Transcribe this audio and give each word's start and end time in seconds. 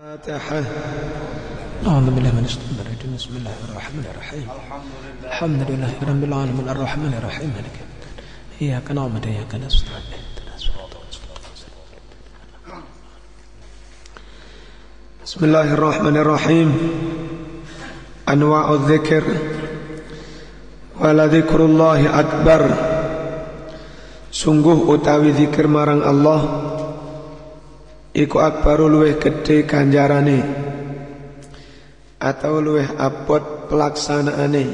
فاتحة 0.00 0.64
أعوذ 1.86 2.08
بالله 2.16 2.32
من 2.32 2.44
الشيطان 2.48 2.72
الرجيم. 2.80 3.20
بسم 3.20 3.36
الله 3.36 3.56
الرحمن 3.68 4.04
الرحيم. 4.12 4.48
الحمد 5.28 5.60
لله 5.68 5.92
رب 6.00 6.22
العالمين. 6.24 6.66
الرحمن 6.72 7.12
الرحيم. 7.20 7.48
مالك 7.52 7.74
يوم 7.76 7.92
الدين. 8.00 8.16
إياك 8.64 8.96
نعبد 8.96 9.24
وإياك 9.28 9.52
نستعين. 9.60 10.08
اهدنا 10.16 10.56
الصراط 10.56 10.92
المستقيم. 11.04 12.80
بسم 15.24 15.40
الله 15.44 15.68
الرحمن 15.76 16.16
الرحيم. 16.16 16.68
أنواع 18.24 18.66
الذكر 18.80 19.24
ولذكر 20.96 21.60
الله 21.60 22.00
أكبر. 22.20 22.62
Sungguh 24.32 24.96
utawi 24.96 25.36
zikir 25.36 25.68
marang 25.68 26.00
Allah. 26.00 26.40
Iku 28.10 28.42
akbaru 28.42 28.90
luweh 28.90 29.22
gede 29.22 29.62
ganjarane 29.70 30.38
Atau 32.20 32.60
luweh 32.60 32.84
abot 32.98 33.70
pelaksanaane. 33.70 34.66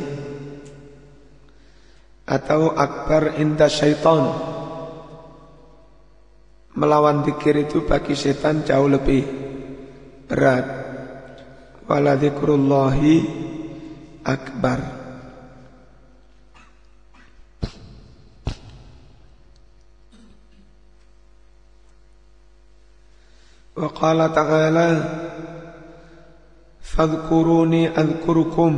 Atau 2.26 2.74
akbar 2.74 3.38
inda 3.38 3.70
syaitan. 3.70 4.34
Melawan 6.74 7.22
zikir 7.22 7.54
itu 7.62 7.86
bagi 7.86 8.18
setan 8.18 8.66
jauh 8.66 8.90
lebih 8.90 9.22
berat. 10.26 10.66
Wala 11.86 12.18
zikrullahi 12.18 13.14
akbar 14.26 15.05
وقال 23.75 24.19
تعالى 24.35 24.89
فاذkuruni 26.91 27.87
adhkurukum 27.95 28.73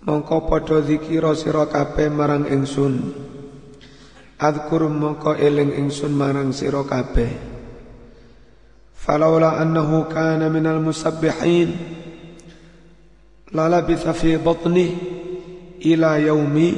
mongko 0.00 0.38
padha 0.48 0.80
zikira 0.80 1.36
sira 1.36 1.68
kabeh 1.68 2.08
marang 2.08 2.48
ingsun 2.48 3.12
adhkur 4.40 4.88
mongko 4.88 5.36
eling 5.36 5.76
ingsun 5.76 6.16
marang 6.16 6.56
sira 6.56 6.80
kabeh 6.88 7.28
falaula 8.96 9.60
annahu 9.60 10.08
kana 10.08 10.48
minal 10.48 10.80
musabbihin 10.80 11.76
la 13.52 13.68
labitha 13.68 14.16
fi 14.16 14.40
batni 14.40 14.88
ila 15.84 16.16
yaumi 16.16 16.68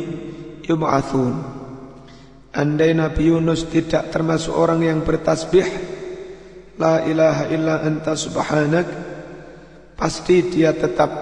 yub'atsun 0.66 1.34
andai 2.50 2.90
Nabi 2.90 3.30
Yunus 3.30 3.70
tidak 3.70 4.10
termasuk 4.10 4.50
orang 4.50 4.82
yang 4.82 4.98
bertasbih 5.06 5.89
La 6.81 7.05
ilaha 7.05 7.45
illa 7.53 7.85
anta 7.85 8.17
subhanak. 8.17 8.87
Pasti 9.93 10.49
dia 10.49 10.73
tetap 10.73 11.13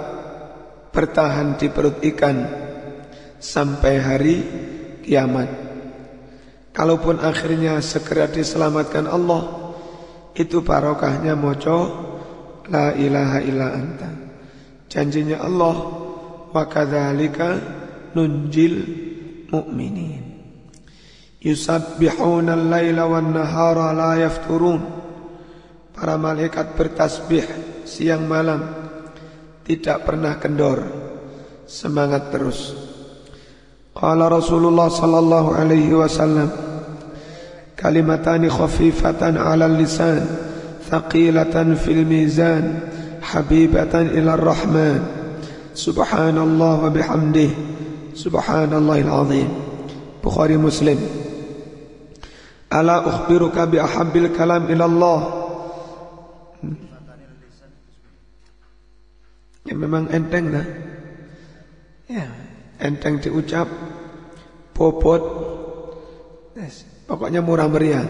bertahan 0.96 1.60
di 1.60 1.68
perut 1.68 2.00
ikan 2.00 2.38
Sampai 3.36 4.00
hari 4.00 4.36
kiamat. 5.04 5.52
Kalaupun 6.72 7.20
akhirnya 7.20 7.84
segera 7.84 8.32
diselamatkan 8.32 9.04
Allah 9.04 9.76
Itu 10.32 10.64
barokahnya 10.64 11.36
mojo 11.36 12.08
La 12.72 12.96
ilaha 12.96 13.40
illa 13.44 13.68
anta. 13.76 14.10
Janjinya 14.88 15.44
Allah 15.44 15.76
Wa 16.56 16.64
kadzalika 16.72 17.60
nunjil 18.16 18.76
mu'minin. 19.52 20.24
Yusabbihuna 21.40 22.56
al-laila 22.56 23.04
wan 23.08 23.32
nahara 23.32 23.96
la 23.96 24.20
yafturun 24.20 25.09
Para 26.00 26.16
malaikat 26.16 26.80
bertasbih 26.80 27.44
siang 27.84 28.24
malam. 28.24 28.64
Tidak 29.68 30.00
pernah 30.08 30.40
kendor. 30.40 30.80
Semangat 31.68 32.32
terus. 32.32 32.72
Qala 33.92 34.32
Rasulullah 34.32 34.88
sallallahu 34.88 35.60
alaihi 35.60 35.92
wasallam 35.92 36.48
Kalimatani 37.76 38.48
khafifatan 38.48 39.36
ala 39.36 39.68
lisan 39.68 40.24
Thaqilatan 40.88 41.76
fil 41.76 42.08
mizan 42.08 42.80
Habibatan 43.20 44.16
ila 44.16 44.40
rahman. 44.40 45.04
Subhanallah 45.76 46.88
wa 46.88 46.90
bihamdih. 46.96 47.52
Subhanallahil 48.16 49.12
azim. 49.12 49.50
Bukhari 50.24 50.56
Muslim. 50.56 50.96
Ala 52.72 53.04
ukhbiruka 53.04 53.68
bi 53.68 53.84
ahabbil 53.84 54.32
kalam 54.32 54.72
ila 54.72 54.88
Allah 54.88 55.20
Ya 59.70 59.78
memang 59.78 60.10
enteng 60.10 60.50
lah. 60.50 60.66
Ya, 62.10 62.26
enteng 62.82 63.22
diucap, 63.22 63.70
bobot. 64.74 65.22
Yes, 66.58 66.90
pokoknya 67.06 67.46
murah 67.46 67.70
meriah. 67.70 68.10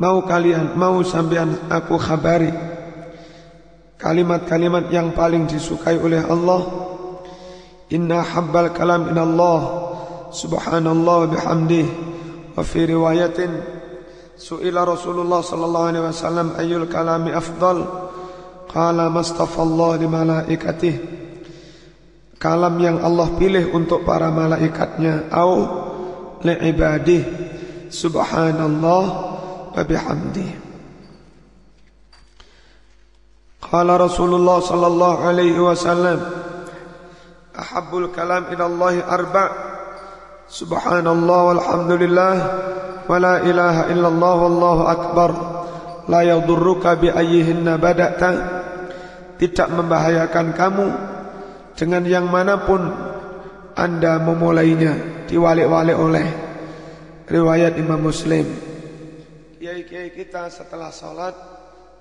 mau 0.00 0.22
kalian, 0.22 0.78
mau 0.78 1.02
sampean 1.02 1.66
aku 1.66 1.98
khabari 1.98 2.54
kalimat-kalimat 3.98 4.86
yang 4.94 5.10
paling 5.10 5.50
disukai 5.50 5.98
oleh 5.98 6.22
Allah. 6.22 6.62
Inna 7.90 8.22
habbal 8.22 8.70
kalam 8.70 9.10
inallah 9.10 9.60
subhanallah 10.30 11.26
bihamdih 11.34 11.90
wa 12.54 12.62
fi 12.62 12.86
riwayatin 12.86 13.79
Su'ila 14.40 14.88
Rasulullah 14.88 15.44
sallallahu 15.44 15.86
alaihi 15.92 16.04
wasallam 16.08 16.56
ayyul 16.56 16.88
kalami 16.88 17.28
afdal? 17.28 17.84
Qala 18.72 19.12
mastafallah 19.12 20.00
li 20.00 20.08
malaikatih 20.08 20.96
Kalam 22.40 22.80
yang 22.80 23.04
Allah 23.04 23.28
pilih 23.36 23.76
untuk 23.76 24.00
para 24.08 24.32
malaikatnya 24.32 25.28
Au 25.28 25.52
li 26.40 26.56
ibadih 26.56 27.20
Subhanallah 27.92 29.04
wa 29.76 29.82
bihamdih 29.84 30.50
Qala 33.60 34.00
Rasulullah 34.00 34.64
sallallahu 34.64 35.20
alaihi 35.20 35.60
wasallam 35.60 36.16
Ahabbul 37.52 38.08
kalam 38.08 38.48
ila 38.56 38.64
Allah 38.72 38.94
arba' 39.04 39.50
Subhanallah 40.48 41.40
walhamdulillah 41.52 42.34
ولا 43.09 43.37
إله 43.45 43.93
إلا 43.93 44.07
الله 44.07 44.35
والله 44.35 44.77
أكبر 44.91 45.31
لا 46.09 46.21
يضرك 46.21 46.83
بأيهن 46.87 47.67
بدأت 47.77 48.23
tidak 49.35 49.67
membahayakan 49.67 50.55
kamu 50.55 50.87
dengan 51.75 52.07
yang 52.07 52.31
manapun 52.31 52.87
anda 53.75 54.15
memulainya 54.23 55.27
diwalik-walik 55.27 55.97
oleh 55.99 56.27
riwayat 57.27 57.75
Imam 57.75 57.99
Muslim 57.99 58.47
kiai-kiai 59.59 60.15
kita 60.15 60.47
setelah 60.47 60.87
sholat 60.87 61.35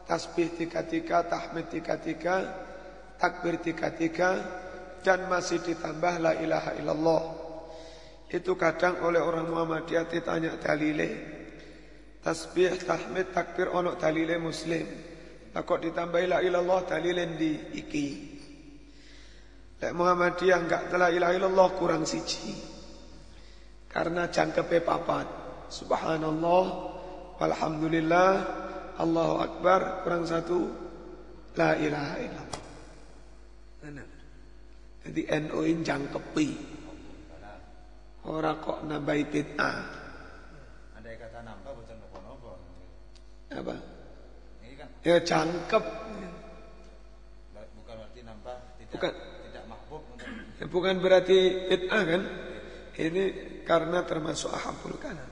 tasbih 0.06 0.54
tiga-tiga 0.54 1.26
tahmid 1.26 1.66
tiga-tiga 1.74 2.54
takbir 3.18 3.58
tiga-tiga 3.58 4.38
dan 5.02 5.26
masih 5.26 5.58
ditambah 5.58 6.22
la 6.22 6.38
ilaha 6.38 6.70
illallah 6.78 7.37
itu 8.29 8.53
kadang 8.53 9.01
oleh 9.01 9.17
orang 9.17 9.49
Muhammadiyah 9.49 10.05
ditanya 10.05 10.53
dalile. 10.61 11.09
Tasbih, 12.21 12.77
tahmid, 12.85 13.33
takbir 13.33 13.73
onok 13.73 13.97
dalile 13.97 14.37
muslim. 14.37 14.85
Lah 15.49 15.65
kok 15.65 15.81
ditambah 15.81 16.21
la 16.29 16.45
ilallah 16.45 16.85
dalile 16.85 17.25
di 17.33 17.51
iki. 17.73 18.07
Lek 19.81 19.93
Muhammadiyah 19.97 20.59
enggak 20.61 20.93
telah 20.93 21.09
ilah 21.09 21.33
ilallah 21.33 21.69
kurang 21.73 22.05
siji. 22.05 22.53
Karena 23.89 24.29
jangkepe 24.29 24.85
papat. 24.85 25.25
Subhanallah, 25.73 26.65
walhamdulillah, 27.41 28.31
Allahu 29.01 29.35
Akbar, 29.41 30.05
kurang 30.05 30.29
satu, 30.29 30.69
la 31.57 31.73
ilaha 31.77 32.15
illallah. 32.21 32.63
Jadi 35.09 35.21
NU 35.49 35.59
in 35.65 35.81
jangkepi. 35.81 36.68
Orang 38.29 38.61
kok 38.61 38.85
nambahi 38.85 39.25
bid'ah. 39.25 39.77
Ada 41.01 41.09
kata 41.17 41.39
nambah 41.41 41.71
bukan 41.73 41.95
nopo-nopo. 41.97 42.51
Apa? 43.49 43.75
Ini 44.61 44.73
kan 44.77 44.87
Ya 45.01 45.17
jangkep. 45.17 45.83
bukan 47.73 47.95
berarti 47.97 48.21
nambah 48.21 48.55
tidak 48.77 48.93
Bukan. 48.93 49.11
tidak 49.49 49.63
mahbub 49.65 50.01
Ya, 50.61 50.65
bukan 50.69 50.95
berarti 51.01 51.37
bid'ah 51.73 52.03
kan? 52.05 52.21
Ini 52.99 53.23
karena 53.65 54.05
termasuk 54.05 54.53
ahabul 54.53 54.99
kalam. 55.01 55.29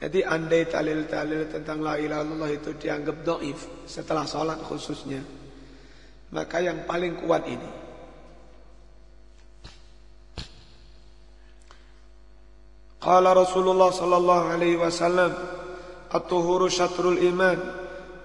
Jadi 0.00 0.24
andai 0.24 0.64
talil-talil 0.64 1.44
tentang 1.52 1.84
la 1.84 2.00
ilaha 2.00 2.24
illallah 2.24 2.50
itu 2.56 2.72
dianggap 2.72 3.20
doif 3.20 3.84
setelah 3.84 4.24
sholat 4.24 4.56
khususnya. 4.64 5.20
Maka 6.32 6.64
yang 6.64 6.88
paling 6.88 7.20
kuat 7.20 7.44
ini. 7.44 7.79
Qala 13.00 13.32
Rasulullah 13.32 13.88
sallallahu 13.88 14.52
alaihi 14.52 14.76
wasallam 14.76 15.32
At-tuhuru 16.10 16.66
syatrul 16.66 17.22
iman. 17.22 17.58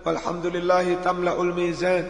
Walhamdulillahi 0.01 1.05
tamla'ul 1.05 1.53
mizan. 1.53 2.09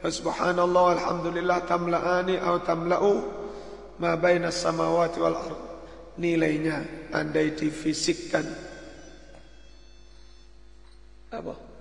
Wa 0.00 0.08
subhanallah 0.08 0.96
walhamdulillah 0.96 1.68
tamla'ani 1.68 2.40
atau 2.40 2.58
tamla'u 2.64 3.12
ma 4.00 4.16
baina 4.16 4.48
samawati 4.48 5.20
wal 5.20 5.36
ard. 5.36 5.60
Nilainya 6.16 7.08
andai 7.12 7.52
difisikkan. 7.52 8.44
Apa? 11.32 11.71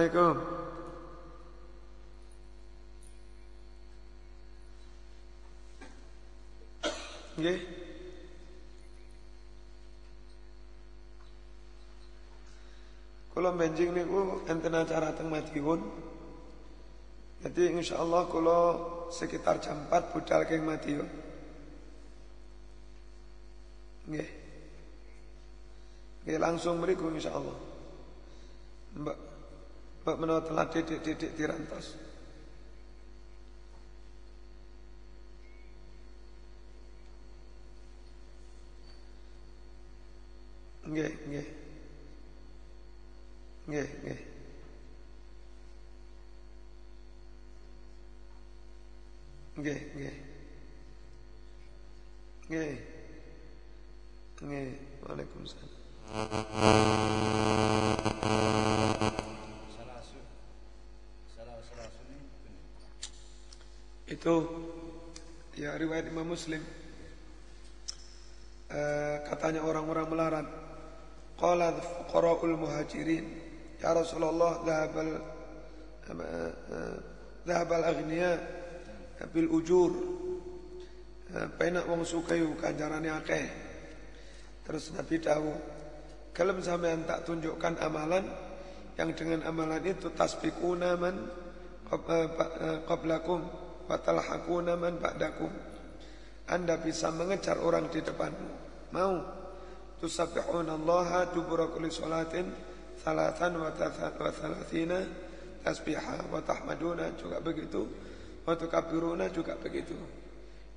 Assalamualaikum. 0.00 0.36
Nggih. 7.36 7.60
Kula 13.28 13.52
benjing 13.52 13.92
niku 13.92 14.40
enten 14.48 14.72
acara 14.72 15.12
teng 15.12 15.28
Madiun. 15.28 15.84
Jadi 17.44 17.76
insyaallah 17.76 18.24
kula 18.32 18.60
sekitar 19.12 19.60
jam 19.60 19.84
4 19.92 20.16
budal 20.16 20.48
keng 20.48 20.64
Madiun. 20.64 21.08
Nggih. 24.08 24.30
Nggih 26.24 26.38
langsung 26.40 26.80
mriku 26.80 27.12
insyaallah. 27.12 27.68
Mbak 28.96 29.29
Mbak 30.00 30.16
menawa 30.16 30.40
telah 30.40 30.66
didik-didik 30.72 31.36
dirantos. 31.36 31.96
Nggih, 40.90 41.12
nggih. 41.28 41.46
Nggih, 43.70 43.88
nggih. 44.02 44.20
Nggih, 49.60 49.80
nggih. 49.94 50.16
Nggih. 52.50 52.72
Nggih, 54.40 54.68
Waalaikumsalam. 55.04 55.70
Salasu. 59.76 60.18
Salah 61.30 61.60
salasu 61.60 62.00
ini 62.08 62.24
benar. 62.40 62.72
Itu 64.10 64.34
ya 65.54 65.78
riwayat 65.78 66.10
Imam 66.10 66.26
Muslim. 66.26 66.58
Eh, 68.70 69.16
katanya 69.22 69.62
orang-orang 69.62 70.06
melarat. 70.10 70.46
Qala 71.38 71.78
fuqara'ul 71.78 72.58
muhajirin. 72.58 73.24
Ya 73.78 73.94
Rasulullah 73.94 74.66
dhahabal 74.66 75.10
eh, 76.10 76.98
dhahabal 77.46 77.86
aghniya 77.86 78.30
bil 79.30 79.46
ujur. 79.46 79.94
Eh, 81.30 81.46
Penak 81.54 81.86
wong 81.86 82.02
sukayu 82.02 82.58
kanjarane 82.58 83.14
akeh. 83.14 83.46
Terus 84.66 84.90
Nabi 84.90 85.22
tahu 85.22 85.50
kalau 86.34 86.58
sampean 86.58 87.06
tak 87.06 87.22
tunjukkan 87.30 87.78
amalan 87.78 88.26
yang 88.98 89.14
dengan 89.14 89.46
amalan 89.46 89.86
itu 89.86 90.10
tasbikuna 90.14 90.98
man 90.98 91.30
qablakum 92.86 93.59
wa 93.90 93.98
talhaquna 93.98 94.78
man 94.78 95.02
ba'dakum. 95.02 95.50
Anda 96.46 96.78
bisa 96.78 97.10
mengejar 97.10 97.58
orang 97.58 97.90
di 97.90 97.98
depanmu. 97.98 98.50
Mau 98.94 99.14
tusabbihuna 99.98 100.78
Allah 100.78 101.34
dubura 101.34 101.66
kulli 101.66 101.90
salatin 101.90 102.46
salatan 103.02 103.58
wa 103.58 103.74
thalathina 103.74 105.02
tasbihah 105.66 106.30
wa 106.30 106.38
tahmaduna 106.42 107.18
juga 107.18 107.42
begitu 107.42 107.82
wa 108.46 108.54
tukabbiruna 108.54 109.26
juga 109.34 109.58
begitu. 109.58 109.98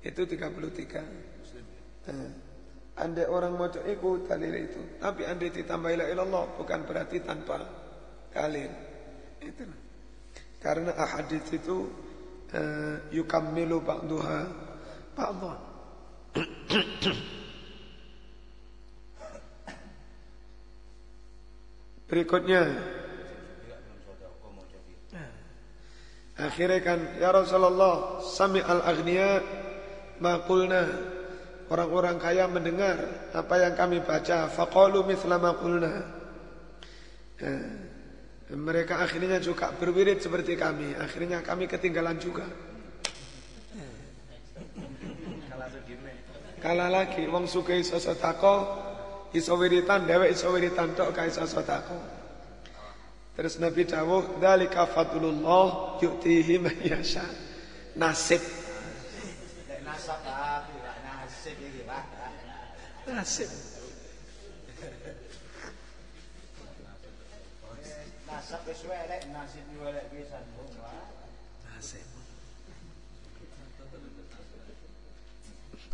Itu 0.02 0.26
33. 0.26 1.00
Eh, 2.04 2.30
Andai 2.94 3.26
orang 3.26 3.58
mau 3.58 3.66
ikut 3.66 4.30
dalil 4.30 4.54
itu, 4.54 5.02
tapi 5.02 5.26
andai 5.26 5.50
ditambah 5.50 5.98
la 5.98 6.06
ilallah 6.14 6.46
bukan 6.54 6.86
berarti 6.86 7.26
tanpa 7.26 7.58
dalil. 8.30 8.70
Itu. 9.42 9.66
Karena 10.62 10.94
ahadits 10.94 11.50
itu 11.50 11.90
yukammilu 13.10 13.82
ba'duha 13.82 14.46
ba'dha. 15.14 15.54
Berikutnya. 22.10 22.62
Akhirnya 26.34 26.82
kan 26.82 26.98
Ya 27.22 27.30
Rasulullah 27.30 28.18
Sami 28.18 28.58
al-aghniya 28.58 29.38
Maqulna 30.18 30.82
Orang-orang 31.70 32.18
kaya 32.18 32.50
mendengar 32.50 32.98
Apa 33.30 33.62
yang 33.62 33.78
kami 33.78 34.02
baca. 34.02 34.50
Faqalu 34.50 35.06
mithla 35.06 35.38
maqulna 35.38 36.02
Eh, 37.38 37.83
Mereka 38.54 39.02
akhirnya 39.02 39.42
juga 39.42 39.74
berwirid 39.74 40.22
seperti 40.22 40.54
kami. 40.54 40.94
Akhirnya 40.94 41.42
kami 41.42 41.66
ketinggalan 41.66 42.16
juga. 42.22 42.46
Kalau 45.50 45.66
segini. 45.74 46.12
Kala 46.62 46.86
lagi. 46.86 47.26
Wong 47.26 47.50
suka 47.50 47.74
iso 47.74 47.98
sotako 47.98 48.86
Iso 49.34 49.58
wiritan 49.58 50.06
Dewek 50.06 50.30
iso 50.30 50.46
wiritan 50.54 50.94
Tok 50.94 51.10
ka 51.10 51.26
iso 51.26 51.42
sotako 51.42 51.98
Terus 53.34 53.58
Nabi 53.58 53.82
dawuh 53.82 54.38
Dalika 54.38 54.86
fadlullah 54.86 55.98
Yu'tihi 55.98 56.62
man 56.62 56.78
yasha. 56.86 57.26
Nasib. 57.98 58.38
Lek 59.66 59.82
nasib. 59.82 60.22
Nasib 63.04 63.73
Nasab 68.44 68.60
wis 68.68 68.84
welek, 68.84 69.24
nasib 69.32 69.64
welek 69.80 70.04
pisan, 70.12 70.44
Bung. 70.52 70.68
Pak. 70.76 71.16
Nasib 71.64 72.04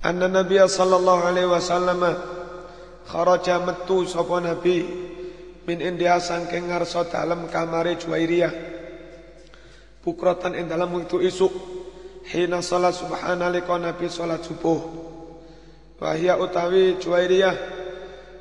Anna 0.02 0.26
Nabi 0.26 0.58
sallallahu 0.58 1.30
alaihi 1.30 1.46
wasallam 1.46 2.02
kharaja 3.06 3.62
metu 3.62 4.02
sapa 4.02 4.42
Nabi 4.42 4.82
min 5.62 5.78
India 5.78 6.18
sangking 6.18 6.74
ngarsa 6.74 7.06
dalam 7.06 7.46
kamare 7.46 7.94
Juwairiyah 7.94 8.50
bukratan 10.02 10.58
ing 10.58 10.66
dalam 10.66 10.90
waktu 10.90 11.30
isuk 11.30 11.54
hina 12.34 12.66
salat 12.66 12.98
subhanalika 12.98 13.78
Nabi 13.78 14.10
salat 14.10 14.42
subuh 14.42 14.90
wahia 16.02 16.34
utawi 16.34 16.98
Juwairiyah 16.98 17.54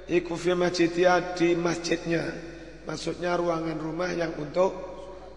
iku 0.09 0.33
fi 0.33 0.57
masjidnya 0.57 1.37
di 1.37 1.53
masjidnya 1.53 2.48
maksudnya 2.89 3.37
ruangan 3.37 3.77
rumah 3.77 4.09
yang 4.09 4.33
untuk 4.41 4.73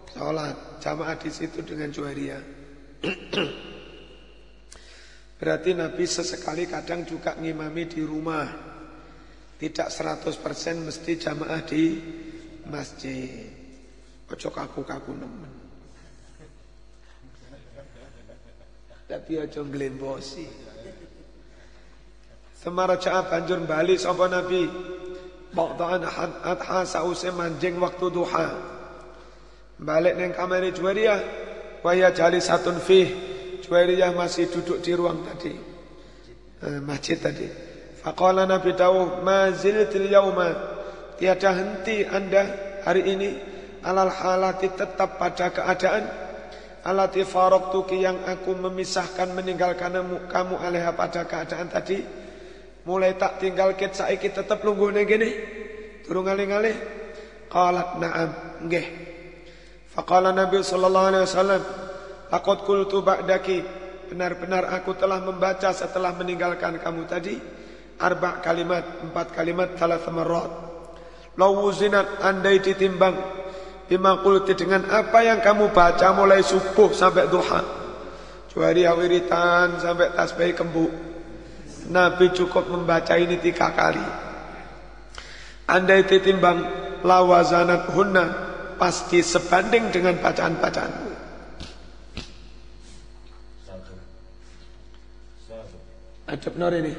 salat 0.09 0.81
jamaah 0.81 1.13
di 1.21 1.29
situ 1.29 1.61
dengan 1.61 1.93
Juwairiyah 1.93 2.43
Berarti 5.43 5.75
Nabi 5.75 6.07
sesekali 6.07 6.63
kadang 6.71 7.03
juga 7.03 7.35
ngimami 7.35 7.83
di 7.83 7.99
rumah. 7.99 8.47
Tidak 9.59 9.91
100% 9.91 10.39
mesti 10.87 11.19
jamaah 11.19 11.59
di 11.67 11.99
masjid. 12.71 13.51
Ojo 14.31 14.49
kaku-kaku 14.55 15.11
nemen. 15.11 15.51
Tapi 19.03 19.31
ojo 19.43 19.67
nglembosi. 19.67 20.47
Semara 22.55 22.95
ja'a 22.95 23.27
banjur 23.27 23.59
bali 23.67 23.99
sapa 23.99 24.31
Nabi. 24.31 24.63
Baqtaan 25.53 26.01
adha 26.41 26.81
sause 26.81 27.29
manjing 27.29 27.77
waktu 27.77 28.09
duha. 28.09 28.47
Balik 29.77 30.17
neng 30.17 30.33
kamar 30.33 30.65
Juwairiyah. 30.73 31.21
Waya 31.85 32.09
jali 32.09 32.41
satun 32.41 32.81
fih. 32.81 33.05
Juwairiyah 33.61 34.17
masih 34.17 34.49
duduk 34.49 34.81
di 34.81 34.91
ruang 34.97 35.21
tadi. 35.21 35.53
Eh, 36.63 36.79
masjid 36.81 37.21
tadi. 37.21 37.45
Faqala 38.01 38.49
Nabi 38.49 38.73
Dawuh, 38.73 39.21
ma 39.21 39.53
ziltil 39.53 40.09
yauma. 40.09 40.49
Tiada 41.21 41.53
henti 41.53 42.01
anda 42.01 42.49
hari 42.81 43.13
ini. 43.13 43.29
Alal 43.85 44.09
halati 44.09 44.73
tetap 44.73 45.21
pada 45.21 45.53
keadaan. 45.53 46.03
Alati 46.83 47.21
faroktuki 47.23 48.01
yang 48.01 48.25
aku 48.25 48.57
memisahkan 48.57 49.31
meninggalkan 49.37 49.91
kamu, 49.91 50.27
kamu 50.27 50.55
alaiha 50.59 50.91
pada 50.97 51.29
keadaan 51.29 51.69
tadi. 51.69 52.22
Mulai 52.83 53.15
tak 53.15 53.39
tinggal 53.39 53.79
ket 53.79 53.95
saiki 53.95 54.27
tetap 54.31 54.59
lungguh 54.59 54.91
gini. 55.07 55.29
Turun 56.03 56.27
ngalih-ngalih. 56.27 56.75
Qalat 57.47 57.99
na'am. 58.01 58.29
Nggih. 58.67 58.85
Faqala 59.93 60.33
Nabi 60.33 60.59
sallallahu 60.65 61.07
alaihi 61.13 61.23
wasallam, 61.29 61.61
"Laqad 62.33 62.59
qultu 62.65 63.05
ba'daki." 63.05 63.61
Benar-benar 64.09 64.67
aku 64.73 64.97
telah 64.97 65.21
membaca 65.23 65.71
setelah 65.71 66.11
meninggalkan 66.17 66.77
kamu 66.81 67.07
tadi 67.07 67.39
arba 67.97 68.43
kalimat, 68.43 68.83
empat 69.05 69.31
kalimat 69.31 69.79
salah 69.79 70.01
marrat. 70.11 70.51
Lawuzinat 71.33 72.21
andai 72.21 72.61
ditimbang 72.61 73.15
bima 73.89 74.21
qulti 74.21 74.53
dengan 74.53 74.85
apa 74.91 75.23
yang 75.25 75.41
kamu 75.41 75.73
baca 75.73 76.13
mulai 76.13 76.45
subuh 76.45 76.93
sampai 76.93 77.25
duha. 77.31 77.61
Juari 78.53 78.85
wiritan 78.85 79.81
sampai 79.81 80.13
tasbih 80.13 80.53
kembu. 80.53 81.12
Nabi 81.91 82.31
cukup 82.31 82.71
membaca 82.71 83.19
ini 83.19 83.35
tiga 83.41 83.75
kali. 83.75 84.03
Andai 85.67 86.07
ditimbang 86.07 86.63
lawazanat 87.03 87.91
hunna 87.91 88.25
pasti 88.79 89.19
sebanding 89.19 89.91
dengan 89.91 90.15
bacaan-bacaanmu. 90.19 91.11
Adab 96.23 96.53
nor 96.55 96.73
ini. 96.73 96.93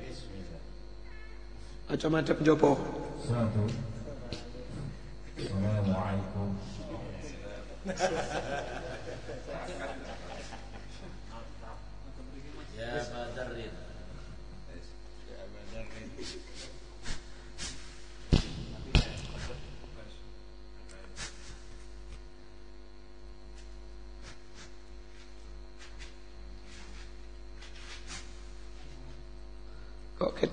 Bismillah. 0.00 1.92
Aja 1.92 2.08
madep 2.08 2.40
jopo. 2.40 2.74
Satu. 3.22 3.62
Assalamualaikum. 5.36 6.48
Ya 12.76 13.00
Badarin. 13.08 13.72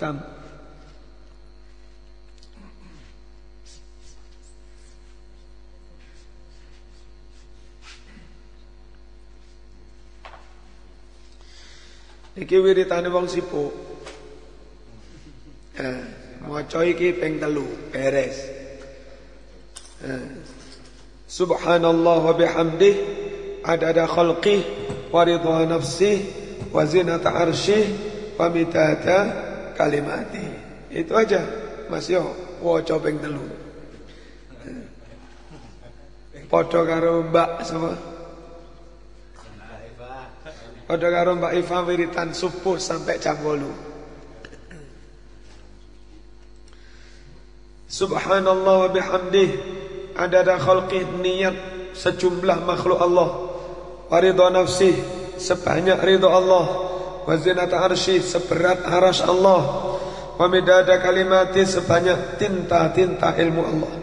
Ketam? 0.03 0.19
Iki 12.35 12.57
wiritane 12.59 13.07
wong 13.07 13.31
sibuk. 13.31 13.71
Eh, 15.79 16.03
maca 16.51 16.83
iki 16.83 17.15
ping 17.15 17.39
telu 17.39 17.63
beres. 17.87 18.43
Eh. 20.03 20.27
Subhanallah 21.31 22.27
wa 22.27 22.33
bihamdih 22.35 22.95
adada 23.63 24.03
khalqih 24.03 24.67
wa 25.15 25.23
ridha 25.23 25.63
nafsih 25.63 26.27
wa 26.75 26.83
zinata 26.83 27.31
arsyih 27.31 27.87
wa 28.35 28.51
midada 28.51 29.42
kalimati. 29.75 30.45
Itu 30.93 31.17
aja 31.17 31.41
Mas 31.89 32.07
yo 32.09 32.23
waca 32.61 32.97
ping 33.01 33.19
telu. 33.19 33.43
Padha 36.53 36.81
karo 36.85 37.25
Mbak 37.33 37.49
sama 37.65 37.97
Padha 40.85 41.07
karo 41.09 41.33
Mbak 41.41 41.53
Iva 41.57 41.77
wiritan 41.81 42.29
subuh 42.29 42.77
sampai 42.77 43.17
jam 43.17 43.41
8. 43.41 43.63
Subhanallah 47.89 48.75
wa 48.85 48.89
bihamdih 48.89 49.49
adada 50.17 50.57
khalqih 50.61 51.05
niat 51.21 51.53
sejumlah 51.93 52.65
makhluk 52.65 52.97
Allah 53.01 53.29
wa 54.09 54.17
ridha 54.17 54.49
nafsih 54.49 54.97
sebanyak 55.37 56.01
ridha 56.01 56.29
Allah 56.29 56.92
wa 57.23 57.33
zinata 57.39 57.79
arsyih 57.83 58.21
seberat 58.21 58.83
aras 58.87 59.23
Allah. 59.23 59.61
Wa 60.33 60.49
midada 60.49 60.97
kalimati 60.97 61.61
sebanyak 61.63 62.41
tinta-tinta 62.41 63.37
ilmu 63.37 63.61
Allah. 63.61 63.93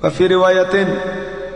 Wa 0.00 0.08
fi 0.08 0.30
riwayatin 0.30 0.88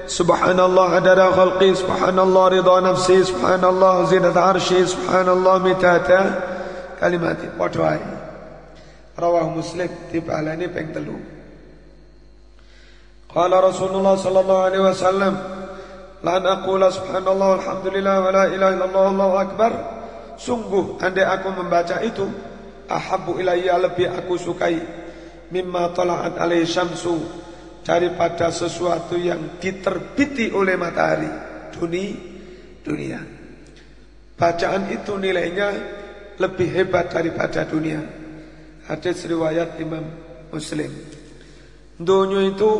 Subhanallah 0.04 1.00
adada 1.00 1.32
khalqi 1.32 1.72
Subhanallah 1.72 2.52
ridha 2.52 2.76
nafsi 2.84 3.24
Subhanallah 3.24 4.04
zinata 4.04 4.52
arshi 4.52 4.84
Subhanallah 4.84 5.64
mitata 5.64 6.20
kalimati. 7.00 7.48
Padha 7.56 7.96
Rawah 9.14 9.46
Muslim 9.46 9.88
dibalani 10.10 10.66
ping 10.68 10.90
telu. 10.90 11.14
Qala 13.30 13.62
Rasulullah 13.62 14.18
sallallahu 14.18 14.64
alaihi 14.66 14.82
wasallam 14.82 15.34
lan 16.24 16.42
aqula 16.48 16.88
subhanallah 16.88 17.60
alhamdulillah 17.60 18.16
wa 18.24 18.30
la 18.32 18.44
ilaha 18.48 18.72
illallah 18.72 19.04
Allahu 19.12 19.34
akbar 19.36 19.72
sungguh 20.38 20.98
andai 21.00 21.26
aku 21.26 21.48
membaca 21.54 22.02
itu 22.02 22.26
ahabbu 22.88 23.40
ilayya 23.40 23.80
lebih 23.80 24.10
aku 24.12 24.36
sukai. 24.36 24.78
Mimma 25.44 25.92
tala'at 25.92 26.40
alaihi 26.40 26.66
syamsu 26.66 27.20
daripada 27.84 28.48
sesuatu 28.48 29.14
yang 29.14 29.60
diterbiti 29.60 30.50
oleh 30.50 30.74
matahari. 30.74 31.28
Dunia 31.74 32.34
dunia. 32.84 33.20
Bacaan 34.34 34.92
itu 34.92 35.16
nilainya 35.16 35.68
lebih 36.36 36.68
hebat 36.70 37.08
daripada 37.08 37.64
dunia. 37.64 38.02
Hadis 38.84 39.24
riwayat 39.24 39.80
Imam 39.80 40.04
Muslim. 40.52 40.92
Dunia 41.96 42.52
itu 42.52 42.70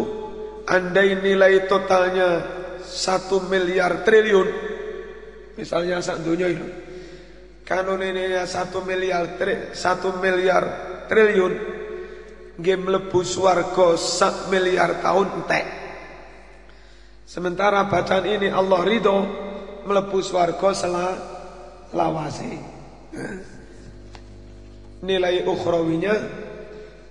andai 0.67 1.17
nilai 1.23 1.65
totalnya 1.65 2.45
satu 2.85 3.49
miliar 3.49 4.05
triliun. 4.05 4.49
Misalnya 5.55 6.03
sak 6.03 6.27
dunia 6.27 6.51
itu 6.51 6.84
kalau 7.65 7.97
nilainya 7.97 8.45
satu 8.45 8.85
miliar 8.85 9.41
tri, 9.41 9.73
satu 9.73 10.21
miliar 10.21 10.65
triliun 11.09 11.55
nggih 12.61 12.79
mlebu 12.79 13.21
swarga 13.25 13.97
sak 13.97 14.53
miliar 14.53 15.01
tahun 15.01 15.43
entek. 15.43 15.67
Sementara 17.25 17.89
bacaan 17.89 18.29
ini 18.29 18.53
Allah 18.53 18.81
ridho 18.85 19.17
mlebu 19.89 20.19
swarga 20.21 20.71
sela 20.77 21.09
lawase. 21.91 22.53
Nilai 25.05 25.45
ukhrawinya 25.45 26.15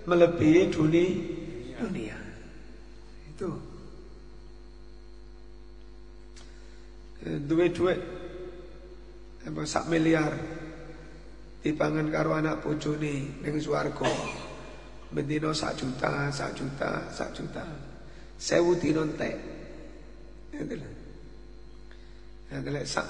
melebihi 0.06 0.62
dunia 0.70 1.34
dunia. 1.84 2.18
Itu. 3.28 3.50
Duit 7.24 7.76
apa 9.44 9.62
sak 9.68 9.92
miliar 9.92 10.32
dipangan 11.64 12.08
karo 12.12 12.36
anak 12.36 12.60
bojone 12.64 13.40
ning 13.40 13.56
swarga. 13.60 14.12
Bendino 15.14 15.54
sak 15.54 15.78
juta, 15.78 16.34
sak 16.34 16.58
juta, 16.58 17.06
sak 17.14 17.30
juta. 17.38 17.62
Sewu 18.34 18.74
dino 18.82 19.06
entek. 19.06 19.36
Lah. 20.58 20.92
Itu 22.50 22.70
lah 22.74 22.84
sak, 22.84 23.08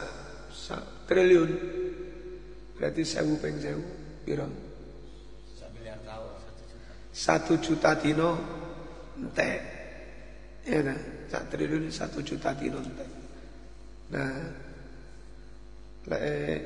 sak 0.52 0.84
triliun. 1.08 1.52
Berarti 2.76 3.02
sewu 3.08 3.40
peng 3.40 3.56
sewu. 3.56 3.84
Piro? 4.28 4.48
Satu 7.14 7.56
juta 7.64 7.96
dino 7.96 8.36
entek. 9.16 9.60
Ya 10.68 10.84
nah, 10.84 11.00
sak 11.32 11.56
triliun 11.56 11.88
satu 11.88 12.20
juta 12.20 12.52
dino 12.52 12.84
entek. 12.84 13.10
Nah, 14.12 14.63
lek 16.10 16.60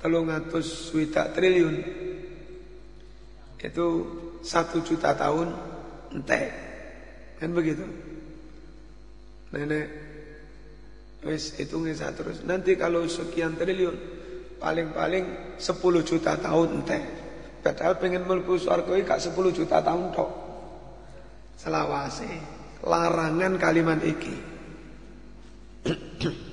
telung 0.00 0.28
atus 0.28 0.92
swidak 0.92 1.32
triliun. 1.32 1.76
Itu 3.56 3.86
satu 4.44 4.84
juta 4.84 5.16
tahun 5.16 5.50
entek. 6.14 6.48
Kan 7.42 7.50
begitu? 7.56 7.82
Nenek 9.50 9.86
wis 11.26 11.56
hitungnya 11.58 12.12
terus. 12.14 12.44
Nanti 12.46 12.78
kalau 12.78 13.08
sekian 13.10 13.58
triliun 13.58 13.96
paling-paling 14.62 15.58
10 15.58 16.08
juta 16.08 16.38
tahun 16.38 16.82
entek. 16.84 17.04
Padahal 17.64 17.98
pengen 17.98 18.22
mlebu 18.22 18.54
swarga 18.62 18.94
gak 19.02 19.20
10 19.26 19.34
juta 19.50 19.82
tahun 19.82 20.14
tok. 20.14 20.30
Selawase 21.56 22.56
larangan 22.84 23.56
kalimat 23.56 23.98
iki 24.04 24.36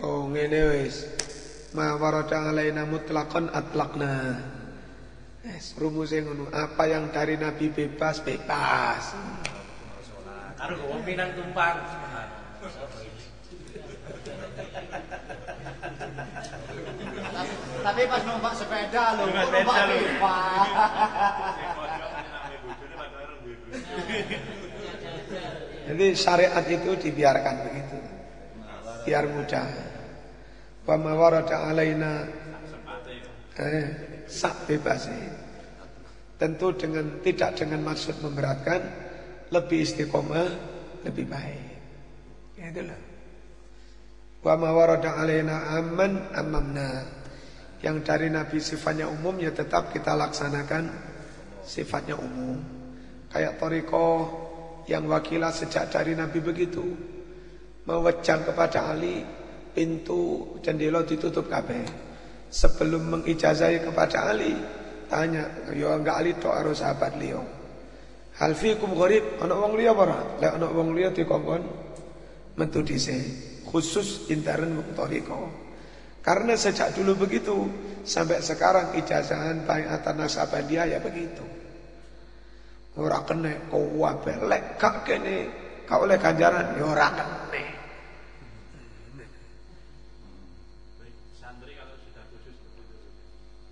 Oh 0.00 0.19
ngene 0.30 0.60
wis. 0.70 0.96
Ma 1.74 1.94
warada 1.98 2.50
alaina 2.50 2.86
mutlaqan 2.86 3.50
atlaqna. 3.50 4.38
Wis 5.42 5.74
rumuse 5.78 6.22
ngono. 6.22 6.50
Apa 6.54 6.86
yang 6.86 7.10
dari 7.10 7.34
Nabi 7.34 7.70
bebas 7.70 8.22
bebas. 8.22 9.14
Aku 10.60 11.02
minang 11.02 11.34
tumpang. 11.34 11.78
Tapi 17.80 18.02
pas 18.04 18.22
numpak 18.28 18.52
sepeda 18.52 19.16
lho, 19.16 19.24
Numpak 19.32 19.76
pipa. 19.88 20.38
Jadi 25.90 26.06
syariat 26.14 26.64
itu 26.68 26.90
dibiarkan 27.00 27.54
begitu. 27.66 27.98
Biar 29.08 29.24
mudah. 29.26 29.89
Wa 30.88 30.96
alaina 30.96 32.24
eh, 33.60 33.86
sak 34.24 34.70
bebas 34.70 35.10
Tentu 36.40 36.72
dengan 36.72 37.20
tidak 37.20 37.60
dengan 37.60 37.84
maksud 37.84 38.24
memberatkan, 38.24 38.80
lebih 39.52 39.84
istiqomah, 39.84 40.48
lebih 41.04 41.28
baik. 41.28 41.64
Itulah. 42.56 43.00
Wa 44.40 44.56
warada 44.56 45.20
alaina 45.20 45.76
amman 45.76 46.32
amamna. 46.32 47.04
Yang 47.84 47.96
dari 48.08 48.28
Nabi 48.32 48.56
sifatnya 48.56 49.08
umum 49.08 49.36
ya 49.36 49.52
tetap 49.52 49.92
kita 49.92 50.16
laksanakan 50.16 50.88
sifatnya 51.60 52.16
umum. 52.16 52.56
Kayak 53.28 53.60
toriko 53.60 54.06
yang 54.88 55.04
wakilah 55.12 55.52
sejak 55.52 55.92
dari 55.92 56.16
Nabi 56.16 56.40
begitu. 56.40 56.84
Mewejang 57.84 58.48
kepada 58.48 58.96
Ali 58.96 59.39
pintu 59.72 60.54
jendela 60.60 61.02
ditutup 61.06 61.46
kabeh. 61.50 61.82
Sebelum 62.50 63.14
mengijazahi 63.14 63.86
kepada 63.86 64.34
Ali, 64.34 64.58
tanya, 65.06 65.70
yo 65.70 65.94
enggak 65.94 66.16
Ali 66.18 66.34
tok 66.34 66.50
harus 66.50 66.82
sahabat 66.82 67.14
liya. 67.14 67.38
Hal 68.42 68.58
fikum 68.58 68.98
gharib, 68.98 69.38
ana 69.38 69.54
wong 69.54 69.78
liya 69.78 69.94
apa 69.94 70.02
ora? 70.02 70.18
Lek 70.42 70.52
ana 70.58 70.66
wong 70.66 70.96
liya 70.96 71.14
dikongkon 71.14 71.62
metu 72.58 72.82
dhisik. 72.82 73.22
Khusus 73.70 74.26
intern 74.34 74.82
wong 74.82 74.90
toriko. 74.98 75.46
Karena 76.20 76.52
sejak 76.58 76.92
dulu 76.92 77.24
begitu 77.24 77.70
sampai 78.04 78.42
sekarang 78.44 78.98
ijazahan 78.98 79.64
baiatan 79.64 80.20
nasabah 80.20 80.60
ya 80.68 80.98
begitu. 81.00 81.46
Ora 82.98 83.22
kena 83.22 83.70
kau 83.70 83.86
wabe 84.02 84.34
lek 84.44 84.76
kak 84.76 85.06
kene 85.06 85.48
kau 85.86 86.04
oleh 86.04 86.18
ganjaran 86.18 86.74
ya 86.76 86.84
ora 86.84 87.08
kena. 87.14 87.40
Santri 91.40 91.72
kalau 91.72 91.96
sudah 92.04 92.24
khusus 92.28 92.52
begitu, 92.60 92.98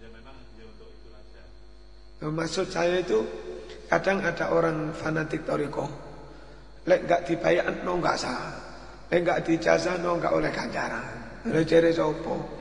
ya 0.00 0.08
memang 0.08 0.38
ya 0.56 0.64
untuk 0.64 0.88
itu 0.88 1.08
saja. 1.12 1.44
Nah, 1.44 1.50
Maksud 2.18 2.66
saya 2.66 2.98
itu 2.98 3.22
kadang 3.86 4.18
ada 4.26 4.50
orang 4.50 4.90
fanatik 4.90 5.46
toriko. 5.46 5.86
Lek 6.90 7.06
gak 7.06 7.22
dibayar 7.30 7.70
no 7.86 8.02
gak 8.02 8.18
sah. 8.18 8.58
Lek 9.06 9.22
gak 9.22 9.46
dijazah 9.46 10.02
no 10.02 10.18
gak 10.18 10.34
oleh 10.34 10.50
ganjaran. 10.50 11.46
Lek 11.46 11.62
jere 11.62 11.94
sopo. 11.94 12.58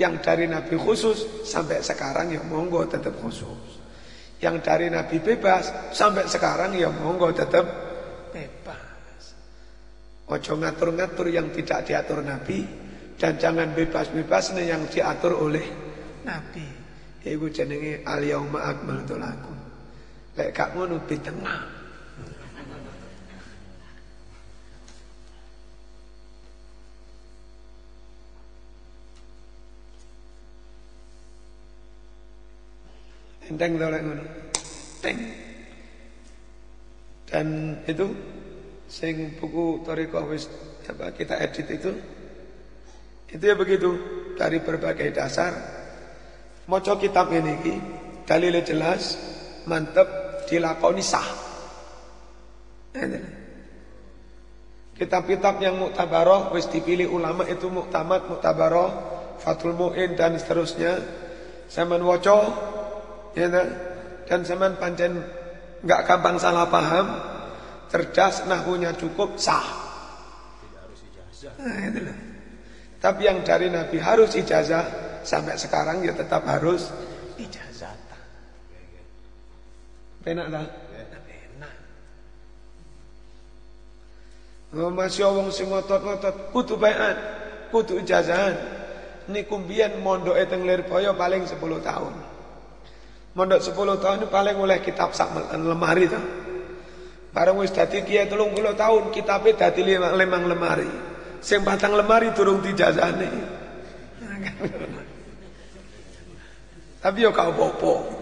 Yang 0.00 0.14
dari 0.24 0.46
Nabi 0.48 0.78
khusus 0.78 1.44
sampai 1.44 1.84
sekarang 1.84 2.32
ya 2.32 2.40
monggo 2.48 2.86
tetap 2.88 3.12
khusus. 3.20 3.76
Yang 4.38 4.56
dari 4.62 4.86
Nabi 4.88 5.18
bebas 5.20 5.92
sampai 5.92 6.24
sekarang 6.30 6.72
ya 6.78 6.88
monggo 6.88 7.28
tetap 7.34 7.66
bebas. 8.30 9.22
Ojo 10.30 10.54
ngatur-ngatur 10.54 11.28
yang 11.28 11.50
tidak 11.50 11.84
diatur 11.84 12.22
Nabi 12.22 12.62
dan 13.18 13.34
jangan 13.36 13.74
bebas-bebas 13.74 14.54
yang 14.54 14.86
diatur 14.86 15.34
oleh 15.34 15.66
Nabi. 16.22 16.77
Iku 17.28 17.52
jenenge 17.52 18.00
al 18.08 18.24
yauma 18.24 18.72
akmaltu 18.72 19.20
lakum. 19.20 19.52
Lek 20.32 20.56
gak 20.56 20.72
ngono 20.72 20.96
tengah. 21.04 21.60
Enteng 33.48 33.72
tau 33.76 33.90
lek 33.92 34.02
ngono. 34.04 34.24
Teng. 35.04 35.18
Dan 37.28 37.46
itu 37.84 38.06
sing 38.88 39.36
buku 39.36 39.84
Toriko 39.84 40.24
wis 40.32 40.48
apa 40.88 41.12
kita 41.12 41.36
edit 41.44 41.68
itu 41.68 41.92
itu 43.28 43.44
ya 43.44 43.52
begitu 43.52 43.92
dari 44.40 44.64
berbagai 44.64 45.12
dasar 45.12 45.77
maca 46.68 47.00
kitab 47.00 47.32
ini 47.32 47.52
iki 47.58 47.74
dalilnya 48.28 48.60
jelas 48.60 49.16
mantep 49.64 50.06
dilakoni 50.46 51.00
sah. 51.00 51.28
Kitab-kitab 54.98 55.62
yang 55.62 55.78
muktabaroh 55.78 56.52
wis 56.52 56.66
dipilih 56.68 57.08
ulama 57.08 57.46
itu 57.48 57.70
muktamad 57.70 58.28
muktabaroh 58.28 58.90
Fathul 59.38 59.72
Mu'in 59.78 60.18
dan 60.18 60.36
seterusnya. 60.36 60.98
Zaman 61.68 62.00
waca 62.00 62.38
ya 63.36 63.46
dan 64.24 64.40
zaman 64.44 64.80
pancen 64.80 65.20
nggak 65.84 66.00
gampang 66.08 66.40
salah 66.40 66.66
paham 66.66 67.06
cerdas 67.92 68.44
nahunya 68.48 68.96
cukup 68.96 69.36
sah. 69.40 69.64
Nah, 71.58 72.12
tapi 72.98 73.30
yang 73.30 73.46
dari 73.46 73.70
Nabi 73.70 74.02
harus 74.02 74.34
ijazah 74.34 75.07
sampai 75.28 75.60
sekarang 75.60 76.00
ya 76.00 76.16
tetap 76.16 76.40
harus 76.48 76.88
ijazah 77.36 77.92
penak 80.24 80.48
lah 80.48 80.64
penak 80.64 81.22
Oh, 84.68 84.92
masih 84.92 85.24
wong 85.32 85.48
sing 85.48 85.72
ngotot-ngotot 85.72 86.52
kudu 86.52 86.76
bayan, 86.76 87.16
kudu 87.72 88.04
ijazahan. 88.04 88.52
Niku 89.32 89.64
mbiyen 89.64 90.04
mondoke 90.04 90.44
teng 90.44 90.68
Lirboyo 90.68 91.16
paling 91.16 91.48
10 91.48 91.56
tahun. 91.80 92.12
Mondok 93.32 93.64
10 93.64 93.96
tahun 93.96 94.16
itu 94.20 94.28
paling 94.28 94.60
oleh 94.60 94.76
kitab 94.84 95.16
sak 95.16 95.32
lemari 95.56 96.04
to. 96.12 96.20
Bareng 97.32 97.56
wis 97.64 97.72
dadi 97.72 98.04
kiai 98.04 98.28
30 98.28 98.60
tahun 98.76 99.08
kitabe 99.08 99.56
dadi 99.56 99.88
lemang 99.96 100.44
lemari. 100.44 100.88
Sing 101.40 101.64
batang 101.64 101.96
lemari 101.96 102.28
durung 102.36 102.60
dijazahne. 102.60 103.28
Tapi 106.98 107.22
yo 107.22 107.30
kau 107.30 107.54
popo. 107.54 108.18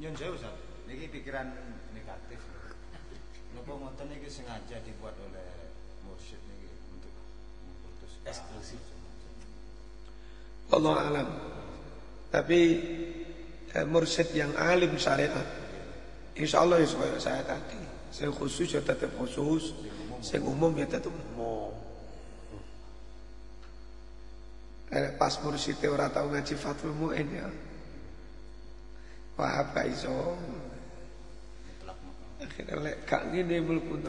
Nyun 0.00 0.14
sewu 0.16 0.32
Ustaz. 0.38 0.54
Niki 0.88 1.12
pikiran 1.12 1.50
negatif. 1.92 2.40
Napa 3.52 3.72
ngoten 3.74 4.06
niki 4.08 4.30
sengaja 4.30 4.78
dibuat 4.86 5.18
oleh 5.18 5.74
mursyid 6.06 6.40
niki 6.46 6.70
untuk 6.94 7.14
memutus 7.66 8.12
eksklusif. 8.24 8.80
Allah 10.70 10.96
alam. 11.10 11.28
Tapi 12.30 12.60
eh, 13.74 13.86
mursyid 13.86 14.30
yang 14.32 14.54
alim 14.54 14.94
syariat. 14.94 15.46
Insya 16.38 16.62
Allah 16.62 16.80
ya 16.80 16.88
saya 17.18 17.42
tadi. 17.42 17.79
Saya 18.20 18.36
khusus 18.36 18.68
ya 18.68 18.84
tetap 18.84 19.08
khusus. 19.16 19.72
Saya 20.20 20.44
umum 20.44 20.76
ya 20.76 20.84
tetap 20.84 21.08
umum. 21.08 21.72
Eh, 24.92 25.16
pas 25.16 25.32
mursyid 25.40 25.80
ora 25.88 26.12
tahu 26.12 26.28
ngaji 26.36 26.52
Fathul 26.52 26.92
Mu'in 26.92 27.24
ya. 27.32 27.48
Wah 29.40 29.64
apa 29.64 29.88
iso. 29.88 30.36
Akhirnya 32.44 32.76
lek 32.76 33.08
gak 33.08 33.32
ngene 33.32 33.56
mlebu. 33.64 34.04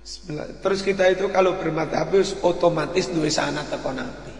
Bismillah. 0.00 0.48
Terus 0.64 0.80
kita 0.80 1.04
itu 1.12 1.28
kalau 1.28 1.60
bermadhab 1.60 2.16
otomatis 2.40 3.12
duwe 3.12 3.28
sanad 3.28 3.68
teko 3.68 3.92
Nabi. 3.92 4.37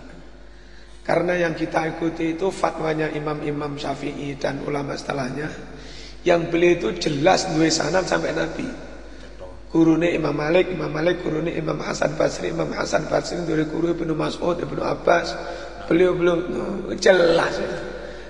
Karena 1.08 1.40
yang 1.40 1.56
kita 1.56 1.88
ikuti 1.96 2.36
itu 2.36 2.52
fatwanya 2.52 3.08
Imam-imam 3.08 3.80
Syafi'i 3.80 4.36
dan 4.36 4.60
ulama 4.68 4.92
setelahnya 4.92 5.48
yang 6.20 6.52
beliau 6.52 6.76
itu 6.76 6.88
jelas 7.08 7.48
duwe 7.48 7.72
sanad 7.72 8.04
sampai 8.04 8.36
Nabi. 8.36 8.68
Gurune 9.72 10.12
Imam 10.12 10.36
Malik, 10.36 10.68
Imam 10.68 10.92
Malik 10.92 11.24
gurune 11.24 11.56
Imam 11.56 11.80
Hasan 11.80 12.12
Basri, 12.12 12.52
Imam 12.52 12.68
Hasan 12.76 13.08
Basri 13.08 13.40
dari 13.48 13.64
guru 13.64 13.96
Ibnu 13.96 14.12
Mas'ud, 14.12 14.60
Ibnu 14.60 14.84
Abbas. 14.84 15.32
Beliau 15.88 16.12
belum 16.12 16.40
jelas. 17.00 17.56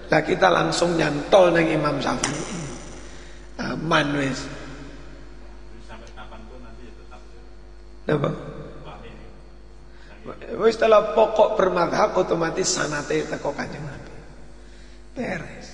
Lah 0.07 0.23
kita 0.23 0.47
langsung 0.47 0.95
nyantol 0.95 1.59
neng 1.59 1.67
Imam 1.75 1.99
Syafi'i. 1.99 2.63
Aman 3.59 4.23
wis. 4.23 4.47
sampai 5.83 6.07
kapan 6.15 6.41
pun 6.47 6.63
nanti 6.63 6.87
ya 6.87 6.93
tetap 6.95 7.21
Napa? 8.07 8.48
Wis 10.59 10.75
setelah 10.75 11.15
pokok 11.15 11.55
bermadhab 11.55 12.19
otomatis 12.19 12.67
sanate 12.67 13.23
teko 13.31 13.55
kanjeng 13.55 13.79
Nabi. 13.87 14.13
Beres. 15.15 15.69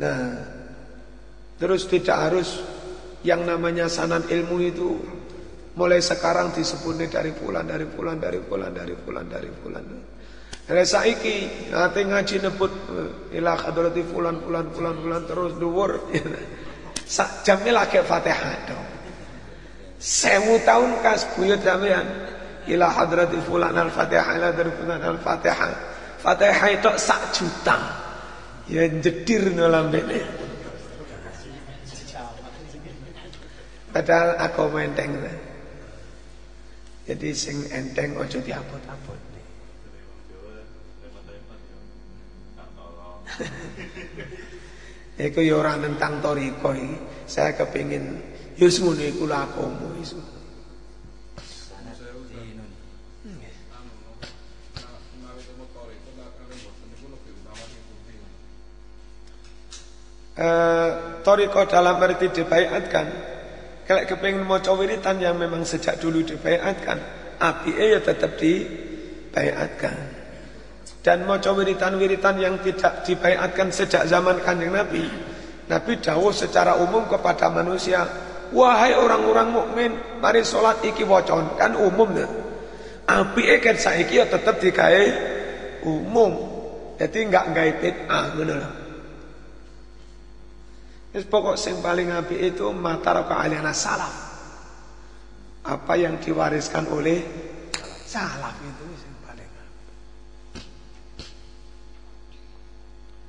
Nah, 0.00 0.40
terus 1.60 1.84
tidak 1.84 2.16
harus 2.16 2.64
yang 3.20 3.44
namanya 3.44 3.92
sanad 3.92 4.24
ilmu 4.24 4.56
itu 4.64 4.88
mulai 5.76 6.00
sekarang 6.00 6.56
disebutnya 6.56 7.12
dari 7.12 7.36
bulan 7.36 7.68
dari 7.68 7.84
bulan 7.84 8.16
dari 8.16 8.40
bulan 8.40 8.72
dari 8.72 8.94
bulan 8.96 9.24
dari 9.28 9.50
bulan. 9.52 9.84
Dari 10.68 10.84
saiki 10.84 11.36
nanti 11.68 12.00
ngaji 12.08 12.36
nebut 12.48 12.72
eh, 12.72 13.36
ila 13.36 13.52
hadrati 13.52 14.00
fulan 14.00 14.40
fulan 14.48 14.72
fulan 14.72 14.96
fulan 14.96 15.22
terus 15.28 15.52
dhuwur. 15.60 15.92
Sak 17.08 17.44
jamnya 17.44 17.84
lagi 17.84 18.00
Fatihah 18.00 18.56
dong. 18.68 18.86
Sewu 20.00 20.56
tahun 20.64 21.00
kas 21.04 21.24
buyut 21.36 21.60
sampean 21.64 22.04
ila 22.68 22.92
hadrati 22.92 23.40
fulan 23.44 23.74
al-Fatihah 23.74 24.28
ila 24.36 24.46
hadrati 24.52 24.72
fulan 24.76 25.02
al-Fatihah. 25.02 25.72
Fatihah 26.20 26.68
itu 26.72 26.90
sak 27.00 27.22
juta. 27.32 27.76
Ya 28.68 28.84
jedir 29.00 29.48
nolambene. 29.56 30.20
Padahal 33.88 34.36
aku 34.36 34.68
enteng. 34.76 35.16
Jadi 37.08 37.28
sing 37.32 37.56
enteng 37.72 38.20
ojo 38.20 38.36
diabot-abot. 38.44 39.20
Iku 45.18 45.42
ya 45.42 45.58
ora 45.58 45.74
tentang 45.80 46.22
toriko 46.22 46.70
iki. 46.76 46.94
Saya 47.26 47.56
kepingin 47.56 48.22
yus 48.60 48.78
ngono 48.78 49.02
iku 49.02 49.24
lakomu. 49.26 49.98
Eh, 60.38 60.90
toriko 61.26 61.66
dalam 61.66 61.98
arti 61.98 62.30
dibaiatkan 62.30 63.06
kalau 63.82 64.06
kepingin 64.06 64.46
mau 64.46 64.62
wiritan 64.78 65.18
yang 65.18 65.34
memang 65.34 65.66
sejak 65.66 65.98
dulu 65.98 66.22
dibaiatkan 66.22 66.94
Api 67.42 67.74
ya 67.74 67.98
tetap 67.98 68.38
dibaiatkan 68.38 69.98
Dan 71.02 71.26
mau 71.26 71.42
wiritan-wiritan 71.42 72.38
yang 72.38 72.54
tidak 72.62 73.02
dibaiatkan 73.02 73.74
sejak 73.74 74.06
zaman 74.06 74.38
kanjeng 74.46 74.70
Nabi 74.70 75.10
Nabi 75.66 75.92
dawuh 75.98 76.30
secara 76.30 76.78
umum 76.86 77.10
kepada 77.10 77.50
manusia 77.50 78.06
Wahai 78.54 78.94
orang-orang 78.94 79.48
mukmin, 79.50 79.92
mari 80.22 80.46
sholat 80.46 80.80
iki 80.80 81.04
wocon 81.04 81.58
kan 81.60 81.76
umum 81.76 82.08
ya. 82.16 82.24
Api 83.04 83.60
kan 83.60 83.76
saiki 83.76 84.16
ya 84.16 84.24
tetap 84.24 84.56
digawe 84.56 85.04
umum. 85.84 86.32
Jadi 86.96 87.28
gawe 87.28 87.70
bid'ah 87.76 88.24
ngono 88.32 88.54
lho. 88.56 88.77
Wis 91.08 91.24
pokok 91.24 91.56
sing 91.56 91.80
paling 91.80 92.12
api 92.12 92.52
itu 92.52 92.68
mata 92.76 93.24
aliana 93.24 93.72
salaf. 93.72 94.12
Apa 95.64 95.96
yang 95.96 96.20
diwariskan 96.20 96.84
oleh 96.92 97.24
salaf 98.04 98.56
itu 98.60 98.84
sing 99.00 99.14
paling 99.24 99.48
api. 99.48 100.60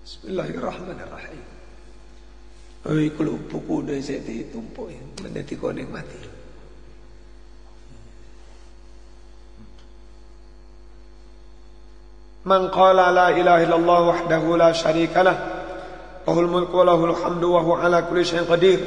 Bismillahirrahmanirrahim. 0.04 1.46
Oh, 2.80 2.96
kalau 2.96 3.36
buku 3.48 3.74
udah 3.84 4.00
saya 4.00 4.24
ditumpuk 4.24 4.92
menjadi 5.24 5.56
koning 5.60 5.92
mati. 5.92 6.20
Man 12.48 12.72
qala 12.72 13.12
la 13.12 13.28
ilaha 13.36 13.60
illallah 13.64 14.00
wahdahu 14.16 14.56
la 14.56 14.72
syarika 14.72 15.22
lah 15.28 15.38
Lahul 16.30 16.46
mulku 16.46 16.78
wa 16.78 16.86
lahul 16.86 17.18
hamdu 17.18 17.58
wa 17.58 17.66
huwa 17.66 17.82
ala 17.82 18.06
kulli 18.06 18.22
syai'in 18.22 18.46
qadir. 18.46 18.78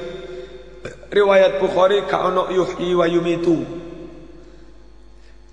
Riwayat 1.10 1.58
Bukhari 1.58 2.06
ka'ana 2.06 2.54
yuhyi 2.54 2.94
wa 2.94 3.02
yumitu. 3.10 3.66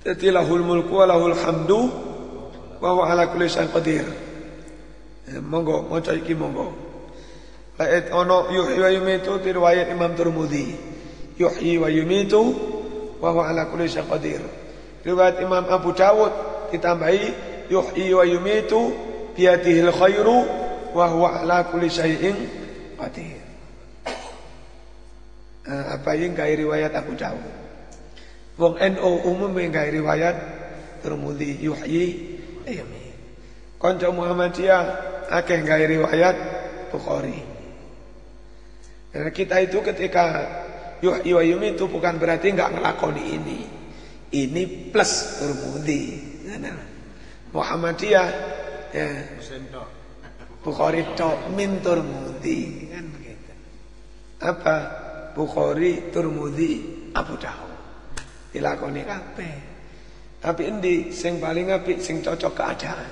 Jadi 0.06 0.30
lahul 0.30 0.62
mulku 0.62 1.02
wa 1.02 1.10
lahul 1.10 1.34
hamdu 1.34 1.89
wa 2.78 2.89
huwa 2.93 3.10
ala 3.10 3.34
kulli 3.34 3.49
syai'in 3.49 3.73
qadir. 3.73 4.06
Eh, 5.34 5.41
monggo 5.41 5.89
maca 5.89 6.13
iki 6.13 6.38
monggo. 6.38 6.78
Ayat 7.82 8.13
ono 8.13 8.54
yuhyi 8.54 8.78
wa 8.78 8.89
yumitu 8.93 9.41
di 9.41 9.49
riwayat 9.49 9.89
Imam 9.89 10.13
Tirmidzi. 10.13 10.78
Yuhyi 11.41 11.82
wa 11.82 11.89
yumitu 11.89 12.54
wa 13.17 13.34
huwa 13.34 13.49
ala 13.49 13.65
kulli 13.65 13.89
syai'in 13.89 14.06
qadir. 14.06 14.41
Riwayat 15.02 15.41
Imam 15.41 15.65
Abu 15.65 15.89
Dawud 15.97 16.69
ditambahi 16.69 17.34
yuhyi 17.73 18.13
wa 18.13 18.21
yumitu 18.30 18.93
biyadihil 19.34 19.89
khairu 19.89 20.59
wa 20.93 21.06
huwa 21.10 21.30
ala 21.41 21.67
kulli 21.69 21.89
syai'in 21.89 22.38
qadir. 22.97 23.39
Nah, 25.69 26.02
apa 26.02 26.17
yang 26.17 26.34
gaya 26.34 26.58
riwayat 26.58 26.97
Abu 26.97 27.13
Dawud. 27.13 27.45
Wong 28.58 28.75
NU 28.75 29.12
umum 29.30 29.54
yang 29.54 29.69
gaya 29.69 29.93
riwayat 29.93 30.38
Tirmidzi 31.06 31.62
yuhyi 31.62 32.06
ayami. 32.65 33.06
Kanca 33.80 34.10
Muhammadiyah 34.12 34.84
akeh 35.30 35.62
gaya 35.63 35.86
riwayat 35.86 36.36
Bukhari. 36.89 37.38
Karena 39.13 39.30
kita 39.30 39.62
itu 39.62 39.78
ketika 39.86 40.25
yuhyi 41.06 41.32
wa 41.38 41.43
yumi 41.45 41.78
itu 41.78 41.86
bukan 41.86 42.17
berarti 42.17 42.49
enggak 42.49 42.73
ngelakoni 42.73 43.23
ini. 43.38 43.60
Ini 44.34 44.89
plus 44.89 45.38
Tirmidzi. 45.38 46.02
Nah, 46.49 46.82
Muhammadiyah 47.54 48.28
ya. 48.89 49.08
Bukhari 50.60 51.15
tok 51.15 51.56
min 51.56 51.80
Turmudi 51.80 52.91
kan 52.91 53.06
begitu. 53.15 53.52
Apa? 54.43 54.76
Bukhari, 55.32 56.12
Turmudi, 56.12 56.72
Abu 57.15 57.39
Dawud. 57.39 57.80
Dilakoni 58.52 59.02
kabeh. 59.08 59.56
Tapi 60.39 60.62
endi 60.67 61.15
sing 61.15 61.39
paling 61.39 61.72
apik 61.72 62.04
sing 62.04 62.19
cocok 62.19 62.54
keadaan. 62.56 63.10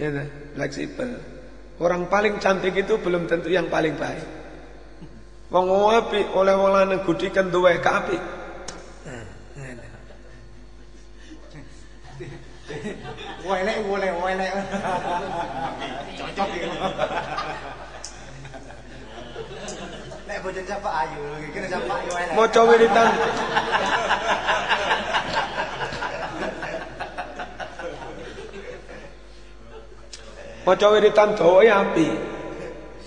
Ya, 0.00 0.24
fleksibel. 0.56 1.20
Orang 1.80 2.08
paling 2.08 2.40
cantik 2.40 2.76
itu 2.76 2.96
belum 2.96 3.28
tentu 3.28 3.52
yang 3.52 3.68
paling 3.68 3.96
baik. 3.96 4.24
Wong 5.52 5.68
apik 5.92 6.32
oleh 6.32 6.56
wong 6.56 6.72
lanang 6.72 7.04
gudikan 7.04 7.52
duwe 7.52 7.76
Welek 13.42 13.78
boleh 13.90 14.10
welek. 14.22 14.52
Cocok 16.14 16.48
iki. 16.54 16.68
Nek 20.30 20.38
bocah 20.46 20.62
siapa 20.62 20.90
ayu, 21.02 21.22
kira 21.50 21.66
siapa 21.66 21.92
ayu 21.98 22.10
welek. 22.14 22.34
Maca 22.38 22.60
wiritan. 22.70 23.10
Maca 30.62 30.86
wiritan 30.94 31.28
dawa 31.34 31.60
ya 31.66 31.82
api. 31.82 32.08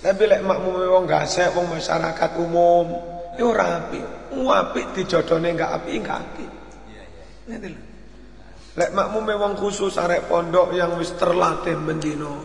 Tapi 0.04 0.24
lek 0.28 0.43
makmum 0.43 0.76
wong 0.76 1.08
gasek 1.08 1.56
wong 1.56 1.71
masyarakat 1.71 2.32
umum, 2.43 2.91
ya 3.39 3.43
ora 3.48 3.88
api. 3.88 4.04
Apik 4.36 4.91
dijodone 5.00 5.56
enggak 5.56 5.80
api 5.80 5.95
enggak 5.95 6.19
api. 6.19 6.43
Iya 6.91 7.04
iya. 7.08 7.24
Ngene 7.48 7.67
lho. 7.71 7.95
Lek 8.76 8.92
makmume 8.92 9.40
wong 9.40 9.56
khusus 9.56 9.96
arek 9.96 10.28
pondok 10.28 10.76
yang 10.76 11.00
wis 11.00 11.16
terlatih 11.16 11.80
mendino. 11.80 12.44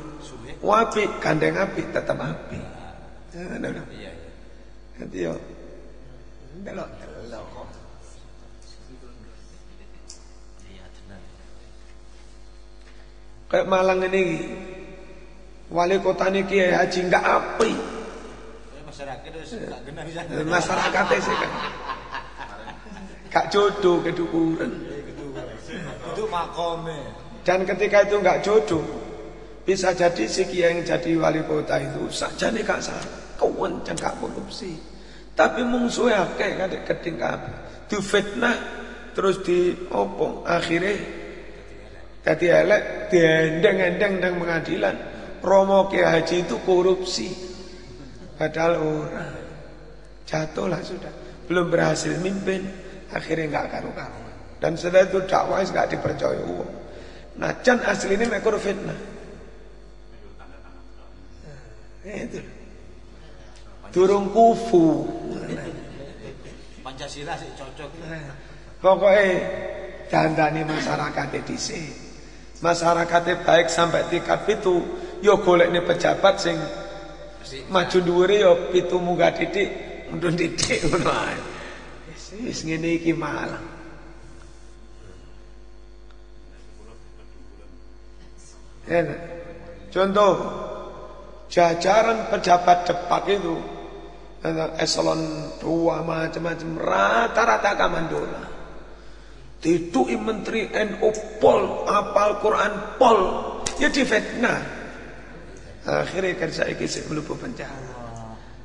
Wapi 0.62 1.18
gandeng 1.18 1.58
api 1.58 1.82
tetap 1.90 2.14
api. 2.20 2.58
Ya, 3.34 3.42
iya 3.58 3.82
iya. 3.90 4.12
Nanti 5.00 5.18
yo. 5.26 5.34
Delok 6.62 6.88
delok 7.02 7.44
kok. 7.50 7.66
Kayak 13.50 13.66
Malang 13.66 13.98
ini 14.06 14.22
wali 15.66 15.98
kota 15.98 16.30
ini 16.30 16.46
kiai 16.46 16.70
haji 16.70 17.10
enggak 17.10 17.24
api. 17.26 17.72
Masyarakat 18.86 19.30
itu 19.34 19.66
enggak 19.66 19.80
genah 19.82 20.04
bisa. 20.06 20.20
Masyarakat 20.46 21.04
sih 21.18 21.34
kan. 21.34 21.52
Kak 23.34 23.46
jodoh 23.50 23.98
kedukuran. 24.06 24.99
Dan 27.40 27.64
ketika 27.64 28.04
itu 28.04 28.20
enggak 28.20 28.44
jodoh, 28.44 28.84
bisa 29.64 29.94
jadi 29.94 30.24
si 30.28 30.44
yang 30.50 30.84
jadi 30.84 31.16
wali 31.16 31.40
kota 31.46 31.80
itu 31.80 32.10
saja 32.12 32.52
nih 32.52 32.64
kak 32.66 32.80
sah, 32.84 33.00
kawan 33.40 33.80
cengkak 33.86 34.12
korupsi. 34.20 34.76
Tapi 35.32 35.64
musuhnya 35.64 36.26
kayak 36.36 36.68
kadek 36.68 36.82
keding 36.84 37.16
Di 37.88 37.96
fitnah 38.02 38.56
terus 39.16 39.40
di 39.42 39.72
opong 39.88 40.44
akhirnya 40.44 41.20
jadi 42.20 42.46
elek 42.64 42.82
diendeng-endeng 43.08 44.14
dan 44.20 44.32
pengadilan. 44.36 44.96
Romo 45.40 45.88
ke 45.88 46.04
Haji 46.04 46.44
itu 46.44 46.60
korupsi. 46.68 47.32
Padahal 48.36 48.76
orang 48.76 49.32
jatuhlah 50.28 50.84
sudah. 50.84 51.12
Belum 51.48 51.72
berhasil 51.72 52.12
mimpin, 52.20 52.68
akhirnya 53.08 53.48
enggak 53.48 53.66
karu-karuan. 53.72 54.29
Dan 54.60 54.76
setelah 54.76 55.08
itu 55.08 55.24
dakwah 55.24 55.64
nggak 55.64 55.88
dipercaya 55.96 56.44
uang. 56.44 56.72
Nah, 57.40 57.56
can 57.64 57.80
asli 57.80 58.20
ini 58.20 58.28
mekor 58.28 58.60
fitnah. 58.60 58.98
Nah, 62.04 62.16
itu. 62.20 62.40
Durung 63.90 64.28
kufu. 64.30 65.08
Pancasila 66.84 67.34
sih 67.40 67.50
cocok. 67.56 67.90
Pokoknya 68.84 69.28
dandani 70.12 70.62
masyarakat 70.68 71.26
dhisik. 71.48 71.88
Masyarakat 72.60 73.40
baik 73.40 73.72
sampai 73.72 74.04
tingkat 74.12 74.44
itu 74.44 74.84
yo 75.24 75.40
golek 75.40 75.72
nih 75.72 75.80
pejabat 75.80 76.36
sing 76.36 76.60
maju 77.72 77.98
dhuwure 78.04 78.36
yo 78.36 78.52
pitu 78.68 79.00
munggah 79.00 79.32
titik 79.32 79.68
mundun 80.12 80.36
titik 80.36 80.84
ngono 80.84 81.08
ae. 81.08 81.36
Wis- 82.12 82.36
Wis 82.44 82.60
ngene 82.68 83.00
iki 83.00 83.16
malah. 83.16 83.79
Contoh 89.90 90.32
jajaran 91.46 92.26
pejabat 92.30 92.78
cepat 92.90 93.22
itu 93.30 93.54
eselon 94.82 95.52
dua 95.62 96.02
macam-macam 96.02 96.70
rata-rata 96.78 97.70
kamandola. 97.78 98.42
Ditui 99.60 100.16
menteri 100.16 100.72
NU 100.72 101.12
pol 101.36 101.84
apal 101.84 102.40
Quran 102.40 102.72
pol 102.96 103.18
ya 103.76 103.92
difitnah. 103.92 104.80
Akhirnya 105.84 106.36
kan 106.36 106.50
saya 106.50 106.72
kisah 106.74 107.04
melebu 107.08 107.36
penjara. 107.36 108.00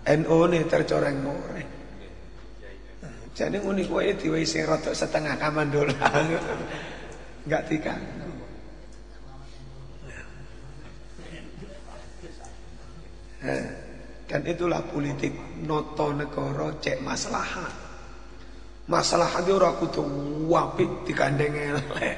NU 0.06 0.38
ini 0.48 0.60
tercoreng 0.70 1.18
moreng. 1.20 1.70
Jadi 3.36 3.60
nguni 3.60 3.84
kue 3.84 4.16
diwai 4.16 4.48
sing 4.48 4.64
rotok 4.64 4.96
setengah 4.96 5.36
kamandola. 5.36 5.92
Enggak 7.44 7.64
tiga. 7.68 8.00
Eh, 8.00 8.24
Dan 14.26 14.42
itulah 14.50 14.82
politik 14.90 15.34
noto 15.62 16.10
negara 16.14 16.74
cek 16.82 16.98
maslahat. 17.06 17.74
Maslahat 18.90 19.46
ora 19.50 19.74
kudu 19.78 20.06
apik 20.50 21.06
digandeng 21.06 21.54
elek. 21.54 22.18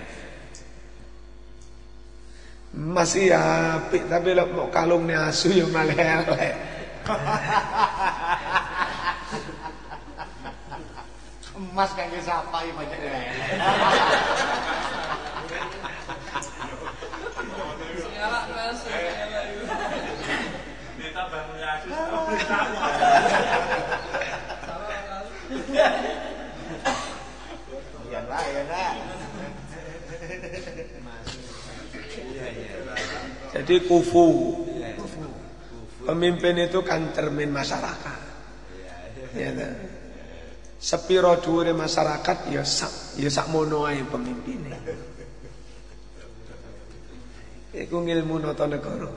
Masih 2.76 3.32
apik 3.32 4.08
tapi 4.12 4.36
lek 4.36 4.52
mau 4.52 4.68
kalung 4.72 5.08
asu 5.08 5.52
ya 5.52 5.68
malah 5.72 5.96
elek. 5.96 6.56
Emas 11.58 11.90
kan 11.98 12.06
siapa 12.22 12.58
ya 12.68 12.74
banyak 12.78 13.00
Ini 20.98 21.14
tambah 21.14 21.42
mulia 21.50 21.70
Asus. 21.78 21.90
Iya 28.08 28.20
lah, 28.26 28.42
iya 28.50 28.64
lah. 28.70 28.94
Iya, 32.18 32.46
iya. 32.54 33.57
Jadi 33.68 33.84
kufu. 33.84 34.56
Pemimpin 36.08 36.56
itu 36.56 36.80
kan 36.88 37.12
cermin 37.12 37.52
masyarakat. 37.52 38.20
Ya, 39.36 39.52
toh. 39.52 39.76
Sepiro 40.80 41.36
dhuwure 41.44 41.76
masyarakat 41.76 42.48
ya 42.48 42.64
sak 42.64 43.20
ya 43.20 43.28
sak 43.28 43.52
mono 43.52 43.84
ae 43.84 44.08
pemimpinnya. 44.08 44.80
Iku 47.84 48.08
ngilmu 48.08 48.40
nata 48.40 48.72
negara. 48.72 49.12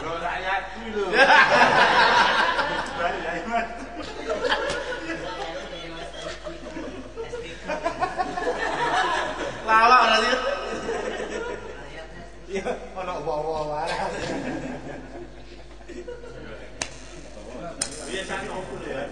Lo 0.00 0.16
rakyat 0.16 0.62
dulu. 0.80 1.12
Balik 2.96 3.20
lagi, 3.20 3.44
Mas. 3.44 3.68
Lawak 9.68 10.00
berarti. 10.08 10.30
Iya, 12.50 12.66
ono 12.96 13.14
bawa 13.22 13.60
wae. 13.68 13.94
Biasanya 18.10 18.48
ngopul 18.48 18.80
ya. 18.88 19.04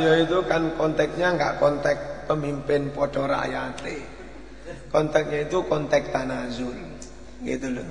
Elek 0.00 0.08
Mbah 0.08 0.16
Yo 0.16 0.24
itu 0.24 0.38
kan 0.48 0.62
konteksnya 0.80 1.28
nggak 1.36 1.54
konteks 1.60 2.00
pemimpin 2.24 2.88
podo 2.88 3.28
rakyate. 3.28 4.00
Konteksnya 4.88 5.44
itu 5.44 5.60
konteks 5.68 6.08
tanazul. 6.08 6.76
Gitu 7.44 7.68
loh. 7.68 7.88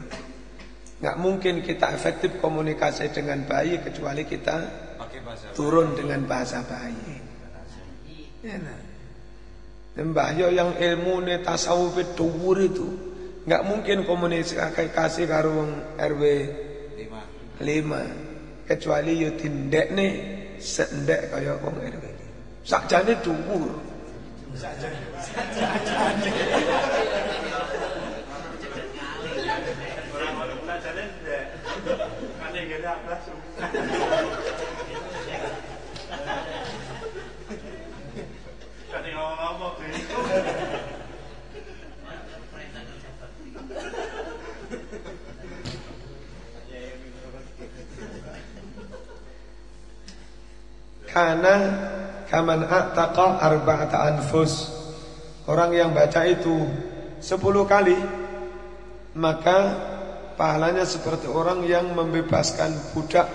Nggak 0.99 1.17
mungkin 1.21 1.55
kita 1.61 1.93
efektif 1.93 2.41
komunikasi 2.41 3.13
dengan 3.13 3.45
bayi 3.45 3.77
kecuali 3.77 4.25
kita 4.25 4.57
turun 5.53 5.93
dengan 5.93 6.25
bahasa 6.25 6.65
bayi. 6.65 7.29
Ya, 8.41 8.57
nah. 8.57 8.79
Mbah 9.99 10.29
Yo 10.33 10.47
yang 10.49 10.79
ilmu 10.79 11.21
nih 11.27 11.45
tasawuf 11.45 11.99
dhuwur 12.15 12.57
itu 12.63 12.87
nggak 13.43 13.63
mungkin 13.67 14.07
komunikasi 14.07 15.27
karo 15.29 15.49
wong 15.61 15.71
RW 15.99 16.23
Lima. 16.95 17.21
5 17.59 18.69
kecuali 18.69 19.11
yo 19.19 19.33
tindek 19.35 19.91
nih 19.91 20.38
sendek 20.59 21.31
kaya 21.31 21.55
wong 21.63 21.75
RW. 21.79 22.05
Sakjane 22.67 23.15
dhuwur. 23.23 23.71
Orang-orang 30.13 30.59
belajarnya 30.63 31.03
enggak. 31.07 31.45
Kan 32.39 32.51
yang 32.53 32.67
gede 32.67 32.91
langsung. 33.07 33.39
Kan 38.89 39.01
yang 39.05 39.15
ngomong-ngomong 39.15 39.75
gitu. 39.87 40.17
Karena 51.09 51.55
ataqa 52.99 53.39
arba'ata 53.39 54.11
anfus. 54.11 54.75
Orang 55.47 55.71
yang 55.71 55.95
baca 55.95 56.27
itu 56.27 56.67
10 57.23 57.39
kali 57.63 57.95
maka 59.15 59.59
pahalanya 60.35 60.83
seperti 60.83 61.31
orang 61.31 61.63
yang 61.63 61.95
membebaskan 61.95 62.75
budak 62.91 63.27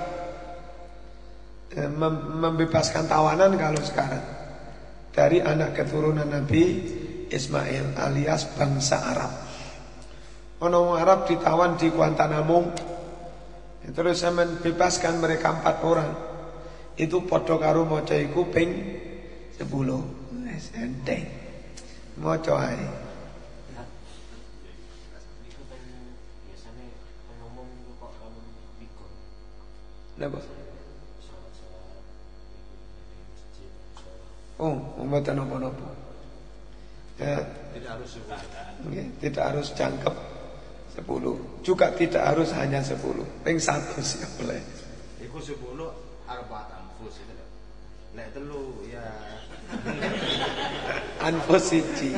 eh, 1.74 1.88
mem- 1.88 2.44
membebaskan 2.44 3.08
tawanan 3.08 3.56
kalau 3.56 3.80
sekarang 3.80 4.24
dari 5.10 5.40
anak 5.40 5.74
keturunan 5.74 6.28
Nabi 6.28 6.64
Ismail 7.32 7.96
alias 7.96 8.52
bangsa 8.52 9.00
Arab. 9.00 9.32
Wong 10.62 10.96
Arab 10.96 11.26
ditawan 11.26 11.74
di 11.76 11.90
Guantanamo. 11.90 12.92
Terus 13.84 14.16
saya 14.16 14.32
membebaskan 14.32 15.20
mereka 15.20 15.60
empat 15.60 15.76
orang. 15.84 16.10
Itu 16.96 17.26
podo 17.26 17.60
karo 17.60 17.84
maca 17.84 18.16
10. 19.58 19.66
Wis 20.44 20.66
enteng. 20.74 21.24
Kok 22.14 22.42
kamu 28.18 28.40
pikir 28.78 29.10
Napa? 30.18 30.38
Oh, 34.54 34.78
mboten 35.02 35.34
napa-napa. 35.34 35.88
Ya, 37.18 37.42
Tidak 37.74 37.90
harus 37.90 38.18
nggih, 38.86 39.06
tidak 39.22 39.44
harus 39.54 39.70
jangkep 39.74 40.14
10. 40.94 41.66
Juga 41.66 41.90
tidak 41.94 42.22
harus 42.22 42.54
hanya 42.54 42.78
10. 42.78 42.98
Ping 43.42 43.58
1 43.58 43.98
sih 43.98 44.22
boleh. 44.38 44.62
Iku 45.18 45.38
sepuluh 45.42 45.90
arbaat 46.30 46.70
anfus 46.70 47.18
itu. 47.18 47.34
Lek 48.14 48.30
telu 48.30 48.86
ya 48.86 49.02
Siji. 51.60 52.12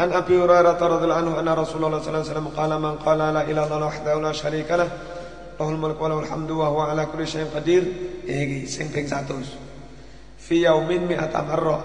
An 0.00 0.12
Abi 0.14 0.34
Hurairah 0.38 0.78
radhiyallahu 0.78 1.20
anhu 1.20 1.34
anna 1.36 1.52
Rasulullah 1.58 1.98
sallallahu 1.98 2.22
alaihi 2.22 2.30
wasallam 2.30 2.50
qala 2.54 2.76
man 2.80 2.94
qala 3.02 3.34
la 3.34 3.42
mulku 5.76 6.00
wa 6.00 6.08
lahul 6.08 6.24
hamdu 6.24 6.54
wa 6.56 6.72
huwa 6.72 6.88
ala 6.94 7.04
kulli 7.10 7.26
syai'in 7.28 7.52
qadir. 7.52 7.84
Iki 8.24 8.64
sing 8.64 8.88
ping 8.88 9.04
100 9.04 9.44
fi 10.40 10.64
yaumin 10.64 11.04
mi'ata 11.04 11.44
marrah 11.44 11.82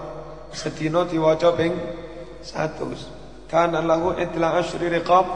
sedina 0.48 1.04
diwaca 1.04 1.52
ping 1.52 1.76
100 2.40 3.50
Kana 3.52 3.78
lahu 3.84 4.16
idla 4.16 4.58
asyri 4.58 4.90
riqab 4.90 5.26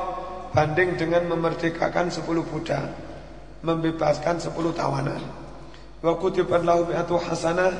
banding 0.50 0.98
dengan 0.98 1.30
memerdekakan 1.30 2.10
10 2.10 2.26
budak, 2.26 2.90
membebaskan 3.60 4.40
10 4.40 4.52
tawanan. 4.72 5.20
Wa 6.00 6.16
kutibat 6.16 6.64
lahu 6.64 6.88
mi'atu 6.88 7.20
hasanah 7.20 7.72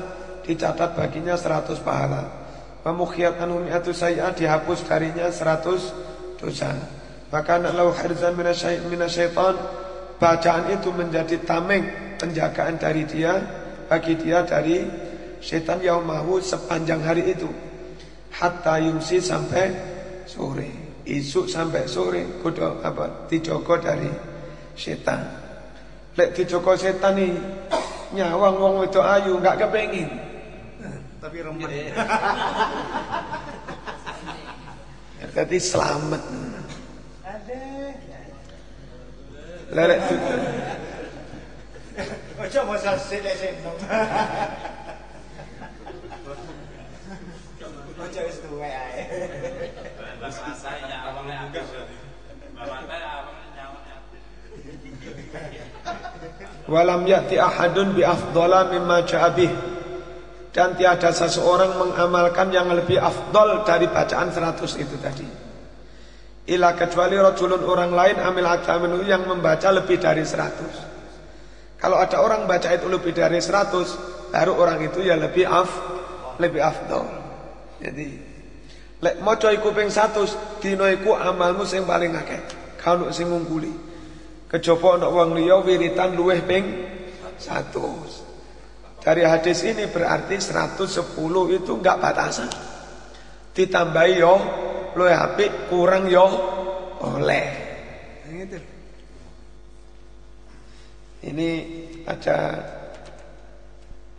dicatat 0.45 0.93
baginya 0.93 1.33
100 1.33 1.81
pahala. 1.81 2.29
Wa 2.85 2.93
mukhiyat 2.93 3.41
anhu 3.41 3.65
mi'atu 3.65 3.93
sayyi'ah 3.93 4.33
dihapus 4.33 4.85
darinya 4.85 5.29
100 5.29 6.37
dosa. 6.37 6.73
Maka 7.31 7.57
anak 7.57 7.73
lahu 7.73 7.91
hirzan 7.95 8.37
minasyaitan 8.37 9.55
bacaan 10.21 10.69
itu 10.69 10.93
menjadi 10.93 11.41
tameng 11.41 11.87
penjagaan 12.21 12.77
dari 12.77 13.07
dia 13.09 13.41
bagi 13.89 14.13
dia 14.13 14.45
dari 14.45 14.85
setan 15.41 15.81
yaumahu 15.81 16.37
sepanjang 16.37 17.01
hari 17.01 17.33
itu 17.33 17.49
hatta 18.37 18.77
yumsi 18.77 19.17
sampai 19.17 19.73
sore 20.29 21.01
isuk 21.09 21.49
sampai 21.49 21.89
sore 21.89 22.37
kudu 22.45 22.85
apa 22.85 23.25
dijogo 23.25 23.81
dari 23.81 24.07
setan 24.77 25.40
lek 26.19 26.29
dijogo 26.35 26.75
setan 26.75 27.15
nih 27.15 27.31
nyawang 28.11 28.55
wong 28.59 28.73
wedok 28.83 29.05
ayu 29.07 29.39
nggak 29.39 29.59
kepengin 29.63 30.09
Tapi 31.21 31.37
remen. 31.37 31.69
jadi 35.31 35.57
selamat 35.61 36.23
Lelek 39.71 39.99
tu 40.11 40.15
Ojo 42.41 42.59
masa 42.65 42.97
sing 42.97 43.21
nom. 43.61 43.77
Ojo 48.01 48.19
wis 48.25 48.37
tuwek 48.41 48.73
ae. 48.73 49.01
Walam 56.71 57.03
ya'ti 57.03 57.35
ahadun 57.35 57.91
bi 57.91 58.07
afdala 58.07 58.71
mimma 58.71 59.03
ja'abih 59.03 59.51
Dan 60.55 60.79
tiada 60.79 61.11
seseorang 61.11 61.75
mengamalkan 61.75 62.47
yang 62.55 62.71
lebih 62.71 62.95
afdol 62.95 63.67
dari 63.67 63.87
bacaan 63.91 64.31
100 64.31 64.83
itu 64.83 64.95
tadi. 64.99 65.27
Ila 66.51 66.75
kecuali 66.75 67.15
rajulun 67.15 67.63
orang 67.63 67.91
lain 67.91 68.17
amil 68.19 68.47
ataminu 68.47 69.03
yang 69.03 69.27
membaca 69.27 69.69
lebih 69.71 70.01
dari 70.01 70.25
100 70.25 71.77
Kalau 71.77 72.01
ada 72.01 72.17
orang 72.23 72.49
baca 72.49 72.71
itu 72.73 72.89
lebih 72.89 73.13
dari 73.13 73.37
100 73.37 74.33
Baru 74.33 74.57
orang 74.57 74.81
itu 74.81 75.05
ya 75.05 75.13
lebih 75.21 75.45
af 75.45 75.69
Lebih 76.41 76.57
afdol 76.65 77.05
Jadi 77.77 78.07
Lek 79.05 79.21
moco 79.21 79.53
iku 79.53 79.69
ping 79.69 79.93
100 79.93 80.61
Dino 80.65 80.89
iku 80.89 81.13
amalmu 81.13 81.61
sing 81.61 81.85
paling 81.85 82.09
akeh. 82.17 82.41
Kau 82.81 83.05
sing 83.13 83.29
ngungkuli 83.29 83.90
Kejaba 84.51 84.99
ana 84.99 85.07
wong 85.07 85.39
liya 85.39 85.63
wiritan 85.63 86.11
luweh 86.11 86.43
ping 86.43 86.65
100. 87.39 88.99
Dari 88.99 89.23
hadis 89.23 89.63
ini 89.63 89.87
berarti 89.87 90.35
110 90.35 91.15
itu 91.55 91.71
enggak 91.71 92.03
batasan. 92.03 92.51
Ditambahi 93.55 94.13
yo 94.19 94.35
luweh 94.99 95.15
apik, 95.15 95.71
kurang 95.71 96.11
yo 96.11 96.27
oleh. 96.99 97.47
Gitu. 98.27 98.59
Ini 101.31 101.49
ada 102.03 102.37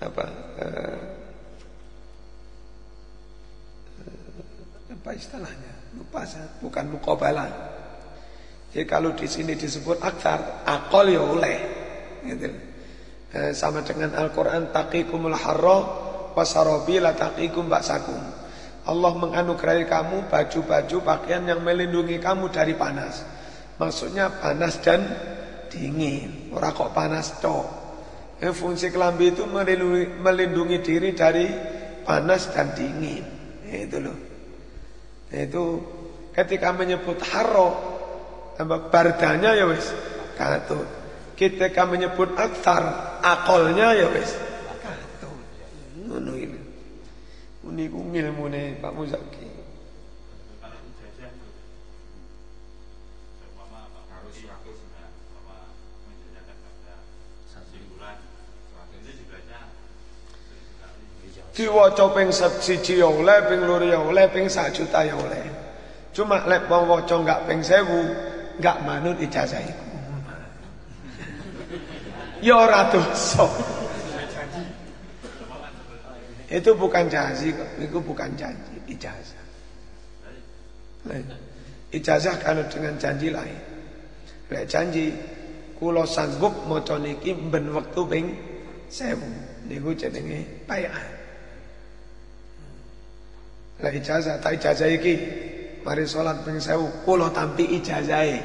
apa 0.00 0.24
eh, 0.64 0.98
apa 4.96 5.10
istilahnya? 5.12 5.72
Lupa 5.92 6.24
saya, 6.24 6.48
bukan 6.64 6.88
mukobalah. 6.88 7.71
Jadi 8.72 8.88
kalau 8.88 9.12
di 9.12 9.28
sini 9.28 9.52
disebut 9.52 10.00
aktar, 10.00 10.64
akol 10.64 11.12
ya 11.12 11.20
oleh. 11.20 11.56
Gitu. 12.24 12.48
Eh, 13.32 13.52
sama 13.52 13.84
dengan 13.84 14.16
Al-Quran, 14.16 14.72
taqikumul 14.72 15.36
harra 15.36 15.78
wasarobi 16.32 16.96
la 16.96 17.12
taqikum 17.12 17.68
baksakum. 17.68 18.16
Allah 18.88 19.12
menganugerahi 19.14 19.84
kamu 19.84 20.26
baju-baju 20.26 20.96
pakaian 21.04 21.44
yang 21.44 21.60
melindungi 21.60 22.16
kamu 22.16 22.48
dari 22.48 22.72
panas. 22.72 23.22
Maksudnya 23.76 24.40
panas 24.40 24.80
dan 24.80 25.04
dingin. 25.68 26.50
Ora 26.56 26.72
kok 26.72 26.96
panas 26.96 27.44
toh. 27.44 27.68
Eh, 28.40 28.56
fungsi 28.56 28.88
kelambi 28.88 29.36
itu 29.36 29.44
melindungi, 29.44 30.16
melindungi 30.16 30.78
diri 30.80 31.12
dari 31.12 31.46
panas 32.08 32.48
dan 32.56 32.72
dingin. 32.72 33.24
Itu 33.68 34.00
loh. 34.00 34.18
Itu 35.28 35.64
ketika 36.32 36.72
menyebut 36.72 37.20
harro 37.28 37.91
tambah 38.56 38.92
bardanya 38.92 39.56
ya 39.56 39.68
wis. 39.68 39.92
Katut. 40.36 40.88
Ketika 41.36 41.88
menyebut 41.88 42.36
aktar 42.36 42.82
akolnya 43.22 43.96
ya 43.96 44.06
wis. 44.12 44.36
Katut. 44.80 45.38
Ngono 46.08 46.32
ini 46.36 46.62
ini 47.72 47.88
ngilmune 47.88 48.76
Pak 48.82 48.92
Muzaki. 48.92 49.48
Diwaca 61.52 62.08
ping 62.16 62.32
siji 62.32 62.96
ya 62.96 63.12
oleh, 63.12 63.44
ping 63.44 63.60
loro 63.68 63.84
ya 63.84 64.00
oleh, 64.00 64.24
ping 64.32 64.48
sak 64.48 64.72
juta 64.72 65.04
ya 65.04 65.12
oleh. 65.12 65.44
Cuma 66.16 66.48
lek 66.48 66.64
wong 66.64 66.88
waca 66.88 67.12
enggak 67.12 67.44
ping 67.44 67.60
1000, 67.60 68.31
enggak 68.62 68.78
manut 68.86 69.18
ijazah 69.18 69.58
iku. 69.58 69.86
Ya 72.46 72.54
ora 72.54 72.86
dosa. 72.94 73.42
Itu 76.46 76.70
bukan 76.78 77.10
janji 77.10 77.50
itu 77.82 77.98
bukan 77.98 78.30
janji, 78.38 78.78
ijazah. 78.86 79.42
Ijazah 81.90 82.34
kalau 82.38 82.62
dengan 82.70 82.94
janji 83.02 83.34
lain. 83.34 83.58
Lek 84.46 84.70
janji 84.70 85.10
kula 85.74 86.06
sanggup 86.06 86.54
maca 86.70 87.02
niki 87.02 87.34
ben 87.50 87.66
wektu 87.74 88.06
ping 88.06 88.30
1000. 88.86 89.18
Niku 89.66 89.90
jenenge 89.98 90.46
bayan. 90.70 91.06
Lah 93.82 93.90
ijazah 93.90 94.38
tak 94.38 94.62
ijazah 94.62 94.86
iki 94.86 95.18
mari 95.82 96.06
salat 96.06 96.46
ping 96.46 96.58
1000 96.58 97.04
kula 97.06 97.30
tampi 97.34 97.78
ijazahe. 97.78 98.38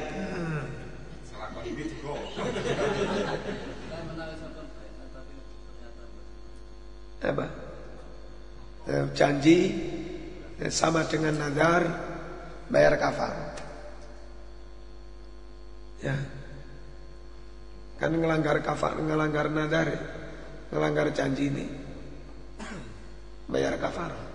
Apa? 7.18 7.46
Eh, 8.88 9.04
Janji 9.12 9.58
eh, 10.62 10.70
sama 10.72 11.04
dengan 11.04 11.34
nazar 11.36 11.82
bayar 12.70 12.94
kafar. 12.96 13.34
Ya. 15.98 16.14
Kan 17.98 18.14
ngelanggar 18.14 18.62
kafar, 18.62 18.94
ngelanggar 19.02 19.50
nazar, 19.50 19.88
ngelanggar 20.70 21.10
janji 21.10 21.50
ini. 21.50 21.66
Bayar 23.50 23.74
kafar. 23.82 24.27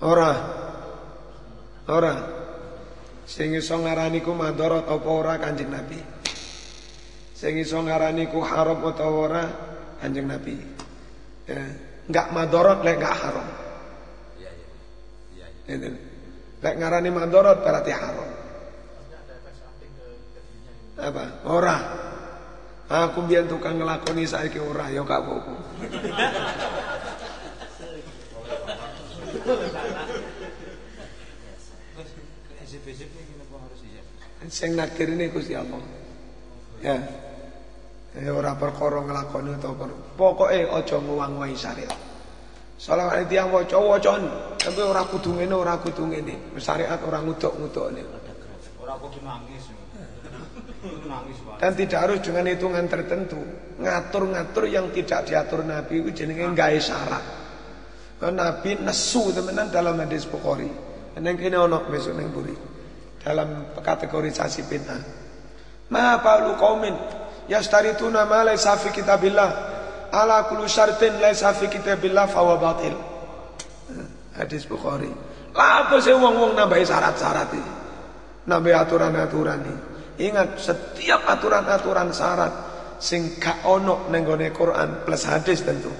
Ora. 0.00 0.32
Ora. 1.92 2.14
Sing 3.28 3.54
iso 3.54 3.78
ngarani 3.78 4.24
ku 4.24 4.32
madharat 4.34 4.88
apa 4.88 5.08
ora 5.08 5.38
Kanjeng 5.38 5.70
Nabi. 5.70 6.00
Sing 7.36 7.54
iso 7.60 7.78
ngarani 7.78 8.26
ku 8.32 8.42
haram 8.42 8.80
utawa 8.82 9.16
ora 9.28 9.44
Kanjeng 10.00 10.26
Nabi. 10.26 10.56
Ya, 11.46 11.62
enggak 12.10 12.26
madharat 12.34 12.78
lek 12.82 12.96
enggak 12.98 13.16
haram. 13.22 13.46
Iya 14.40 14.50
iya. 14.50 15.46
Iya 15.68 15.76
iya. 15.78 15.90
Lek 16.58 16.74
ngarani 16.80 17.10
madharat 17.12 17.58
berarti 17.62 17.92
haram. 17.92 18.30
Apa? 21.00 21.24
Ora. 21.46 21.76
Aku 22.90 23.22
biyen 23.30 23.46
tukang 23.46 23.78
ngelakoni 23.78 24.26
saiki 24.26 24.58
ora 24.58 24.90
ya 24.90 25.06
gak 25.06 25.22
apa-apa. 25.22 25.54
SCP-SCP 32.70 33.14
ini 33.18 33.34
apa 33.42 33.56
harus 33.66 33.80
iya? 33.82 34.02
Sing 34.50 34.74
nakir 34.74 35.06
ini 35.06 35.30
Gusti 35.30 35.54
Allah. 35.54 35.78
Ya. 36.82 36.98
Ya 38.18 38.34
ora 38.34 38.58
perkara 38.58 38.98
nglakoni 38.98 39.54
utawa 39.54 39.86
per... 39.86 39.90
Pokoke 40.18 40.66
aja 40.66 40.98
nguwang-wangi 40.98 41.54
syariat. 41.54 41.94
Selawat 42.74 43.30
tiang 43.30 43.54
waca 43.54 43.78
wacaan, 43.78 44.24
tapi 44.58 44.80
ora 44.82 45.06
kudu 45.06 45.38
ngene 45.38 45.54
ora 45.54 45.78
kudu 45.78 46.10
ngene. 46.10 46.58
Syariat 46.58 46.98
ora 47.06 47.22
ngutuk-ngutukne. 47.22 48.02
Ora 48.82 48.98
kudu 48.98 49.22
nangis. 49.22 49.70
Kudu 50.82 51.06
nangis. 51.06 51.38
Dan 51.62 51.70
tidak 51.78 52.00
harus 52.08 52.18
dengan 52.18 52.50
hitungan 52.50 52.90
tertentu. 52.90 53.38
Ngatur-ngatur 53.78 54.64
yang 54.66 54.90
tidak 54.90 55.30
diatur 55.30 55.62
Nabi 55.62 56.02
itu 56.02 56.10
jenenge 56.24 56.50
gawe 56.56 56.78
syarat. 56.82 57.24
Nah, 58.20 58.32
Nabi 58.32 58.80
nesu 58.82 59.30
temenan 59.30 59.70
dalam 59.70 59.94
hadis 60.02 60.26
Bukhari. 60.26 60.66
Neng 61.20 61.36
kene 61.36 61.60
ono 61.60 61.84
besok 61.86 62.16
neng 62.16 62.32
buri. 62.32 62.69
Dalam 63.20 63.76
kategorisasi 63.76 64.64
bid'ah. 64.64 65.00
Ma 65.92 66.16
balu 66.24 66.56
qaumin 66.56 66.96
yastarituna 67.50 68.24
ma 68.24 68.46
laysa 68.46 68.80
fi 68.80 68.88
kitabillah. 68.94 69.50
Ala 70.10 70.48
kullu 70.48 70.64
syartin 70.64 71.20
laysa 71.20 71.52
fi 71.52 71.68
kitabillah 71.68 72.26
fa 72.30 72.40
huwa 72.40 72.56
batil. 72.56 72.96
Hadis 74.38 74.64
Bukhari. 74.64 75.10
Lah 75.52 75.84
apa 75.84 75.98
sih 75.98 76.14
wong-wong 76.14 76.54
nambahi 76.54 76.86
syarat-syarat 76.86 77.50
iki? 77.52 77.72
Nambahi 78.46 78.74
aturan-aturan 78.78 79.60
iki. 79.66 79.76
Ingat 80.30 80.56
setiap 80.56 81.26
aturan-aturan 81.26 82.14
syarat 82.14 82.52
sing 83.00 83.40
gak 83.40 83.64
ono 83.66 84.08
ning 84.12 84.24
Quran 84.54 85.04
plus 85.04 85.26
hadis 85.26 85.60
tentu. 85.66 85.90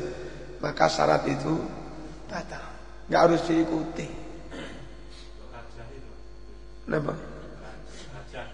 Maka 0.62 0.86
syarat 0.86 1.26
itu 1.26 1.56
batal. 2.30 2.64
Gak 3.10 3.20
harus 3.26 3.42
diikuti. 3.48 4.19
Hajah. 6.90 8.46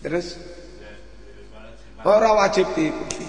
Terus 0.00 0.40
sih? 0.40 2.08
ora 2.08 2.32
wajib 2.32 2.64
diikuti. 2.72 3.24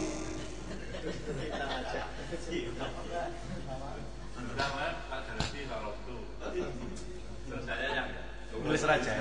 Yang 8.55 8.63
Tulis 8.65 8.84
raja. 8.88 9.11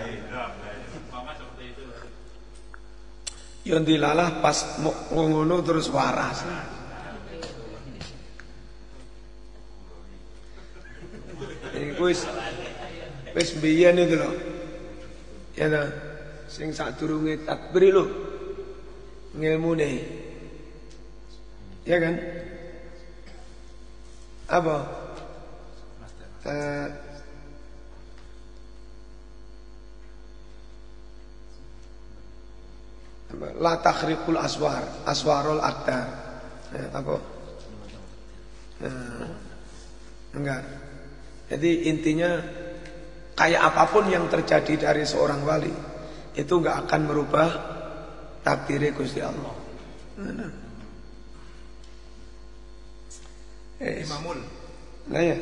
Ya, 3.65 3.81
dilalah 3.81 4.39
pas 4.39 4.79
ngono 5.11 5.59
terus 5.67 5.91
waras. 5.91 6.47
Iku 11.75 12.07
wis 12.07 12.23
wis 13.35 13.51
biyen 13.59 13.99
itu 13.99 14.15
lho. 14.15 14.31
Ya 15.59 15.67
ta. 15.71 15.83
Sing 16.47 16.71
sadurunge 16.71 17.43
takbir 17.43 17.91
lho. 17.91 18.05
Ngilmune. 19.35 19.91
Ya 21.85 21.99
kan? 22.01 22.15
Apa? 24.49 24.77
Apa? 33.35 33.55
La 33.59 33.83
takhriqul 33.83 34.39
aswar, 34.39 34.85
aswarul 35.11 35.59
aktar. 35.59 36.07
Eh, 36.71 36.89
apa? 36.95 37.17
Eh, 38.85 39.27
enggak. 40.39 40.63
Jadi 41.51 41.71
intinya 41.91 42.39
kayak 43.35 43.63
apa 43.75 43.91
pun 43.91 44.07
yang 44.07 44.31
terjadi 44.31 44.91
dari 44.91 45.03
seorang 45.03 45.43
wali 45.43 45.75
itu 46.35 46.55
enggak 46.59 46.87
akan 46.87 47.01
merubah 47.07 47.49
takdir 48.43 48.83
Gusti 48.95 49.23
Allah. 49.23 49.55
Nah. 50.19 50.51
Eh, 53.83 54.07
Imamul. 54.07 54.39
Nah 55.11 55.23
ya. 55.23 55.37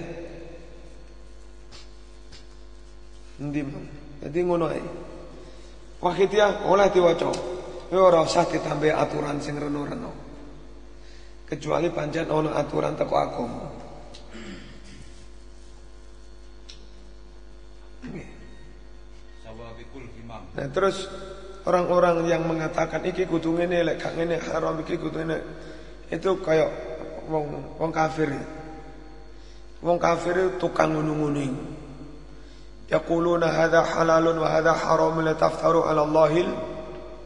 Mam? 3.42 3.84
Jadi 4.22 4.38
ngono 4.46 4.70
ae. 4.70 4.82
Wahidiyah 6.02 6.66
oleh 6.66 6.90
diwaca. 6.90 7.30
Ya 7.92 8.00
ora 8.00 8.24
usah 8.24 8.48
ditambah 8.48 8.88
aturan 8.88 9.36
sing 9.44 9.60
reno-reno. 9.60 10.12
Kecuali 11.44 11.92
pancen 11.92 12.32
ana 12.32 12.56
aturan 12.56 12.96
teko 12.96 13.14
agama. 13.18 13.68
Nggih. 14.32 14.32
Sawabikul 14.32 14.40
imam. 14.40 14.62
Nah 20.52 20.68
terus 20.72 21.06
orang-orang 21.64 22.26
yang 22.26 22.42
mengatakan 22.44 23.06
iki 23.06 23.28
kudu 23.28 23.54
ngene 23.56 23.86
lek 23.86 23.96
gak 24.02 24.14
ngene 24.18 24.36
haram 24.42 24.76
iki 24.82 24.98
kudu 24.98 25.22
ngene. 25.22 25.38
Itu 26.10 26.42
kayak 26.42 26.70
wong 27.30 27.76
wong 27.78 27.90
kafir. 27.94 28.32
Wong 29.82 29.98
kafir 29.98 30.58
tukang 30.58 30.94
ngono-ngono. 30.94 31.42
Yaquluna 32.92 33.48
hadza 33.48 33.80
halalun 33.82 34.36
wa 34.36 34.48
hadza 34.52 34.76
haramun 34.76 35.24
la 35.24 35.34
taftaru 35.34 35.88
'ala 35.88 36.04
Allahil 36.04 36.52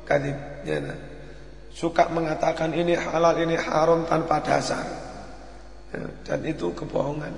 kadzib. 0.07 0.39
Ya, 0.63 0.79
nah. 0.79 0.99
Suka 1.77 2.09
mengatakan 2.09 2.73
ini 2.73 2.97
halal 2.97 3.37
ini 3.37 3.53
haram 3.53 4.09
tanpa 4.09 4.41
dasar. 4.41 4.81
Ya, 5.93 6.09
dan 6.25 6.41
itu 6.49 6.73
kebohongan. 6.73 7.37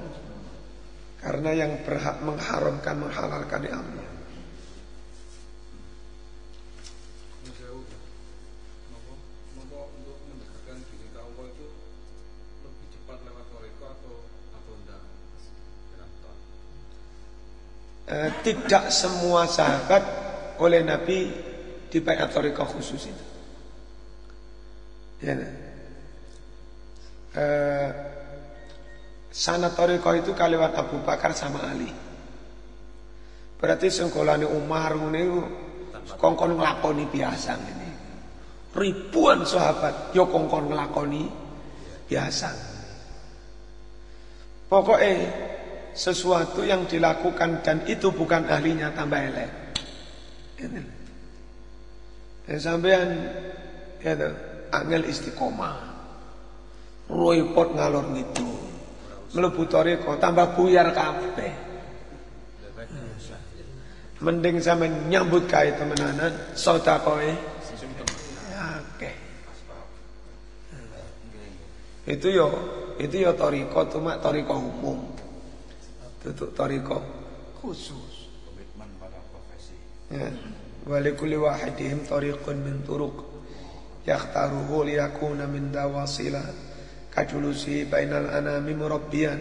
Karena 1.28 1.52
yang 1.52 1.84
berhak 1.84 2.24
mengharamkan 2.24 3.04
menghalalkan 3.04 3.60
ya 3.68 3.76
Allah. 3.76 4.08
Eh, 18.08 18.30
tidak 18.40 18.88
semua 18.88 19.44
sahabat 19.44 20.00
oleh 20.64 20.80
Nabi 20.80 21.28
dibaik 21.92 22.24
toriko 22.32 22.64
khusus 22.64 23.04
itu. 23.04 23.24
Ya. 25.20 25.36
Eh, 27.36 28.07
sanad 29.38 29.78
toriko 29.78 30.10
itu 30.18 30.34
kaliwat 30.34 30.74
Abu 30.74 30.98
Bakar 31.06 31.30
sama 31.30 31.62
Ali. 31.70 31.86
Berarti 33.54 33.86
sengkolane 33.86 34.42
Umar 34.50 34.98
iku 34.98 35.40
kongkon 36.18 36.58
nglakoni 36.58 37.06
biasa 37.06 37.52
ngene. 37.54 37.88
Ribuan 38.74 39.46
sahabat 39.46 40.10
yo 40.10 40.26
kongkon 40.26 40.74
nglakoni 40.74 41.22
biasa. 42.10 42.50
Pokoknya 44.68 45.14
sesuatu 45.94 46.66
yang 46.66 46.84
dilakukan 46.90 47.62
dan 47.62 47.86
itu 47.86 48.10
bukan 48.10 48.46
ahlinya 48.50 48.90
tambah 48.92 49.22
elek. 49.22 49.50
Ini. 50.58 50.82
Ya, 52.50 52.56
sampean 52.58 53.08
ya 54.02 54.14
angel 54.74 55.02
istiqomah. 55.08 55.78
Roipot 57.08 57.72
ngalor 57.72 58.12
gitu. 58.12 58.67
Mlebu 59.28 59.62
toriko 59.68 60.16
tambah 60.16 60.56
buyar 60.56 60.88
kabeh. 60.96 61.52
Mending 64.18 64.58
sampe 64.58 64.90
nyambut 65.06 65.46
gawe 65.46 65.70
temenanan 65.78 66.32
sedakoe. 66.56 67.30
Oke. 68.58 69.10
Itu 72.08 72.26
yo 72.32 72.46
itu 72.98 73.16
yo 73.20 73.36
toriko 73.36 73.84
cuma 73.86 74.18
toriko 74.18 74.58
umum. 74.58 75.12
Tutuk 76.18 76.50
toriko 76.56 76.98
khusus. 77.62 78.32
Komitmen 78.48 78.90
pada 78.98 79.20
profesi. 79.30 79.76
Ya. 80.10 80.26
Walikulli 80.88 81.36
wahidihim 81.36 82.08
tariqun 82.08 82.58
min 82.58 82.82
turuq 82.82 83.22
yakhtaruhu 84.08 84.88
liyakuna 84.88 85.44
min 85.44 85.68
dawasila 85.68 86.67
kajulusi 87.18 87.82
bainal 87.90 88.30
anami 88.30 88.78
murabbiyan 88.78 89.40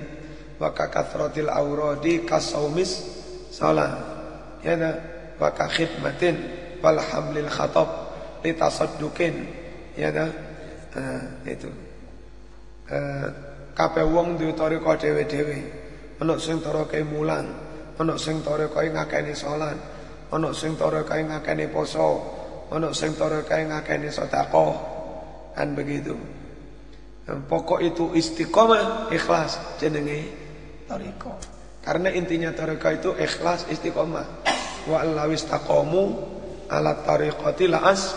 wa 0.57 0.73
kakathratil 0.73 1.53
awradi 1.53 2.25
kasaumis 2.25 3.05
salat 3.53 3.93
ya 4.65 4.73
da 4.73 4.91
wa 5.38 5.53
ka 5.53 5.69
khidmatin 5.69 6.41
wal 6.82 6.97
hamlil 6.97 7.45
khatab 7.45 8.09
litasadduqin 8.41 9.45
ya 9.93 10.09
da 10.09 10.25
Ah, 10.97 11.45
itu. 11.45 11.69
Eh, 12.89 13.28
kabeh 13.78 14.05
wong 14.09 14.41
duwe 14.41 14.57
tariqa 14.57 14.97
dhewe-dhewe. 14.97 15.59
Ana 16.17 16.34
sing 16.41 16.57
tarikae 16.57 17.05
mulang 17.05 17.45
ana 18.01 18.17
sing 18.17 18.41
tarikae 18.41 18.89
ngakeni 18.89 19.38
salat 19.38 19.78
ana 20.34 20.49
sing 20.49 20.73
tarikae 20.73 21.21
ngakeni 21.30 21.69
poso 21.69 22.25
ana 22.73 22.89
sing 22.89 23.13
tarikae 23.13 23.69
ngakeni 23.69 24.09
sedekah. 24.09 24.73
Kan 25.53 25.78
begitu 25.78 26.17
Dan 27.28 27.43
pokok 27.43 27.84
itu 27.84 28.15
istiqomah 28.15 29.11
ikhlas 29.11 29.59
jenenge 29.84 30.32
tariqa 30.88 31.36
karena 31.84 32.07
intinya 32.15 32.55
tariqa 32.55 32.95
itu 32.95 33.11
ikhlas 33.19 33.67
istiqomah 33.67 34.28
wa 34.88 34.97
allawis 35.03 35.43
taqamu 35.43 36.15
ala 36.71 37.03
tariqati 37.03 37.67
la'as 37.67 38.15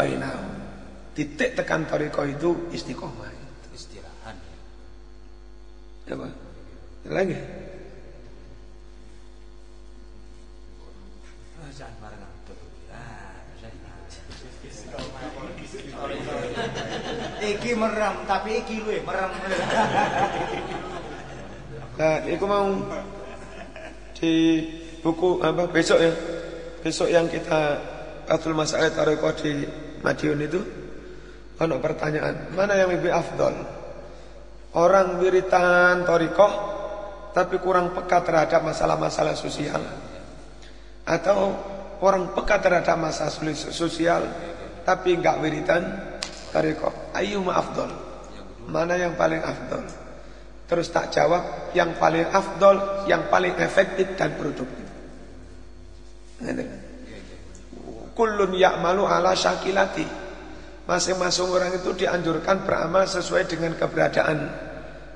qainahum 0.00 0.56
titik 1.12 1.52
tekan 1.52 1.84
tariqa 1.84 2.24
itu 2.24 2.72
istiqomah 2.72 3.36
Istirahat. 3.76 4.36
Apa? 6.08 6.28
Lagi? 7.12 7.36
Ah, 11.60 11.68
Jangan 11.76 11.92
bareng 12.00 12.24
atur. 12.24 12.56
Ah, 12.88 13.36
Iki 17.46 17.78
merem, 17.78 18.26
tapi 18.26 18.58
iki 18.58 18.82
luwe 18.82 18.98
merem. 19.06 19.30
Nah, 21.96 22.20
itu 22.28 22.44
mau 22.44 22.76
di 24.12 24.60
buku 25.00 25.40
apa 25.40 25.64
besok 25.64 25.96
ya? 25.96 26.12
Besok 26.84 27.08
yang 27.08 27.24
kita 27.24 27.80
Fathul 28.28 28.52
Masalah 28.52 28.92
Tarekoh 28.92 29.32
di 29.40 29.64
Madiun 30.04 30.44
itu 30.44 30.60
ada 31.56 31.80
pertanyaan, 31.80 32.52
mana 32.52 32.76
yang 32.76 32.92
lebih 32.92 33.08
afdol? 33.08 33.56
Orang 34.76 35.16
wiritan 35.24 36.04
Torikoh 36.04 36.52
tapi 37.32 37.56
kurang 37.64 37.96
peka 37.96 38.20
terhadap 38.20 38.60
masalah-masalah 38.60 39.32
sosial 39.32 39.80
atau 41.08 41.56
orang 42.04 42.36
peka 42.36 42.60
terhadap 42.60 42.96
masalah 43.00 43.32
sosial 43.72 44.24
tapi 44.84 45.16
enggak 45.16 45.40
wiritan 45.40 46.15
Torikoh. 46.56 47.12
Ayu 47.12 47.44
afdol? 47.52 47.92
Mana 48.72 48.96
yang 48.96 49.12
paling 49.12 49.44
afdol? 49.44 49.84
Terus 50.64 50.88
tak 50.88 51.12
jawab 51.12 51.68
yang 51.76 52.00
paling 52.00 52.24
afdol, 52.32 53.04
yang 53.04 53.28
paling 53.28 53.60
efektif 53.60 54.16
dan 54.16 54.32
produktif. 54.40 54.88
Kullun 58.16 58.56
ya'malu 58.56 59.04
ala 59.04 59.36
syakilati. 59.36 60.08
Masing-masing 60.88 61.52
orang 61.52 61.76
itu 61.76 61.92
dianjurkan 61.92 62.64
beramal 62.64 63.04
sesuai 63.04 63.44
dengan 63.44 63.76
keberadaan 63.76 64.48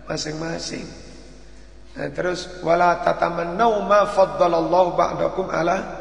masing-masing. 0.05 0.85
Nah, 1.97 2.11
terus 2.13 2.61
wala 2.61 3.01
tatamannau 3.01 3.81
ma 3.89 4.05
faddalallahu 4.05 4.95
ba'dakum 4.95 5.49
ala 5.49 5.99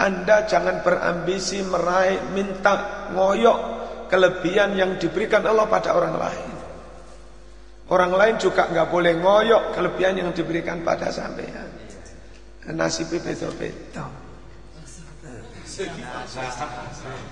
Anda 0.00 0.48
jangan 0.48 0.80
berambisi 0.80 1.60
meraih 1.60 2.32
minta 2.32 3.08
ngoyok 3.12 3.79
kelebihan 4.10 4.74
yang 4.74 4.98
diberikan 4.98 5.46
Allah 5.46 5.70
pada 5.70 5.94
orang 5.94 6.18
lain. 6.18 6.50
Orang 7.90 8.14
lain 8.14 8.38
juga 8.38 8.70
nggak 8.70 8.86
boleh 8.90 9.18
ngoyok 9.18 9.74
kelebihan 9.74 10.14
yang 10.18 10.30
diberikan 10.30 10.82
pada 10.82 11.10
sampean. 11.10 11.66
Nasibnya 12.70 13.18
beda-beda. 13.22 14.06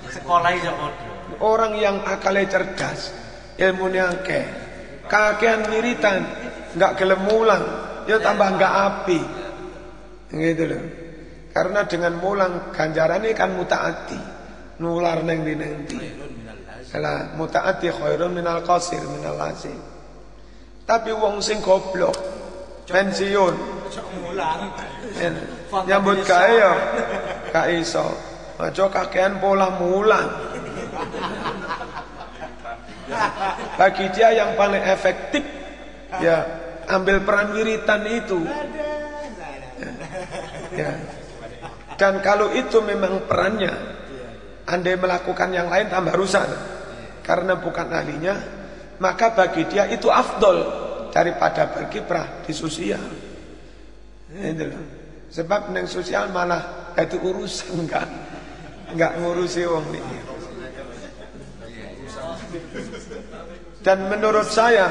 Sekolah. 0.08 0.50
Orang 1.38 1.78
yang 1.78 2.02
akalnya 2.02 2.58
cerdas, 2.58 3.14
ilmunya 3.54 4.08
akeh, 4.08 4.46
kakean 5.06 5.68
wiritan, 5.70 6.26
nggak 6.74 6.92
gelem 6.98 7.22
mulang, 7.28 7.64
ya 8.10 8.18
tambah 8.18 8.48
nggak 8.58 8.74
api. 8.88 9.20
Gitu 10.34 10.64
loh. 10.64 10.82
Karena 11.54 11.86
dengan 11.86 12.18
mulang 12.18 12.74
ganjarannya 12.74 13.30
kan 13.34 13.54
mutaati, 13.54 14.20
nular 14.82 15.22
neng 15.22 15.46
di 15.46 15.54
nanti. 15.54 15.98
Kalau 16.88 17.36
mutaati 17.36 17.92
khairun 17.92 18.32
minal 18.32 18.64
qasir 18.64 19.00
minal 19.04 19.36
lazim. 19.36 19.76
Tapi 20.88 21.12
wong 21.12 21.44
sing 21.44 21.60
goblok, 21.60 22.16
pensiun, 22.88 23.78
Mulang. 24.20 24.72
ya, 25.16 25.32
nyambut 25.88 26.20
gawe 26.24 26.48
ya 26.52 26.72
gak 27.52 27.66
iso. 27.76 28.04
Aja 28.58 28.90
kakean 28.90 29.38
pola 29.38 29.70
mulang. 29.78 30.28
Bagi 33.78 34.10
dia 34.12 34.34
yang 34.34 34.58
paling 34.58 34.82
efektif 34.82 35.40
ya 36.20 36.44
ambil 36.90 37.22
peran 37.22 37.54
wiritan 37.54 38.02
itu. 38.08 38.42
Ya. 40.74 40.90
Dan 41.98 42.22
kalau 42.22 42.50
itu 42.54 42.78
memang 42.82 43.26
perannya, 43.26 43.74
andai 44.66 44.94
melakukan 44.94 45.50
yang 45.50 45.66
lain 45.70 45.90
tambah 45.90 46.14
rusak. 46.14 46.46
Karena 47.28 47.60
bukan 47.60 47.92
ahlinya, 47.92 48.34
maka 49.04 49.36
bagi 49.36 49.68
dia 49.68 49.84
itu 49.84 50.08
afdol 50.08 50.64
daripada 51.12 51.68
berkiprah 51.68 52.40
di 52.48 52.56
sosial. 52.56 53.04
Itu 54.32 54.64
loh. 54.64 54.84
Sebab 55.28 55.76
neng 55.76 55.84
sosial 55.84 56.32
malah 56.32 56.96
itu 56.96 57.20
urusan 57.20 57.84
kan, 57.92 58.08
nggak 58.96 59.20
ngurusi 59.20 59.68
wong 59.68 59.84
ini. 59.92 60.18
Dan 63.84 64.08
menurut 64.08 64.48
saya 64.48 64.88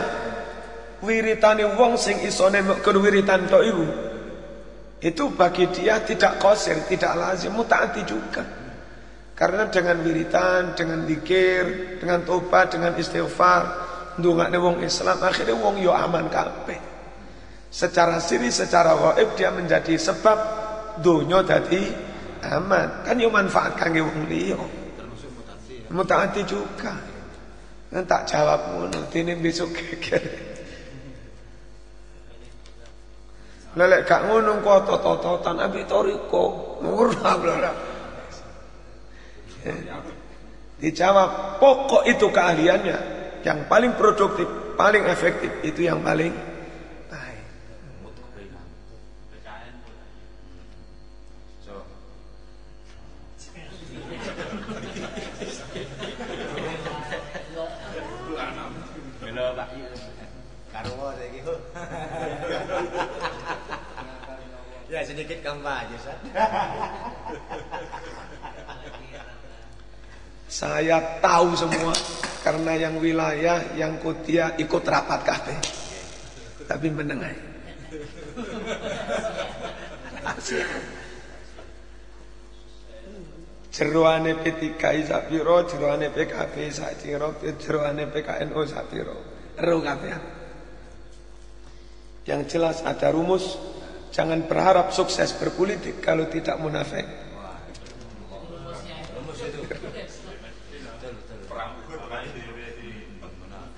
wiritane 1.01 1.65
wong 1.73 1.97
sing 1.97 2.21
isone 2.21 2.61
mekon 2.61 3.01
wiritan 3.01 3.49
tok 3.49 3.65
iku 3.65 3.85
itu 4.97 5.29
bagi 5.29 5.69
dia 5.69 6.01
tidak 6.01 6.41
kosir, 6.41 6.73
tidak 6.89 7.13
lazim, 7.13 7.53
mutaati 7.53 8.01
juga. 8.01 8.41
Karena 9.37 9.69
dengan 9.69 10.01
wiritan, 10.01 10.73
dengan 10.73 11.05
zikir, 11.05 11.97
dengan 12.01 12.25
tobat, 12.25 12.73
dengan 12.73 12.97
istighfar, 12.97 13.63
ndongakne 14.17 14.57
wong 14.57 14.81
Islam 14.81 15.21
akhirnya 15.21 15.53
wong 15.53 15.77
yo 15.77 15.93
aman 15.93 16.25
kabeh. 16.25 16.81
Secara 17.69 18.17
siri, 18.17 18.49
secara 18.49 18.97
gaib 18.97 19.37
dia 19.37 19.53
menjadi 19.53 19.93
sebab 19.93 20.37
dunia 21.05 21.45
dadi 21.45 21.85
aman. 22.49 23.05
Kan 23.05 23.21
yo 23.21 23.29
manfaat 23.29 23.77
kangge 23.77 24.01
wong 24.01 24.25
liya. 24.25 24.57
Mutaati 25.93 26.41
juga. 26.41 26.97
Kan 27.93 28.03
tak 28.09 28.25
jawab 28.25 28.73
ngono, 28.73 29.05
dene 29.13 29.37
besok 29.37 29.69
geger. 29.77 30.25
Lelek 33.77 34.09
gak 34.09 34.25
ngono 34.25 34.57
kok 34.65 34.89
tototan 34.89 35.61
abi 35.61 35.85
toriko. 35.85 36.81
Ora 36.81 37.37
ora. 37.37 37.96
Dijawab 40.77 41.57
pokok 41.57 42.05
itu 42.05 42.29
keahliannya 42.29 42.97
yang 43.41 43.65
paling 43.65 43.97
produktif, 43.97 44.45
paling 44.77 45.03
efektif 45.09 45.49
itu 45.65 45.89
yang 45.89 46.05
paling 46.05 46.33
baik. 47.09 47.41
Ya 64.87 65.03
sedikit 65.03 65.43
kampanye, 65.43 65.99
Sat. 65.99 66.15
Saya 70.57 71.21
tahu 71.21 71.53
semua 71.53 71.93
karena 72.41 72.73
yang 72.73 72.97
wilayah 72.97 73.77
yang 73.77 74.01
kutia 74.01 74.57
ikut 74.57 74.81
rapat 74.81 75.21
kabeh. 75.21 75.57
Tapi 76.65 76.87
menengai. 76.89 77.37
Jeruane 83.69 84.33
P3 84.41 84.81
sapiro, 85.05 85.61
jeruane 85.69 86.09
PKB 86.09 86.55
sapiro, 86.73 87.37
jeruane 87.61 88.09
PKNU 88.09 88.61
sapiro. 88.65 89.17
Ero 89.61 89.77
kabeh. 89.85 90.09
Yang 92.25 92.57
jelas 92.57 92.81
ada 92.81 93.13
rumus 93.13 93.61
jangan 94.09 94.49
berharap 94.49 94.89
sukses 94.89 95.37
berpolitik 95.37 96.01
kalau 96.01 96.25
tidak 96.25 96.57
munafik. 96.57 97.27
perang 101.57 101.73
apa 101.89 102.17
ini 102.21 102.41
di 102.43 102.51
di 102.77 102.89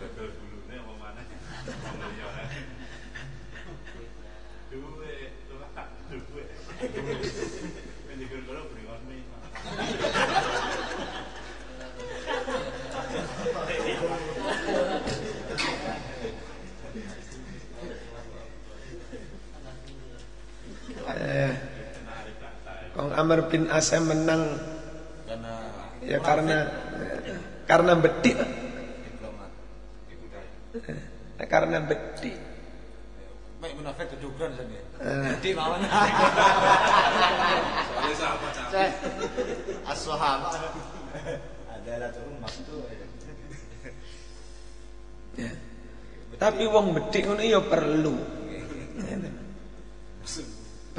gagal 0.03 0.35
dulunya 0.35 0.83
apa 0.83 0.93
mana 0.99 1.23
duwe 4.67 5.15
lu 5.47 5.55
tak 5.71 5.87
duwe 6.11 6.43
ini 8.11 8.25
kan 8.27 8.41
kalau 8.43 8.63
beri 8.67 8.83
warna 8.83 9.15
Eh, 21.09 21.51
Kong 22.93 23.11
Asem 23.79 24.03
menang 24.03 24.59
Karena 25.23 25.55
ya 26.03 26.19
karena 26.19 26.67
karena 27.63 27.95
bedik, 27.95 28.33
diplomat. 28.33 29.47
Eh, 31.39 31.47
karena 31.47 31.79
bedik. 31.85 32.33
Baik 33.61 33.77
munafik 33.77 34.09
saja. 34.09 34.25
Eh. 35.05 35.37
Di 35.37 35.53
mawon. 35.53 35.85
Soalnya 35.85 38.17
sahabat. 38.17 38.57
Saya 38.73 38.89
umat 42.35 42.51
itu. 42.57 42.75
Ya. 45.37 45.53
Tapi 46.41 46.65
wong 46.67 46.97
bedik 46.97 47.29
ngono 47.29 47.45
ya 47.45 47.61
perlu. 47.61 48.38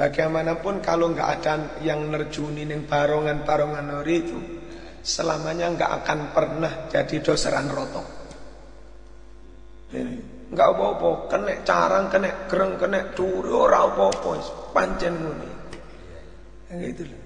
Bagaimanapun 0.01 0.81
kalau 0.81 1.13
nggak 1.13 1.29
ada 1.29 1.77
yang 1.85 2.09
nerjuni 2.09 2.65
ning 2.65 2.89
barongan-barongan 2.89 3.85
nori 3.85 4.15
itu, 4.17 4.39
selamanya 5.05 5.69
nggak 5.77 5.91
akan 6.01 6.19
pernah 6.33 6.73
jadi 6.89 7.21
doseran 7.21 7.69
rotok. 7.69 8.07
Ini 9.93 10.15
nggak 10.49 10.69
apa-apa, 10.73 11.09
kena 11.29 11.53
carang, 11.61 12.09
kena 12.09 12.49
kereng, 12.49 12.81
kena 12.81 13.13
duri, 13.13 13.53
ora 13.53 13.85
apa-apa, 13.85 14.41
pancen 14.73 15.13
ngono. 15.21 15.49
Gitu 16.81 17.03
loh. 17.05 17.21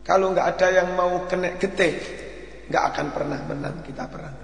Kalau 0.00 0.32
nggak 0.32 0.48
ada 0.56 0.66
yang 0.80 0.88
mau 0.96 1.28
kena 1.28 1.60
getih, 1.60 1.92
nggak 2.72 2.84
akan 2.88 3.06
pernah 3.12 3.40
menang 3.44 3.84
kita 3.84 4.08
perang. 4.08 4.36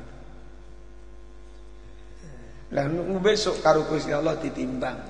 Lah 2.77 2.85
besok 3.25 3.65
karo 3.65 3.89
Gusti 3.89 4.13
Allah 4.13 4.37
ditimbang. 4.37 5.01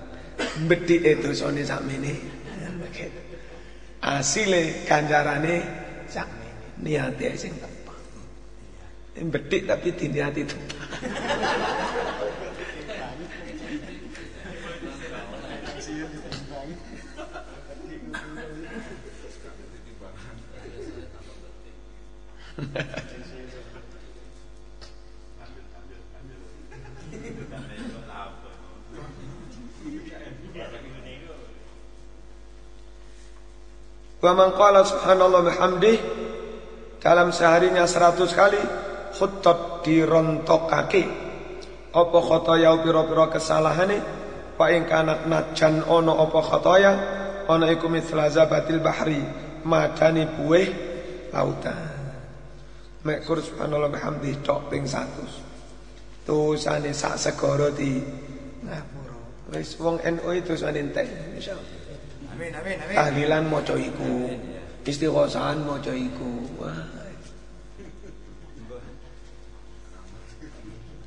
Bedik 0.71 1.03
itu 1.03 1.35
sone 1.35 1.67
sakmene. 1.67 2.34
Asile 4.05 4.85
ganjarane 4.85 5.65
sakmene. 6.13 6.53
Niate 6.85 7.41
sing 7.41 7.57
tepat. 7.57 7.97
Bedik 9.17 9.65
tapi 9.65 9.97
diniati 9.97 10.45
tepat. 10.45 10.89
Wa 34.25 34.33
man 34.33 34.57
qala 34.57 34.81
subhanallah 34.89 35.45
bihamdih 35.53 35.97
dalam 36.97 37.29
seharinya 37.29 37.85
seratus 37.85 38.33
kali 38.33 38.57
khuttat 39.13 39.85
dirontokake. 39.85 41.05
Apa 41.93 42.19
khotoya 42.25 42.73
pira-pira 42.81 43.29
kesalahane? 43.29 44.01
Wa 44.57 44.73
ing 44.73 44.89
kana 44.89 45.29
najan 45.29 45.85
ono 45.85 46.25
apa 46.25 46.41
khotoya 46.41 46.93
ono 47.53 47.69
iku 47.69 47.93
mithla 47.93 48.33
zabatil 48.33 48.81
bahri 48.81 49.21
madani 49.69 50.25
buih 50.25 50.73
lautan. 51.29 51.85
Mek 53.05 53.29
kur 53.29 53.45
subhanallah 53.45 53.93
bihamdih 53.93 54.41
tok 54.41 54.73
ping 54.73 54.89
100 54.89 56.25
tusane 56.25 56.97
sak 56.97 57.21
segara 57.21 57.69
di 57.77 58.01
ngapura. 58.65 59.53
Wis 59.53 59.77
wong 59.77 60.01
NU 60.01 60.33
itu 60.33 60.57
sane 60.57 60.81
entek 60.81 61.05
insyaallah 61.37 61.84
Amin 62.35 62.51
amin 62.51 62.77
amin. 62.83 62.97
tahlilan 62.99 63.45
maca 63.47 63.79
iku 63.79 64.27
istighosahan 64.83 65.63
maca 65.63 65.95
iku 65.95 66.31
wah 66.59 66.83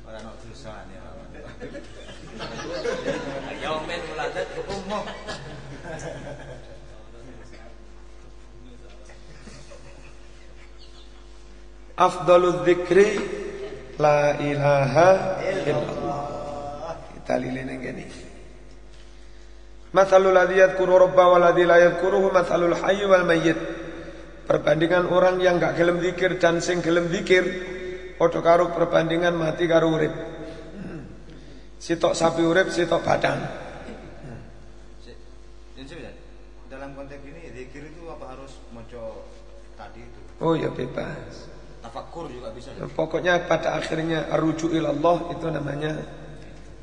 Ora 0.08 0.24
ono 0.24 0.32
dosan 0.40 0.88
ya. 0.88 1.04
Yaumen 3.60 4.00
wuladat 4.08 4.48
umum. 4.56 5.04
afdalul 11.98 12.62
dzikri 12.62 13.18
la 13.98 14.38
ilaha 14.38 15.42
illallah 15.42 16.94
kita 17.10 17.34
lilin 17.42 17.74
yang 17.74 17.82
gini 17.82 18.06
Mathalul 19.98 20.30
ladzi 20.30 20.62
yadhkuru 20.62 20.94
rabba 20.94 21.24
wal 21.26 21.42
ladzi 21.42 21.66
la 21.66 21.82
yadhkuruhu 21.82 22.30
mathalul 22.30 22.70
hayy 22.78 23.02
wal 23.10 23.26
mayyit. 23.26 23.58
Perbandingan 24.46 25.10
orang 25.10 25.42
yang 25.42 25.58
enggak 25.58 25.74
gelem 25.74 25.98
zikir 25.98 26.38
dan 26.38 26.62
sing 26.62 26.78
gelem 26.78 27.10
zikir 27.10 27.42
padha 28.14 28.38
karo 28.38 28.70
perbandingan 28.70 29.34
mati 29.34 29.66
karo 29.66 29.90
urip. 29.90 30.14
Sitok 31.82 32.14
sapi 32.14 32.46
urip, 32.46 32.70
sitok 32.70 33.02
badan. 33.02 33.42
Dalam 36.70 36.94
konteks 36.94 37.22
ini 37.26 37.50
zikir 37.58 37.90
itu 37.90 38.06
apa 38.06 38.38
harus 38.38 38.54
moco 38.70 39.26
tadi 39.74 39.98
itu? 39.98 40.20
Oh 40.38 40.54
ya 40.54 40.70
bebas. 40.70 41.50
Tafakur 41.82 42.30
juga 42.30 42.54
bisa. 42.54 42.70
Pokoknya 42.94 43.50
pada 43.50 43.74
akhirnya 43.74 44.30
rujuk 44.38 44.70
ilallah 44.70 45.34
itu 45.34 45.46
namanya 45.50 45.98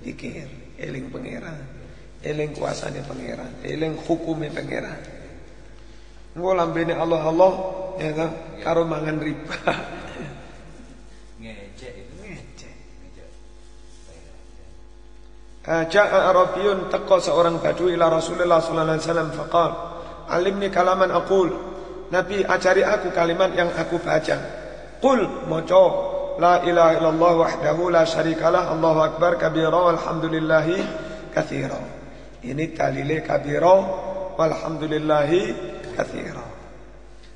zikir, 0.03 0.51
eling 0.75 1.07
pangeran. 1.15 1.74
Eling 2.25 2.57
kuasane 2.57 3.05
pangeran, 3.05 3.61
eling 3.61 4.01
hukume 4.01 4.49
pangeran. 4.49 4.97
Engko 6.33 6.51
lambene 6.57 6.97
Allah 6.97 7.21
Allah 7.21 7.53
ya 8.01 8.11
ta, 8.17 8.27
karo 8.65 8.81
mangan 8.81 9.21
riba. 9.21 9.55
Ngecek 11.45 11.93
itu. 12.01 12.13
Ngecek. 12.25 12.73
Ja'a 15.65 16.19
Arabiyun 16.33 16.89
taqqa 16.89 17.21
seorang 17.21 17.61
badui 17.61 17.93
ila 17.93 18.09
Rasulullah 18.09 18.57
sallallahu 18.57 18.89
alaihi 18.89 19.05
wasallam 19.05 19.29
faqal 19.33 19.71
Alimni 20.29 20.69
kalaman 20.73 21.13
aqul 21.13 21.49
Nabi 22.09 22.45
ajari 22.45 22.85
aku 22.85 23.09
kalimat 23.13 23.53
yang 23.53 23.69
aku 23.73 23.97
baca 24.01 24.37
Qul 25.01 25.25
maca 25.49 25.85
La 26.37 26.61
ilaha 26.61 26.91
illallah 26.99 27.33
wahdahu 27.37 27.89
la 27.89 28.03
syarikalah 28.03 28.75
Allahu 28.75 28.99
akbar 29.07 29.39
kabira 29.39 29.93
walhamdulillahi 29.93 30.83
kathira 31.31 31.94
Ini 32.45 32.77
dalile 32.77 33.25
kabira 33.25 33.75
walhamdulillahi 34.37 35.41
kathira 35.97 36.45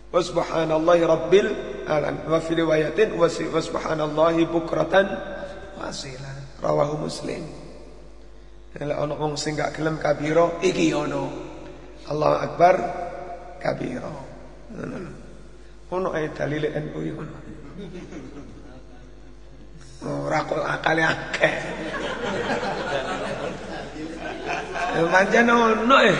Wa 0.09 0.19
subhanallahi 0.21 1.01
rabbil 1.05 1.47
alam 1.89 2.29
Wa 2.29 2.37
fi 2.37 2.51
riwayatin 2.53 3.17
wa 3.17 3.29
subhanallahi 3.29 4.45
bukratan 4.45 5.09
wasila 5.81 6.61
Rawahu 6.61 7.09
muslim 7.09 7.59
Kalau 8.69 8.95
ono 9.01 9.13
wong 9.17 9.33
sing 9.33 9.57
gak 9.57 9.73
gelem 9.73 9.97
kabira 9.97 10.61
iki 10.61 10.93
ono. 10.93 11.25
Allahu 12.05 12.37
Akbar 12.37 12.75
kabira. 13.57 14.13
Ono 15.89 16.07
ae 16.13 16.29
dalile 16.29 16.69
NU 16.77 16.99
iku. 17.01 17.23
Ora 20.05 20.39
kok 20.45 20.61
akale 20.61 21.01
akeh. 21.01 21.53
Ya 24.89 25.03
pancen 25.05 25.45
ono 25.49 25.97
eh. 26.01 26.17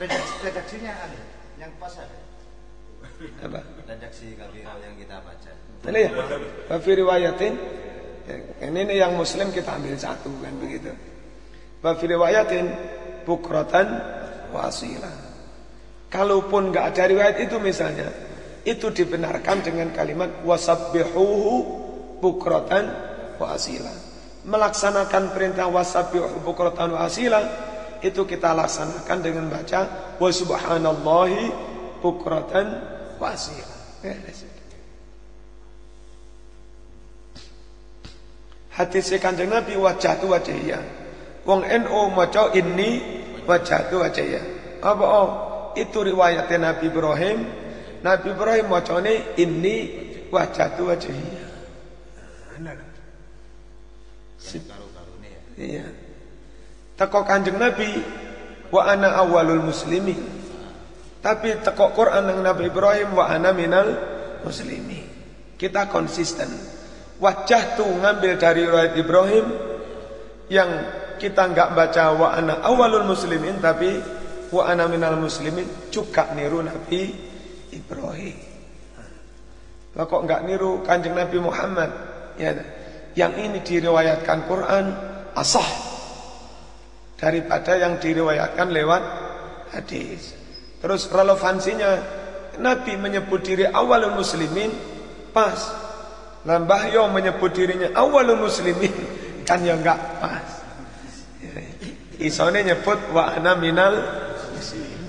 Redaksi, 0.00 0.34
redaksinya 0.42 0.92
ada 0.96 1.20
yang 1.60 1.70
pas 1.78 1.94
ada. 1.94 2.16
Apa? 3.46 3.60
Redaksi 3.86 4.34
yang 4.34 4.94
kita 4.98 5.16
baca. 5.22 5.50
Ini 5.86 6.00
ya. 6.02 6.10
Wa 6.66 6.76
fi 6.82 6.90
riwayatin 6.98 7.54
ini 8.62 8.80
nih 8.86 8.96
yang 9.02 9.14
muslim 9.14 9.50
kita 9.54 9.78
ambil 9.78 9.94
satu 9.94 10.30
kan 10.42 10.54
begitu. 10.58 10.90
Wa 11.82 11.94
fi 11.94 12.04
riwayatin 12.10 12.66
bukratan 13.22 13.86
wasila. 14.50 15.10
Kalaupun 16.10 16.74
nggak 16.74 16.92
ada 16.92 17.08
riwayat 17.08 17.36
itu 17.40 17.56
misalnya, 17.56 18.10
itu 18.62 18.94
dibenarkan 18.94 19.62
dengan 19.66 19.90
kalimat 19.90 20.42
wasabbihuhu 20.46 21.54
bukratan 22.22 22.84
wasila. 23.38 23.94
Melaksanakan 24.46 25.34
perintah 25.34 25.66
wasabbihuhu 25.70 26.46
bukratan 26.46 26.94
wasila 26.94 27.42
itu 28.02 28.26
kita 28.26 28.54
laksanakan 28.54 29.18
dengan 29.22 29.46
baca 29.50 30.14
wa 30.18 30.30
subhanallahi 30.30 31.42
bukratan 32.02 32.66
wasila. 33.18 33.76
Ya, 34.02 34.18
Hadis 38.72 39.12
kanjeng 39.20 39.52
Nabi 39.52 39.76
wajah 39.76 40.16
tu 40.16 40.32
wajah 40.32 40.56
ya. 40.64 40.80
Wong 41.44 41.66
NU 41.66 42.00
maca 42.16 42.48
ini 42.56 43.04
wajah 43.44 43.92
tu 43.92 44.00
wajah 44.00 44.24
ya. 44.24 44.42
Apa 44.80 45.04
oh? 45.04 45.30
Itu 45.76 46.00
riwayatnya 46.00 46.72
Nabi 46.72 46.88
Ibrahim. 46.88 47.38
Nabi 48.02 48.34
Ibrahim 48.34 48.66
macane 48.66 49.38
ini 49.38 49.76
wajah 50.28 50.74
tu 50.74 50.90
wajah 50.90 51.10
ya. 51.14 51.46
Yang 54.42 54.66
karu-karune 54.66 55.28
ya. 55.30 55.40
Iya. 55.54 55.86
Teko 56.98 57.22
kanjeng 57.22 57.56
Nabi 57.62 57.88
wa 58.74 58.82
ana 58.90 59.22
awalul 59.22 59.62
muslimin. 59.62 60.18
Tapi 61.22 61.62
teko 61.62 61.94
Quran 61.94 62.26
nang 62.26 62.42
Nabi 62.42 62.66
Ibrahim 62.66 63.14
wa 63.14 63.30
ana 63.30 63.54
minal 63.54 63.88
muslimin. 64.42 65.06
Kita 65.54 65.86
konsisten. 65.86 66.50
Wajah 67.22 67.78
tuh 67.78 67.86
ngambil 67.86 68.34
dari 68.34 68.66
riwayat 68.66 68.98
Ibrahim 68.98 69.46
yang 70.50 70.70
kita 71.22 71.54
nggak 71.54 71.70
baca 71.78 72.04
wa 72.18 72.34
ana 72.34 72.66
awalul 72.66 73.06
muslimin 73.06 73.62
tapi 73.62 73.94
wa 74.50 74.66
ana 74.66 74.90
minal 74.90 75.14
muslimin 75.14 75.64
juga 75.94 76.34
niru 76.34 76.66
Nabi 76.66 77.31
Ibrahim. 77.72 78.36
Lah 79.92 80.04
kok 80.08 80.22
nggak 80.24 80.40
niru 80.48 80.80
kanjeng 80.84 81.16
Nabi 81.16 81.36
Muhammad? 81.40 81.90
Ya, 82.40 82.56
yang 83.12 83.36
ini 83.36 83.60
diriwayatkan 83.60 84.48
Quran 84.48 84.84
asah 85.36 85.68
daripada 87.20 87.76
yang 87.76 88.00
diriwayatkan 88.00 88.72
lewat 88.72 89.02
hadis. 89.76 90.32
Terus 90.80 91.12
relevansinya 91.12 91.90
Nabi 92.58 92.96
menyebut 92.96 93.44
diri 93.44 93.68
awalul 93.68 94.16
muslimin 94.16 94.72
pas. 95.32 95.80
Lambah 96.42 96.90
yo 96.90 97.06
menyebut 97.06 97.54
dirinya 97.54 97.94
awalul 97.94 98.48
muslimin 98.48 98.90
kan 99.48 99.60
ya 99.60 99.76
enggak 99.76 100.00
pas. 100.18 100.48
Isone 102.16 102.64
nyebut 102.64 103.12
wa 103.12 103.36
ana 103.36 103.54
minal 103.60 103.94
muslimin. 104.56 105.00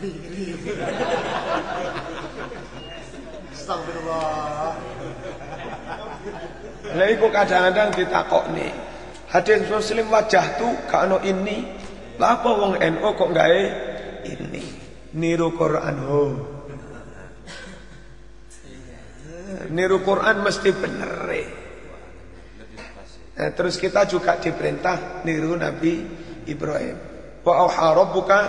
Astagfirullah. 3.70 4.74
Lah 6.90 7.06
iku 7.06 7.30
kadang-kadang 7.30 7.94
ditakokne. 7.94 8.66
Hadis 9.30 9.62
muslim 9.70 10.10
wajah 10.10 10.58
tu 10.58 10.66
kano 10.90 11.22
ini. 11.22 11.70
Lah 12.18 12.42
apa 12.42 12.50
wong 12.50 12.82
NU 12.82 13.08
kok 13.14 13.30
gawe 13.30 13.62
ini? 14.26 14.62
Niru 15.14 15.54
Quran 15.54 15.96
ho. 16.02 16.22
Niru 19.70 20.02
Quran 20.02 20.36
mesti 20.42 20.70
bener. 20.74 21.14
Nah, 23.38 23.50
terus 23.54 23.78
kita 23.78 24.02
juga 24.10 24.34
diperintah 24.42 25.22
niru 25.22 25.54
Nabi 25.54 26.02
Ibrahim. 26.50 26.98
Wa 27.46 27.70
auha 27.70 27.86
rabbuka 27.94 28.40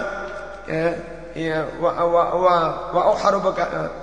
ya, 0.65 0.89
ya 1.38 1.59
wa 1.78 1.93
wa 2.09 2.24
wa 2.41 2.55
wa 2.89 3.01
auha 3.13 3.28
rabbuka 3.32 3.63
eh, 3.69 4.00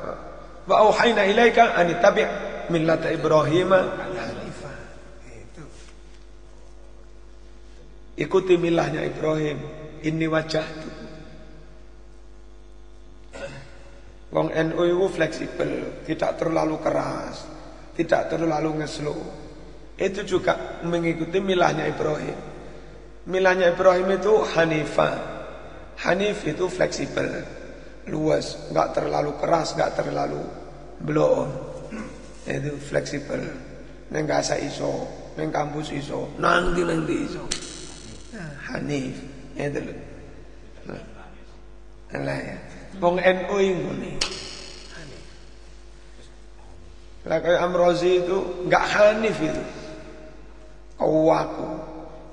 wa 0.68 0.74
auhayna 0.84 1.24
ilaika 1.24 1.72
an 1.72 1.88
tabi' 1.98 2.28
millata 2.68 3.08
Ibrahim 3.08 3.72
hanifa. 3.72 4.72
Ikuti 8.20 8.54
milahnya 8.60 9.02
Ibrahim. 9.08 9.58
Ini 9.98 10.26
wajah 10.30 10.62
itu. 10.62 10.90
Wong 14.28 14.52
NU 14.52 14.82
itu 14.84 15.06
fleksibel, 15.08 16.04
tidak 16.04 16.36
terlalu 16.36 16.76
keras, 16.84 17.48
tidak 17.96 18.28
terlalu 18.28 18.84
ngeslo. 18.84 19.16
Itu 19.96 20.22
juga 20.22 20.78
mengikuti 20.84 21.40
milahnya 21.40 21.88
Ibrahim. 21.88 22.38
Milahnya 23.26 23.72
Ibrahim 23.72 24.08
itu 24.14 24.34
Hanifah. 24.54 25.16
Hanif 25.98 26.46
itu 26.46 26.70
fleksibel, 26.70 27.42
luas, 28.08 28.68
nggak 28.72 28.88
terlalu 28.96 29.32
keras, 29.38 29.76
nggak 29.76 29.92
terlalu 29.94 30.42
blow. 31.04 31.46
Itu 32.48 32.80
fleksibel. 32.80 33.44
Neng 34.08 34.24
gasa 34.24 34.56
iso, 34.56 35.04
neng 35.36 35.52
kampus 35.52 35.92
iso, 35.92 36.32
nanti 36.40 36.80
nanti 36.80 37.14
iso. 37.28 37.44
Nah, 38.32 38.52
Hanif, 38.72 39.16
itu 39.52 39.78
lho. 39.84 39.94
Nah, 42.08 42.38
ya. 42.40 42.56
Wong 42.98 43.20
NU 43.20 43.56
itu 43.60 43.90
nih. 44.00 44.16
Lah 47.28 47.38
kayak 47.44 47.60
Amrozi 47.60 48.24
itu 48.24 48.64
nggak 48.64 48.84
Hanif 48.96 49.36
itu. 49.44 49.62
Kau 50.96 51.28
aku. 51.30 51.70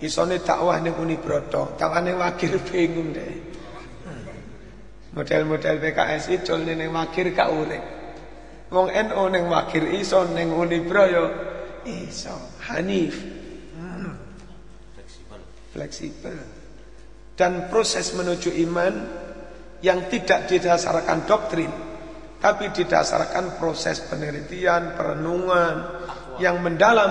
Isone 0.04 0.44
dakwah 0.44 0.80
ning 0.84 0.96
Unibroto, 1.00 1.80
tawane 1.80 2.12
wakil 2.16 2.60
bingung 2.68 3.16
deh. 3.16 3.55
Model-model 5.16 5.76
PKS 5.80 6.24
itu 6.36 6.54
ning 6.60 6.92
wakil 6.92 7.32
gak 7.32 7.50
urip. 7.56 7.84
Wong 8.68 8.92
NU 8.92 9.24
ning 9.32 9.48
wakil 9.48 9.88
iso 9.96 10.28
ning 10.36 10.52
Unibro 10.52 11.04
yo 11.08 11.26
iso. 11.88 12.36
Hanif. 12.68 13.16
Fleksibel. 15.72 16.36
Dan 17.36 17.68
proses 17.68 18.16
menuju 18.16 18.52
iman 18.68 18.94
yang 19.84 20.08
tidak 20.08 20.48
didasarkan 20.48 21.28
doktrin 21.28 21.72
tapi 22.46 22.70
didasarkan 22.70 23.58
proses 23.58 24.06
penelitian, 24.06 24.94
perenungan 24.94 25.76
yang 26.38 26.62
mendalam. 26.62 27.10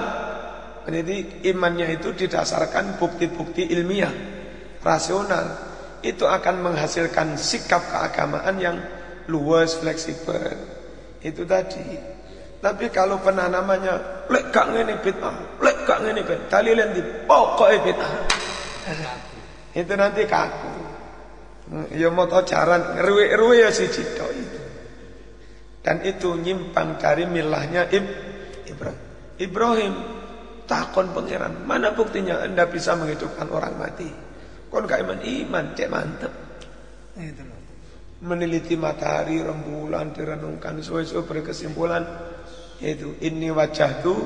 Jadi 0.86 1.42
imannya 1.50 1.96
itu 1.98 2.14
didasarkan 2.14 3.00
bukti-bukti 3.02 3.66
ilmiah, 3.74 4.14
rasional. 4.78 5.73
Itu 6.04 6.28
akan 6.28 6.60
menghasilkan 6.60 7.40
sikap 7.40 7.80
keagamaan 7.88 8.60
yang 8.60 8.76
luas, 9.32 9.80
fleksibel. 9.80 10.52
Itu 11.24 11.48
tadi. 11.48 12.12
Tapi 12.60 12.92
kalau 12.92 13.20
penanamannya 13.24 14.28
lek 14.28 14.52
gak 14.52 14.66
ngene 14.72 15.00
bid'ah, 15.00 15.60
lek 15.64 15.76
gak 15.88 16.00
ngene 16.04 16.20
bid'ah, 16.24 16.48
dalile 16.52 16.84
ndi 16.92 17.00
pokoke 17.24 17.76
bid'ah. 17.80 18.12
Itu 19.72 19.92
nanti 19.96 20.28
kaku. 20.28 20.72
Ya 21.96 22.12
mau 22.12 22.28
tau 22.28 22.44
jaran 22.44 23.00
ngeruwe-ruwe 23.00 23.64
ya 23.64 23.72
si 23.72 23.88
tok 23.88 24.30
itu. 24.32 24.60
Dan 25.84 26.04
itu 26.04 26.36
nyimpang 26.36 27.00
dari 27.00 27.24
milahnya 27.28 27.88
Ib 27.88 28.04
Ibrahim. 28.68 29.00
Ibrahim 29.40 29.94
takon 30.64 31.12
pangeran, 31.12 31.68
mana 31.68 31.92
buktinya 31.92 32.40
Anda 32.40 32.64
bisa 32.64 32.96
menghidupkan 32.96 33.48
orang 33.52 33.76
mati? 33.76 34.23
Kon 34.74 34.90
gak 34.90 35.06
iman 35.06 35.22
iman, 35.22 35.64
cek 35.70 35.86
mantep. 35.86 36.32
Itu 37.14 37.46
loh. 37.46 37.62
Meneliti 38.26 38.74
matahari, 38.74 39.38
rembulan, 39.38 40.10
direnungkan 40.10 40.82
suwe-suwe 40.82 41.22
berkesimpulan 41.22 42.02
itu 42.82 43.14
ini 43.22 43.54
wajah 43.54 44.02
tu 44.02 44.18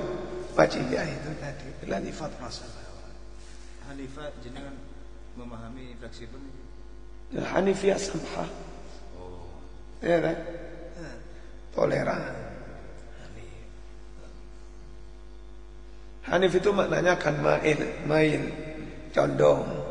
wajibnya 0.56 1.04
itu 1.04 1.30
tadi. 1.36 1.68
Lani 1.84 2.08
fatwa 2.08 2.48
Hanifah 3.92 4.32
jenengan 4.40 4.72
memahami 5.36 5.92
fleksibel 6.00 6.40
ini? 6.40 6.64
Hanifiyah 7.44 8.00
samha. 8.00 8.48
Ya 10.00 10.16
kan? 10.16 10.36
Toleran. 11.76 12.36
Hanif 16.28 16.52
itu 16.56 16.72
maknanya 16.72 17.16
kan 17.20 17.36
mail, 17.40 17.80
mail, 18.04 18.42
condong. 19.12 19.87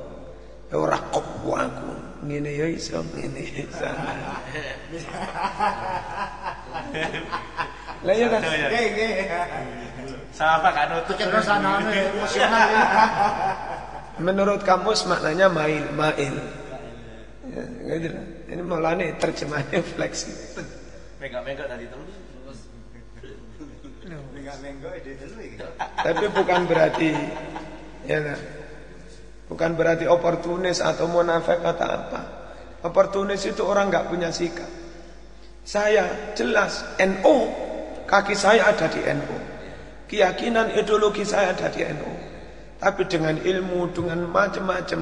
Ya 0.67 0.75
ora 0.75 0.99
kok 1.11 1.23
aku. 1.47 1.91
Ngene 2.27 2.51
ya 2.51 2.67
iso, 2.67 2.99
ngene 3.15 3.39
iso. 3.39 3.87
Lah 8.03 8.13
ya 8.13 8.27
kan? 8.27 8.41
Oke, 8.43 8.81
oke. 8.91 9.07
Sama 10.35 10.69
kan. 10.75 10.91
Pikir 11.07 11.31
sana 11.39 11.79
emosional 11.87 12.67
ya. 12.67 12.83
Menurut 14.17 14.65
kamus 14.65 15.05
maknanya 15.07 15.47
mail, 15.47 15.85
mail. 15.93 16.35
Ya, 17.47 17.63
gitu 17.95 18.11
lah. 18.11 18.25
Ini 18.51 18.61
malah 18.65 18.93
nih 18.99 19.15
terjemahnya 19.21 19.79
fleksibel. 19.95 20.67
Megak-megak 21.23 21.67
tadi 21.71 21.85
terus. 21.87 22.27
Tapi 25.99 26.25
bukan 26.31 26.61
berarti 26.63 27.11
ya 28.07 28.23
nah, 28.23 28.39
bukan 29.47 29.73
berarti 29.73 30.05
oportunis 30.05 30.83
atau 30.83 31.07
munafik 31.07 31.63
atau 31.63 31.87
apa. 31.87 32.21
Oportunis 32.85 33.41
itu 33.47 33.65
orang 33.65 33.89
nggak 33.89 34.07
punya 34.07 34.29
sikap. 34.29 34.69
Saya 35.67 36.31
jelas 36.37 36.95
NU, 37.01 37.37
kaki 38.07 38.35
saya 38.37 38.71
ada 38.71 38.87
di 38.87 39.03
NU. 39.03 39.37
Keyakinan 40.07 40.71
ideologi 40.79 41.27
saya 41.27 41.51
ada 41.51 41.67
di 41.67 41.83
NU. 41.83 42.11
Tapi 42.77 43.09
dengan 43.09 43.35
ilmu, 43.35 43.91
dengan 43.91 44.23
macam-macam 44.29 45.01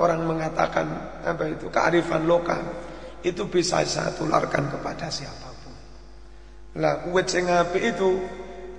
orang 0.00 0.20
mengatakan 0.26 0.86
apa 1.22 1.44
itu 1.46 1.70
kearifan 1.70 2.26
lokal 2.26 2.62
itu 3.22 3.46
bisa 3.46 3.84
saya 3.86 4.10
tularkan 4.16 4.72
kepada 4.72 5.06
siapa 5.06 5.48
pun. 5.62 5.74
Lah 6.82 7.06
uwit 7.08 7.30
sing 7.30 7.46
itu 7.78 8.10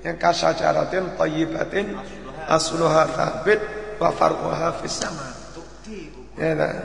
yang 0.04 0.18
kasajaratin 0.20 1.16
thayyibatin 1.18 1.98
asluha 2.46 3.10
thabit 3.10 3.75
wa 4.00 4.10
far'uha 4.12 4.70
fis 4.84 4.96
sama. 5.00 5.28
Ya 6.36 6.52
nah. 6.56 6.76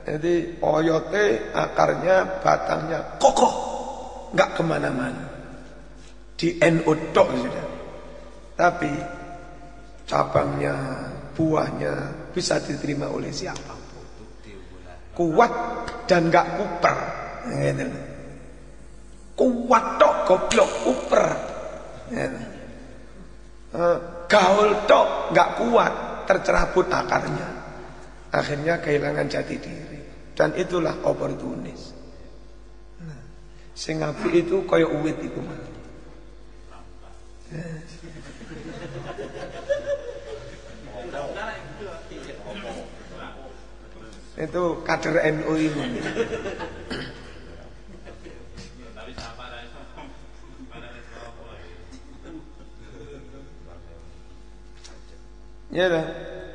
Jadi 0.00 0.58
oyote 0.64 1.54
akarnya 1.54 2.40
batangnya 2.40 3.20
kokoh 3.20 3.52
nggak 4.32 4.50
ke 4.56 4.62
mana-mana 4.64 5.24
di 6.40 6.56
NU 6.56 6.92
tok 7.12 7.28
sudah. 7.36 7.66
Tapi 8.56 8.92
cabangnya, 10.08 10.74
buahnya 11.36 11.94
bisa 12.32 12.56
diterima 12.64 13.12
oleh 13.12 13.28
siapa 13.30 13.72
pun. 13.76 14.04
Kuat 15.14 15.52
dan 16.08 16.32
nggak 16.32 16.46
kuper. 16.56 16.96
Gitu. 17.60 17.84
Kuat 19.36 19.84
tok 20.00 20.14
goblok 20.26 20.70
kuper. 20.82 21.24
Gitu. 22.08 22.40
Eh, 23.70 23.98
Gaul 24.26 24.70
tok 24.90 25.30
nggak 25.30 25.50
kuat 25.60 25.94
tercerabut 26.30 26.86
akarnya. 26.86 27.50
Akhirnya 28.30 28.78
kehilangan 28.78 29.26
jati 29.26 29.58
diri. 29.58 29.98
Dan 30.38 30.54
itulah 30.54 30.94
oportunis. 31.02 31.90
Nah, 33.02 34.14
apik 34.14 34.46
itu 34.46 34.62
kaya 34.70 34.86
uwit 34.86 35.18
iku 35.18 35.42
mah. 35.42 35.58
Itu 44.40 44.86
kader 44.86 45.20
NU 45.34 45.52
itu. 45.58 45.82
Tapi 48.94 49.12
siapa 49.12 49.42
ada 49.50 49.58
itu? 49.66 49.80
Mana 50.70 50.86
ada 50.86 51.00
siapa 51.02 51.42
lagi? 51.50 51.74
Ya 55.70 55.86
dah. 55.86 56.06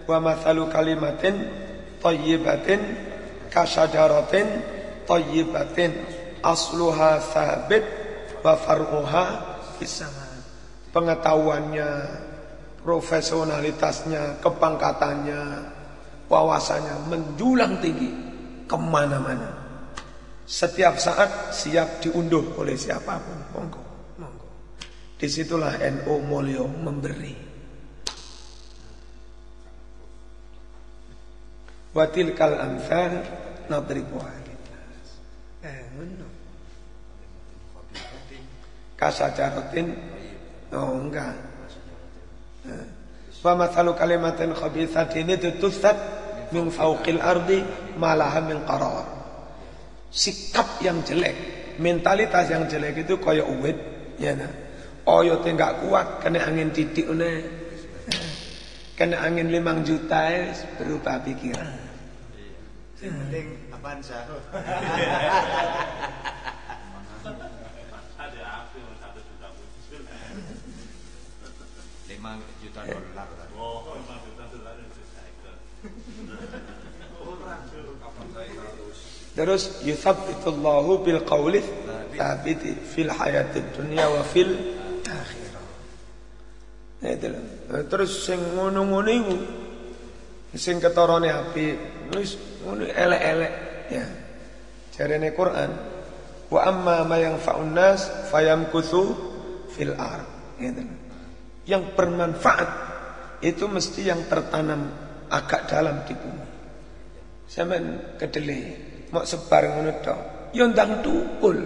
Wa 0.06 0.22
mathalu 0.22 0.70
kalimatin 0.70 1.50
thayyibatin 2.04 2.80
kasyajaratin 3.50 4.48
thayyibatin 5.10 5.92
asluha 6.46 7.18
thabit 7.34 7.84
wa 8.46 8.54
far'uha. 8.54 9.56
Pengetahuannya, 10.96 11.90
profesionalitasnya, 12.80 14.40
kepangkatannya, 14.40 15.42
wawasannya 16.32 17.12
menjulang 17.12 17.84
tinggi 17.84 18.08
ke 18.64 18.78
mana-mana. 18.80 19.52
Setiap 20.48 20.96
saat 20.96 21.52
siap 21.52 22.00
diunduh 22.00 22.56
oleh 22.56 22.80
siapa 22.80 23.20
pun. 23.20 23.40
Monggo, 23.52 23.82
monggo. 24.16 24.48
Di 25.20 25.28
situlah 25.28 25.76
NU 25.84 26.16
Mulyo 26.24 26.66
memberi. 26.70 27.45
Watilkal 31.96 32.60
amsal 32.60 33.24
nadribuha 33.72 34.36
linnas. 34.44 35.08
Eh, 35.64 35.80
ngono. 35.96 36.28
Kasajaratin 39.00 40.16
Oh 40.76 41.00
enggak. 41.00 41.36
Wa 43.40 43.54
mathalu 43.56 43.96
kalimatin 43.96 44.52
khabithatin 44.52 45.30
itu 45.32 45.56
tusat 45.62 45.96
min 46.52 46.68
fauqil 46.68 47.22
ardi 47.22 47.62
malaha 47.96 48.42
min 48.42 48.60
qarar 48.66 49.06
Sikap 50.10 50.82
yang 50.82 51.06
jelek 51.06 51.38
Mentalitas 51.78 52.50
yang 52.50 52.66
jelek 52.66 53.06
itu 53.06 53.22
kaya 53.22 53.46
uwit 53.46 53.78
ya 54.18 54.34
nah. 54.34 54.50
Oyote 55.06 55.54
enggak 55.54 55.86
kuat 55.86 56.26
kena 56.26 56.42
angin 56.42 56.74
titik 56.74 57.06
ne. 57.14 57.46
Kena 58.98 59.22
angin 59.22 59.54
limang 59.54 59.86
juta 59.86 60.50
berubah 60.82 61.22
pikiran 61.22 61.85
Yang 63.06 63.22
penting 63.22 63.70
apaan 63.70 64.02
sah? 64.02 64.26
Ada 68.16 68.42
apa 68.50 68.74
yang 68.82 68.98
satu 68.98 69.22
juta 69.22 69.48
muncul? 69.54 70.02
5 72.10 72.18
juta 72.66 72.82
dolar 72.82 73.28
tadi. 73.30 73.54
Oh, 73.54 73.94
lima 73.94 74.18
juta 74.26 74.50
dolar 74.50 74.74
itu 74.82 75.06
Terus 79.36 79.86
yuthabbitullahu 79.86 81.06
bil 81.06 81.22
qawli 81.28 81.62
thabiti 82.18 82.74
fil 82.74 83.14
hayatid 83.14 83.70
dunya 83.78 84.08
wa 84.10 84.26
fil 84.26 84.50
akhirah. 85.06 85.62
Terus 87.86 88.26
sing 88.26 88.42
ngono-ngono 88.58 89.10
iku 89.14 89.36
sing 90.56 90.80
ketorone 90.80 91.30
apik 91.30 91.76
wis 92.16 92.55
ngono 92.66 92.90
elek-elek 92.90 93.54
ya. 93.94 94.06
Jarene 94.96 95.30
Quran 95.38 95.72
wa 96.50 96.60
amma 96.66 97.06
ma 97.06 97.18
yanfa'un 97.22 97.70
nas 97.72 98.30
fayamkuthu 98.34 99.02
fil 99.70 99.94
ard. 99.94 100.58
Gitu. 100.58 100.82
Yang 101.70 101.84
bermanfaat 101.94 102.70
itu 103.46 103.66
mesti 103.70 104.10
yang 104.10 104.26
tertanam 104.26 104.90
agak 105.30 105.70
dalam 105.70 106.02
di 106.06 106.14
bumi. 106.18 106.48
Sampeyan 107.46 108.18
kedele 108.18 108.60
mau 109.14 109.22
sebar 109.22 109.70
ngono 109.70 109.92
tok. 110.02 110.20
Ya 110.56 110.66
tukul, 111.04 111.58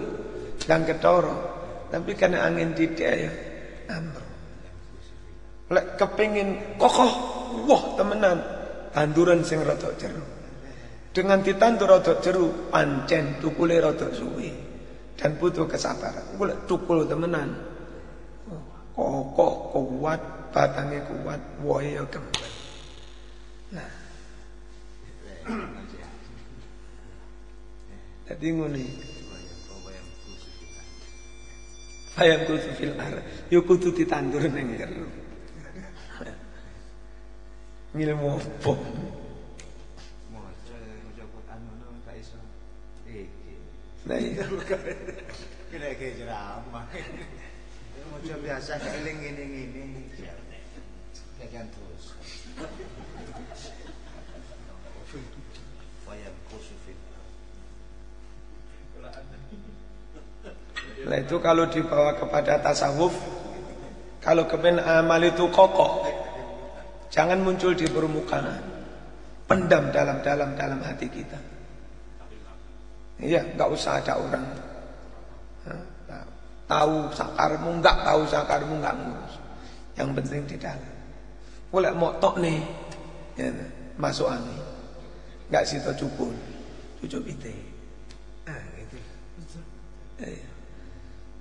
ndang 0.65 0.83
ketara. 0.89 1.35
Tapi 1.89 2.13
karena 2.17 2.45
angin 2.45 2.73
tidak 2.73 3.13
ya 3.13 3.31
amro. 3.93 4.25
Lek 5.69 5.97
kepingin 6.01 6.77
kokoh, 6.81 7.13
wah 7.69 7.83
temenan 7.93 8.41
tanduran 8.93 9.45
sing 9.45 9.61
rada 9.61 9.93
jeru. 9.97 10.38
Dengan 11.09 11.41
ditandur 11.41 11.89
rada 11.89 12.21
jeru, 12.21 12.69
pancen 12.69 13.41
tukule 13.41 13.81
rada 13.81 14.13
suwi 14.13 14.53
dan 15.17 15.35
butuh 15.41 15.65
kesabaran. 15.65 16.37
Golek 16.37 16.69
tukul 16.69 17.09
temenan. 17.09 17.49
Kokoh 18.93 19.71
kuat, 19.73 20.51
batangnya 20.51 21.01
kuat, 21.07 21.39
wohe 21.63 21.95
ya 21.95 22.03
kembali. 22.03 22.51
Nah, 23.73 23.89
Jadi 28.29 28.45
iki. 28.53 28.83
Fayam 32.13 32.39
kudu 32.45 32.69
fil 32.75 32.93
ar. 32.99 33.23
Yo 33.47 33.63
kudu 33.63 33.95
ditandur 33.95 34.43
ning 34.51 34.75
jero. 34.75 35.07
Ngilmu? 37.95 38.37
Nah 44.09 44.17
iya. 44.17 44.41
Ceramah. 46.17 46.85
Biasa 48.25 48.73
terus. 51.69 52.03
Wayam 56.09 56.35
kusufin. 56.49 56.97
Nah 61.05 61.17
itu 61.21 61.37
kalau 61.39 61.63
dibawa 61.71 62.11
kepada 62.19 62.59
tasawuf 62.59 63.15
Kalau 64.19 64.43
kepen 64.51 64.83
amal 64.83 65.23
itu 65.23 65.47
kokoh 65.47 66.03
Jangan 67.07 67.39
muncul 67.39 67.71
di 67.71 67.87
permukaan 67.87 68.59
Pendam 69.47 69.95
dalam-dalam 69.95 70.59
dalam 70.59 70.83
hati 70.83 71.07
kita 71.07 71.48
Iya, 73.19 73.43
nggak 73.55 73.69
usah 73.75 73.99
ada 73.99 74.15
orang. 74.15 74.47
Tahu 76.69 77.09
sakarmu, 77.11 77.81
nggak 77.81 77.97
tahu 78.05 78.21
sakarmu, 78.29 78.73
nggak 78.79 78.95
ngurus. 78.95 79.33
Yang 79.97 80.09
penting 80.21 80.41
di 80.45 80.57
dalam. 80.61 80.93
Boleh 81.73 81.91
mau 81.97 82.15
tok 82.21 82.39
nih? 82.39 82.61
Ya, 83.35 83.49
Masuk 83.99 84.31
angin. 84.31 84.63
Nggak 85.51 85.65
situ 85.67 85.91
cukul. 85.97 86.31
Cucuk 87.03 87.25
pite. 87.25 87.51
Ah 88.47 88.63
gitu. 88.79 88.97
Iya. 90.23 90.47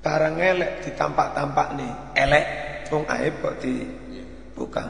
Barang 0.03 0.41
elek 0.41 0.83
ditampak-tampak 0.83 1.68
nih. 1.76 1.93
Elek 2.16 2.47
Wong 2.89 3.05
aib 3.05 3.45
kok 3.45 3.61
dibuka 3.61 4.89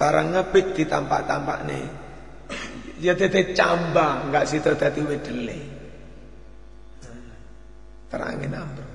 Barang 0.00 0.32
ngebit 0.32 0.72
ditampak-tampak 0.72 1.68
nih. 1.68 1.86
Ya 2.98 3.12
tete 3.14 3.52
camba 3.54 4.26
Enggak 4.26 4.48
situ 4.48 4.74
tadi 4.74 5.04
wedele 5.04 5.77
Terangin 8.08 8.56
amro 8.56 8.86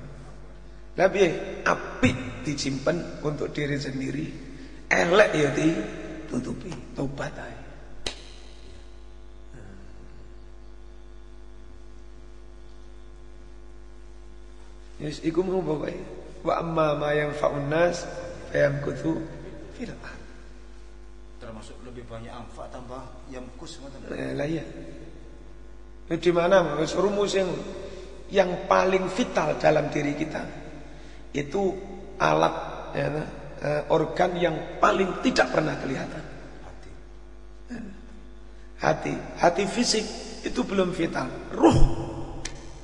Tapi 0.93 1.21
apik 1.65 2.45
disimpan 2.45 3.21
Untuk 3.21 3.53
diri 3.53 3.77
sendiri 3.77 4.25
Elek 4.89 5.29
ya 5.33 5.49
ditutupi 5.53 6.69
Tobat 6.93 7.33
aja 7.37 7.63
Yes, 15.03 15.19
iku 15.19 15.43
mau 15.43 15.59
pokoke. 15.59 15.91
Wa 16.47 16.63
amma 16.63 16.95
ma 16.95 17.11
yanfa'un 17.11 17.67
nas 17.67 18.07
fayamkuthu 18.55 19.19
fil 19.75 19.91
ard. 19.91 20.23
Termasuk 21.43 21.75
lebih 21.83 22.07
banyak 22.07 22.31
amfa 22.31 22.71
tambah 22.71 23.03
yang 23.27 23.43
kus 23.59 23.83
ngoten. 23.83 23.99
Eh, 24.15 24.31
lah 24.31 24.47
iya. 24.47 24.63
Itu 26.07 26.29
di 26.29 26.31
mana 26.31 26.79
rumus 26.79 27.35
yang 27.35 27.51
yang 28.33 28.65
paling 28.65 29.05
vital 29.13 29.61
dalam 29.61 29.93
diri 29.93 30.17
kita 30.17 30.41
itu 31.37 31.61
alat 32.17 32.55
ya, 32.97 33.07
eh, 33.61 33.81
organ 33.93 34.31
yang 34.33 34.55
paling 34.81 35.21
tidak 35.21 35.53
pernah 35.53 35.77
kelihatan. 35.77 36.23
Hati, 38.83 39.15
hati 39.39 39.63
fisik 39.63 40.03
itu 40.43 40.59
belum 40.65 40.91
vital. 40.91 41.55
Ruh 41.55 41.79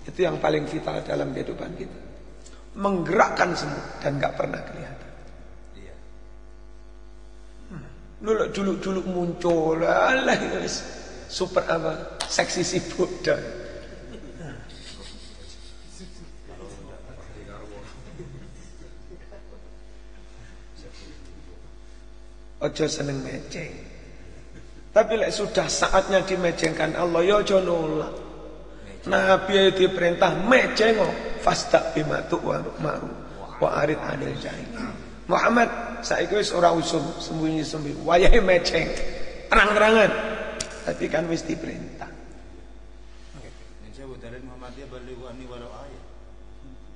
itu 0.08 0.24
yang 0.24 0.40
paling 0.40 0.64
vital 0.64 1.04
dalam 1.04 1.36
kehidupan 1.36 1.76
kita. 1.76 2.00
Menggerakkan 2.80 3.52
semua 3.58 3.84
dan 4.00 4.16
nggak 4.16 4.34
pernah 4.40 4.62
kelihatan. 4.64 5.12
Iya. 5.76 5.96
Lu 8.24 8.32
lah 8.38 8.48
dulu-dulu 8.48 9.02
muncul 9.12 9.84
alah 9.84 10.40
wis 10.64 10.80
super 11.28 11.68
apa? 11.68 12.16
Seksi 12.24 12.64
si 12.64 12.80
Buddha. 12.96 13.59
Ojo 22.60 22.86
seneng 22.92 23.24
meceng. 23.24 23.72
Tapi 24.92 25.14
lek 25.16 25.32
sudah 25.32 25.70
saatnya 25.72 26.20
dimejengkan 26.28 26.92
Allah 26.98 27.24
ya 27.24 27.40
ojo 27.40 27.58
nolak. 27.64 28.14
Nabi 29.08 29.72
diperintah 29.72 30.44
meceng 30.44 31.00
fasta 31.40 31.96
bima 31.96 32.20
wa 32.28 32.60
ma'ruf 32.84 33.16
wa 33.64 33.70
arid 33.80 33.96
anil 34.04 34.36
jahil. 34.44 34.68
Muhammad 35.32 35.72
saiki 36.04 36.36
wis 36.36 36.52
ora 36.52 36.76
usum 36.76 37.00
sembunyi-sembunyi. 37.16 38.04
Wayahe 38.04 38.44
meceng. 38.44 38.92
Terang-terangan. 39.48 40.12
Tapi 40.84 41.06
kan 41.08 41.24
wis 41.32 41.48
diperintah. 41.48 42.12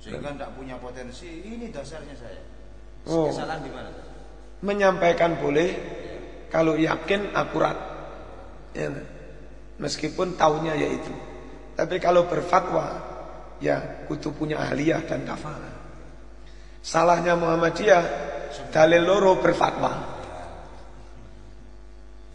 Sehingga 0.04 0.36
tidak 0.36 0.52
punya 0.52 0.76
potensi, 0.76 1.48
ini 1.48 1.72
dasarnya 1.72 2.12
saya. 2.12 2.44
Oh. 3.08 3.32
Kesalahan 3.32 3.64
di 3.64 3.72
mana? 3.72 3.88
Menyampaikan 4.64 5.36
boleh 5.36 5.68
kalau 6.48 6.80
yakin 6.80 7.36
akurat. 7.36 7.76
Ya. 8.72 8.88
Meskipun 9.76 10.40
taunya 10.40 10.72
ya 10.72 10.88
itu. 10.88 11.12
Tapi 11.76 12.00
kalau 12.00 12.24
berfatwa 12.24 13.02
ya 13.60 14.06
kudu 14.06 14.32
punya 14.32 14.62
ahliyah 14.62 15.04
dan 15.04 15.26
kafalah. 15.26 15.74
Salahnya 16.84 17.34
Muhammadiyah 17.36 18.04
dalil 18.70 19.02
loro 19.02 19.40
berfatwa. 19.42 19.92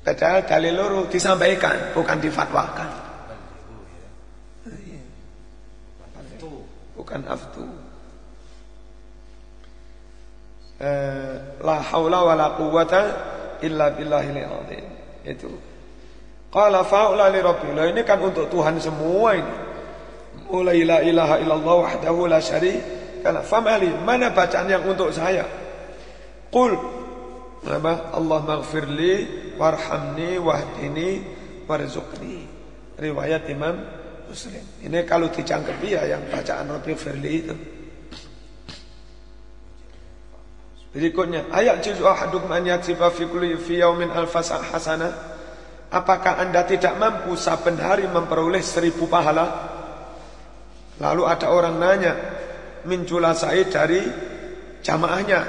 Padahal 0.04 0.42
dalil 0.44 0.74
loro 0.74 1.02
disampaikan 1.06 1.94
bukan 1.94 2.18
difatwakan. 2.18 2.92
Bukan 7.00 7.22
aftu. 7.30 7.64
Eh, 7.64 7.90
la 11.60 11.78
haula 11.92 12.20
wala 12.24 12.56
quwata 12.56 13.02
illa 13.62 13.92
billahil 13.92 14.40
azim. 14.40 14.86
Itu. 15.28 15.52
Qala 16.50 16.82
fa'ula 16.82 17.30
li 17.30 17.40
rabbil. 17.44 17.76
Lah 17.78 17.86
ini 17.92 18.02
kan 18.02 18.18
untuk 18.24 18.50
Tuhan 18.50 18.80
semua 18.82 19.38
ini. 19.38 19.56
Mulai 20.50 20.82
la 20.82 20.98
ilaha 21.06 21.36
illallah 21.38 21.76
wahdahu 21.86 22.26
la 22.26 22.42
syarika 22.42 23.46
famali 23.46 23.86
mana 24.02 24.34
bacaan 24.34 24.66
yang 24.66 24.82
untuk 24.82 25.14
saya? 25.14 25.46
Qul 26.50 26.74
apa? 27.70 28.18
Allah 28.18 28.40
maghfirli 28.42 29.14
warhamni 29.62 30.42
wahdini 30.42 31.22
warzuqni. 31.70 32.50
Riwayat 32.98 33.46
Imam 33.52 33.78
Muslim. 34.26 34.66
Ini 34.90 35.06
kalau 35.06 35.30
dicangkepi 35.30 35.88
ya 35.94 36.18
yang 36.18 36.26
bacaan 36.34 36.66
Rabbi 36.66 36.94
Firli 36.98 37.32
itu. 37.46 37.56
Berikutnya, 40.90 41.46
ayat 41.54 41.86
juzu 41.86 42.02
ahadukum 42.02 42.50
an 42.50 42.66
yaksiba 42.66 43.14
fi 43.14 43.30
kulli 43.30 43.54
fi 43.62 43.78
yaumin 43.78 44.10
alfasa 44.10 44.58
hasanah. 44.58 45.14
Apakah 45.94 46.42
anda 46.42 46.66
tidak 46.66 46.98
mampu 46.98 47.38
saben 47.38 47.78
hari 47.78 48.10
memperoleh 48.10 48.62
seribu 48.62 49.06
pahala? 49.06 49.70
Lalu 50.98 51.24
ada 51.30 51.48
orang 51.54 51.78
nanya, 51.78 52.14
min 52.90 53.06
julasai 53.06 53.70
dari 53.70 54.02
jamaahnya. 54.82 55.40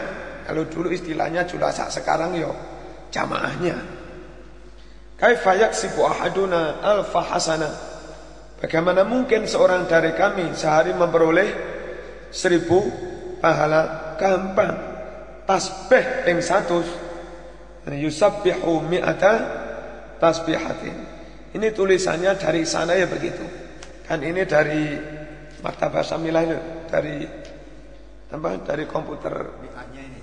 Kalau 0.45 0.69
dulu 0.69 0.93
istilahnya 0.93 1.49
julasa, 1.49 1.89
sekarang 1.89 2.37
yo 2.37 2.53
jamaahnya. 3.09 3.77
Kaifa 5.17 5.53
yaksibu 5.57 6.05
ahaduna 6.05 6.81
alfa 6.85 7.21
hasanah? 7.37 7.75
Bagaimana 8.61 9.09
mungkin 9.09 9.49
seorang 9.49 9.89
dari 9.89 10.13
kami 10.13 10.53
sehari 10.53 10.93
memperoleh 10.93 11.49
seribu 12.29 12.85
pahala 13.41 14.17
gampang? 14.21 14.90
Tasbih 15.51 16.31
yang 16.31 16.39
satu. 16.39 16.79
Yusabbihu 17.91 18.87
mi'ata 18.87 19.35
tasbihatin. 20.23 20.95
Ini 21.59 21.75
tulisannya 21.75 22.39
dari 22.39 22.63
sana 22.63 22.95
ya 22.95 23.11
begitu. 23.11 23.43
Kan 24.07 24.23
ini 24.23 24.47
dari 24.47 24.95
Maktabah 25.59 26.07
Samilah 26.07 26.43
ini 26.47 26.57
Dari 26.87 27.27
apa? 28.31 28.63
Dari 28.63 28.87
komputer. 28.87 29.35
Ini. 29.91 30.23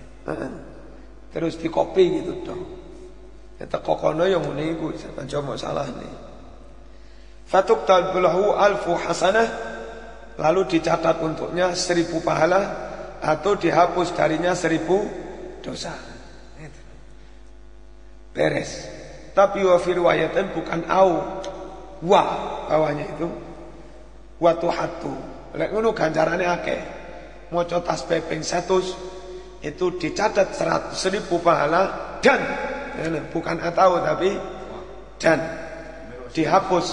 Terus 1.36 1.60
di 1.60 1.68
copy 1.68 2.24
gitu 2.24 2.34
dong. 2.48 2.64
Ya 3.60 3.68
teko 3.68 4.00
kono 4.00 4.24
yang 4.24 4.48
ngene 4.48 4.80
iku 4.80 4.96
aja 4.96 5.44
mau 5.44 5.60
salah 5.60 5.92
nih. 5.92 6.14
Fatuk 7.52 7.84
talbulahu 7.84 8.56
alfu 8.56 8.96
hasanah 8.96 9.48
lalu 10.40 10.72
dicatat 10.72 11.20
untuknya 11.20 11.76
seribu 11.76 12.24
pahala 12.24 12.87
atau 13.22 13.58
dihapus 13.58 14.14
darinya 14.14 14.54
seribu 14.54 15.06
dosa. 15.64 15.94
Beres. 18.38 18.86
Tapi 19.34 19.66
wa 19.66 19.78
fi 19.82 19.94
bukan 20.54 20.82
au. 20.90 21.42
Wa 22.06 22.22
bawahnya 22.70 23.06
itu. 23.10 23.28
Wa 24.38 24.54
tuhatu. 24.58 25.14
Lek 25.58 25.74
ngono 25.74 25.94
ganjarane 25.94 26.46
akeh. 26.46 26.82
Maca 27.48 27.80
tasbih 27.80 28.28
ping 28.28 28.44
100 28.44 29.64
itu 29.64 29.86
dicatat 29.98 30.52
100 30.52 30.94
seribu 30.94 31.40
pahala 31.40 32.20
dan 32.22 32.44
bukan 33.34 33.58
atau 33.58 34.04
tapi 34.06 34.38
dan. 35.18 35.40
Dihapus 36.36 36.88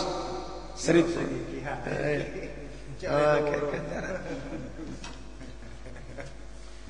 seribu. 0.72 1.20
Eh, 1.84 2.48
Oke, 3.04 3.56
ganjaran. 3.68 4.16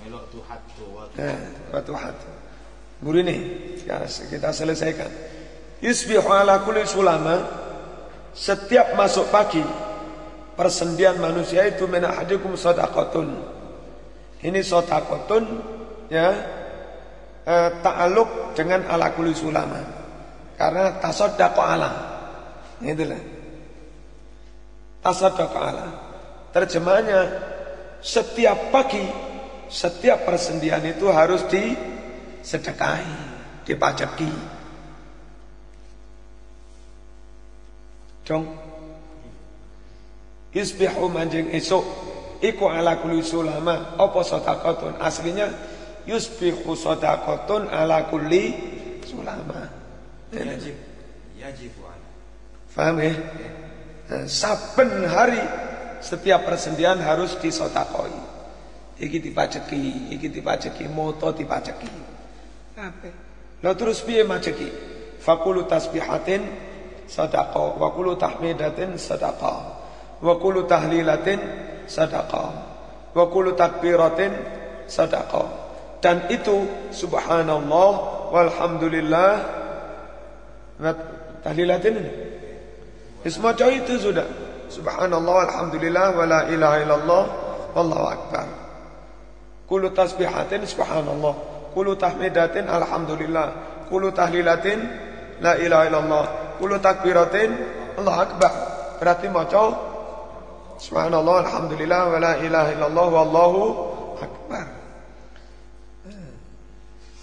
Melok 0.04 0.24
tuhat 0.30 0.60
tuh. 0.78 1.03
Nah, 1.14 1.38
waktu 1.70 1.92
hati. 1.94 2.28
Guru 2.98 3.22
ini 3.22 3.36
ya, 3.86 4.02
kita 4.06 4.50
selesaikan. 4.50 5.10
Yusbihu 5.84 6.26
ala 6.32 6.64
kulli 6.64 6.88
sulama 6.88 7.44
setiap 8.32 8.96
masuk 8.96 9.28
pagi 9.28 9.62
persendian 10.58 11.20
manusia 11.20 11.68
itu 11.68 11.84
min 11.86 12.02
ahadikum 12.02 12.56
sadaqatun. 12.58 13.28
Ini 14.42 14.60
sadaqatun 14.64 15.44
ya 16.10 16.28
eh, 17.44 17.68
ta'aluk 17.78 18.56
dengan 18.56 18.88
ala 18.88 19.12
kulli 19.12 19.36
sulama. 19.36 19.80
Karena 20.54 20.98
tasaddaqa 21.02 21.62
ala. 21.62 21.90
Itulah. 22.78 23.22
Tasaddaqa 25.02 25.58
ala. 25.58 25.86
Terjemahnya 26.54 27.20
setiap 27.98 28.70
pagi 28.70 29.02
setiap 29.74 30.22
persendian 30.22 30.86
itu 30.86 31.10
harus 31.10 31.42
disedekahi, 31.50 33.18
dipajaki. 33.66 34.30
Dong. 38.22 38.46
Isbihu 40.54 41.10
manjing 41.10 41.50
esok 41.50 41.82
iku 42.38 42.70
ala 42.70 43.02
kulli 43.02 43.26
sulama 43.26 43.98
apa 43.98 44.20
sedekatun 44.22 45.02
aslinya 45.02 45.50
yusbihu 46.06 46.78
sedekatun 46.78 47.66
ala 47.66 48.06
kulli 48.06 48.54
sulama. 49.02 49.66
Yajib. 50.30 50.78
Yajib 51.34 51.74
ala. 51.82 52.08
Paham 52.70 53.02
ya? 53.02 53.12
Nah, 54.04 54.24
saben 54.30 55.10
hari 55.10 55.42
setiap 55.98 56.46
persendian 56.46 57.02
harus 57.02 57.34
disotakoi. 57.42 58.33
Iki 58.94 59.18
dipajeki, 59.18 60.14
iki 60.14 60.30
dipajeki, 60.30 60.86
moto 60.86 61.34
dipajeki. 61.34 61.90
Apa? 62.78 63.10
Lah 63.64 63.74
terus 63.74 64.04
piye 64.06 64.22
majeki? 64.22 64.70
Fakulu 65.18 65.66
tasbihatin 65.66 66.42
sadaqah, 67.08 67.80
wa 67.80 67.88
kulu 67.90 68.14
tahmidatin 68.14 68.94
sadaqah, 69.00 69.58
wa 70.20 70.34
kulu 70.38 70.68
tahlilatin 70.68 71.40
sadaqah, 71.88 72.50
wa 73.16 73.24
kulu 73.32 73.56
takbiratin 73.58 74.32
sadaqah. 74.86 75.48
Dan 76.04 76.28
itu 76.28 76.68
subhanallah 76.92 77.90
walhamdulillah 78.30 79.32
wa 80.78 80.92
tahlilatin. 81.40 82.04
Ismaca 83.24 83.72
itu 83.72 83.96
sudah. 83.96 84.28
Subhanallah 84.68 85.48
alhamdulillah 85.48 86.06
wa 86.12 86.24
la 86.28 86.40
ilaha 86.52 86.76
illallah 86.84 87.24
wallahu 87.72 88.06
akbar. 88.12 88.63
Kulu 89.74 89.90
tasbihatin 89.90 90.62
subhanallah. 90.70 91.34
Kulu 91.74 91.98
tahmidatin 91.98 92.70
alhamdulillah. 92.70 93.46
Kulu 93.90 94.14
tahlilatin 94.14 94.78
la 95.42 95.58
ilaha 95.58 95.90
illallah. 95.90 96.24
Kulu 96.62 96.78
takbiratin 96.78 97.50
Allah 97.98 98.22
akbar. 98.22 98.52
Berarti 99.02 99.26
maca 99.34 99.74
subhanallah 100.78 101.50
alhamdulillah 101.50 102.00
wa 102.06 102.18
la 102.22 102.32
ilaha 102.38 102.70
illallah 102.70 103.06
wallahu 103.18 103.60
akbar. 104.22 104.66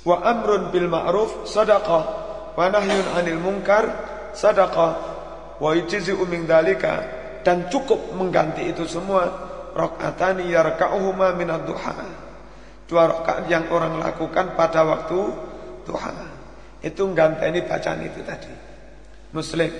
Wa 0.03 0.15
amrun 0.19 0.75
bil 0.75 0.91
ma'ruf 0.91 1.47
sadaqah 1.47 2.03
wa 2.51 2.67
nahyun 2.67 3.15
'anil 3.15 3.39
munkar 3.39 3.87
sadaqah 4.35 4.91
wa 5.55 5.71
yujzi'u 5.71 6.19
min 6.27 6.43
dalika 6.43 6.99
dan 7.47 7.71
cukup 7.71 8.11
mengganti 8.11 8.75
itu 8.75 8.83
semua 8.83 9.23
rakaatani 9.71 10.51
yarka'uhuma 10.51 11.31
duha 11.63 12.30
dua 12.91 13.07
rakaat 13.07 13.47
yang 13.47 13.71
orang 13.71 13.95
lakukan 14.03 14.59
pada 14.59 14.83
waktu 14.83 15.19
duha 15.87 16.11
Itu 16.83 17.07
ganteni 17.15 17.63
bacaan 17.63 18.03
itu 18.03 18.19
tadi. 18.27 18.51
Muslim. 19.31 19.71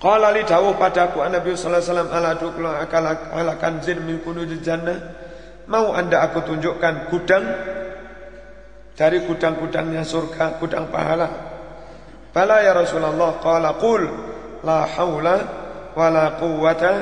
Qala 0.00 0.32
li 0.32 0.42
dawuh 0.42 0.74
padaku 0.80 1.20
Nabi 1.22 1.52
sallallahu 1.52 1.78
alaihi 1.78 1.92
wasallam 1.92 2.10
ala 2.10 2.30
dukla 2.34 2.70
akala 2.80 3.12
ala 3.36 3.54
kanzin 3.60 4.02
min 4.02 4.18
kunuzil 4.24 4.64
jannah. 4.64 4.98
Mau 5.70 5.94
Anda 5.94 6.26
aku 6.26 6.42
tunjukkan 6.42 7.12
gudang 7.12 7.44
dari 8.96 9.22
gudang-gudangnya 9.28 10.02
surga, 10.02 10.58
gudang 10.58 10.88
pahala. 10.90 11.28
Bala 12.32 12.64
ya 12.64 12.72
Rasulullah 12.74 13.38
qala 13.38 13.76
qul 13.76 14.02
la 14.64 14.88
haula 14.96 15.36
wala 15.92 16.40
quwwata 16.40 16.92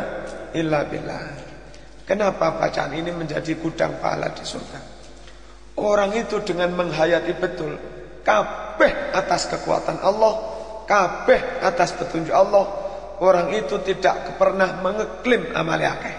illa 0.59 0.83
billah. 0.85 1.38
Kenapa 2.09 2.57
bacaan 2.57 2.97
ini 2.97 3.13
menjadi 3.13 3.53
gudang 3.61 4.01
pahala 4.01 4.33
di 4.33 4.41
surga? 4.41 4.81
Orang 5.77 6.17
itu 6.17 6.41
dengan 6.41 6.73
menghayati 6.73 7.37
betul 7.37 7.77
kabeh 8.25 9.13
atas 9.13 9.53
kekuatan 9.53 10.01
Allah, 10.01 10.35
kabeh 10.89 11.61
atas 11.61 11.93
petunjuk 12.01 12.33
Allah. 12.33 12.65
Orang 13.21 13.53
itu 13.53 13.77
tidak 13.85 14.41
pernah 14.41 14.81
mengeklaim 14.81 15.53
amal 15.53 15.77
akeh. 15.77 16.17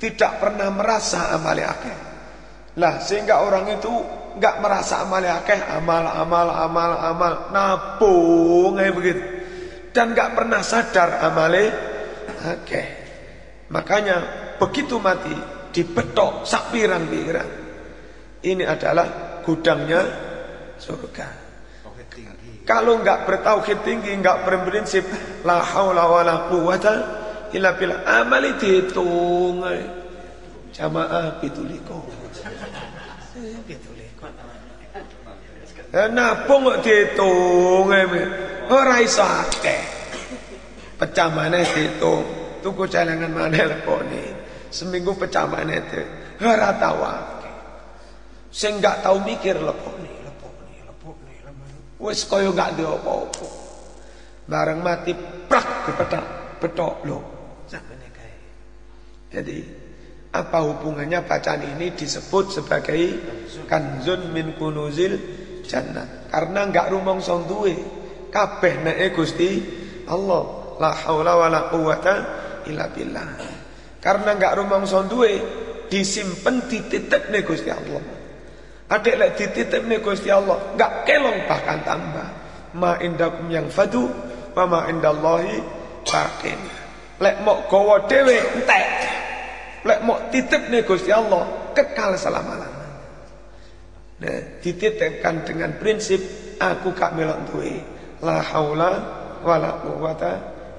Tidak 0.00 0.32
pernah 0.40 0.72
merasa 0.72 1.36
amal 1.36 1.58
akeh. 1.60 1.96
Lah 2.80 3.02
sehingga 3.04 3.44
orang 3.44 3.68
itu 3.68 3.92
nggak 4.40 4.56
merasa 4.64 5.04
amal 5.04 5.20
akeh, 5.20 5.58
amal 5.68 6.08
amal 6.08 6.48
amal 6.48 6.90
amal 6.96 7.32
nabung 7.52 8.72
kayak 8.80 8.94
begitu. 8.96 9.22
Dan 9.92 10.16
nggak 10.16 10.32
pernah 10.32 10.64
sadar 10.64 11.20
amale 11.20 11.64
akeh. 12.40 12.86
Makanya 13.68 14.47
begitu 14.58 14.98
mati 14.98 15.34
dibetok 15.72 16.44
sak 16.44 16.74
pirang-pirang. 16.74 17.50
Ini 18.38 18.64
adalah 18.66 19.40
gudangnya 19.42 20.02
surga. 20.78 21.48
Kalau 22.68 23.00
nggak 23.00 23.24
bertauhid 23.24 23.80
tinggi, 23.80 24.12
nggak 24.20 24.44
berprinsip 24.44 25.00
la 25.48 25.64
haula 25.64 26.04
wala 26.04 26.36
quwata 26.52 26.94
illa 27.56 27.72
billah. 27.74 28.04
Amal 28.04 28.44
itu 28.44 28.66
hitung. 28.68 29.64
Jamaah 30.76 31.40
pituliko. 31.40 32.04
Eh, 35.88 36.08
Nabung 36.12 36.68
kok 36.68 36.84
dihitung 36.84 37.88
ora 38.68 39.00
iso 39.00 39.24
akeh. 39.24 39.82
Pecah 41.00 41.28
maneh 41.32 41.64
dihitung. 41.64 42.22
Tuku 42.60 42.84
celengan 42.84 43.32
maneh 43.32 43.64
lepone. 43.64 44.37
Seminggu 44.68 45.16
pecah 45.16 45.48
maneh 45.48 45.80
itu. 45.80 46.00
Ora 46.44 46.76
tau 46.76 47.00
akeh. 47.02 47.54
Sing 48.48 48.80
gak 48.80 49.04
tau 49.04 49.20
mikir 49.20 49.56
lepone, 49.60 50.12
lepone, 50.24 50.76
lepone, 50.86 51.32
lepone. 51.44 51.74
Wis 52.00 52.24
kaya 52.24 52.48
gak 52.52 52.80
duwe 52.80 52.96
apa-apa. 52.96 53.48
Bareng 54.48 54.80
mati 54.80 55.12
prak 55.44 55.92
lho. 57.04 57.18
Sakmene 57.68 58.08
kae. 58.12 58.34
Jadi 59.28 59.58
apa 60.32 60.58
hubungannya 60.64 61.24
bacaan 61.24 61.76
ini 61.76 61.92
disebut 61.92 62.60
sebagai 62.60 63.00
kanzun 63.68 64.32
min 64.32 64.56
kunuzil 64.56 65.16
jannah? 65.64 66.28
Karena 66.32 66.64
enggak 66.68 66.88
rumangsa 66.92 67.36
duwe. 67.44 67.76
Kabeh 68.28 68.84
neke 68.84 69.16
Gusti 69.16 69.50
Allah. 70.08 70.76
La 70.78 70.94
haula 70.94 71.34
wala 71.34 71.60
quwata 71.74 72.14
illa 72.70 72.86
billah. 72.88 73.57
Karena 73.98 74.30
enggak 74.34 74.54
rumangsa 74.58 75.02
duwe, 75.06 75.42
disimpen 75.90 76.62
dititipne 76.70 77.42
Gusti 77.42 77.70
Allah. 77.70 78.02
Adik 78.88 79.14
lek 79.18 79.30
dititipne 79.34 79.98
Gusti 79.98 80.30
Allah, 80.30 80.56
enggak 80.74 81.04
kelong 81.04 81.38
bahkan 81.50 81.82
tambah. 81.82 82.28
Ma 82.78 83.00
indakum 83.02 83.50
yang 83.50 83.66
fadu 83.72 84.06
wa 84.54 84.64
ma 84.68 84.80
indallahi 84.86 85.58
baqin. 86.06 86.60
Lek 87.18 87.42
mok 87.42 87.66
gawa 87.66 88.06
dhewe 88.06 88.38
entek. 88.38 88.86
Lek 89.82 90.00
mau 90.06 90.18
titip 90.30 90.70
nih 90.70 90.86
Gusti 90.86 91.10
Allah 91.10 91.72
kekal 91.74 92.14
selama-lamanya. 92.14 93.02
Nah, 94.18 94.38
dititipkan 94.62 95.46
dengan 95.46 95.78
prinsip 95.78 96.18
aku 96.58 96.90
gak 96.94 97.14
melok 97.14 97.38
duwe. 97.50 97.78
La 98.22 98.42
haula 98.42 98.90
wala 99.46 99.78
quwata 99.78 100.32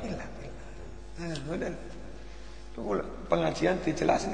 illa 0.04 0.26
billah. 0.36 1.56
Nah. 1.56 1.89
Pengajian 3.30 3.78
dijelasin 3.86 4.34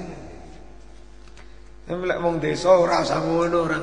lek 1.85 2.17
wong 2.17 2.41
desa 2.41 2.73
ora 2.73 3.05
usah 3.05 3.21
ngono 3.21 3.57
ora. 3.69 3.77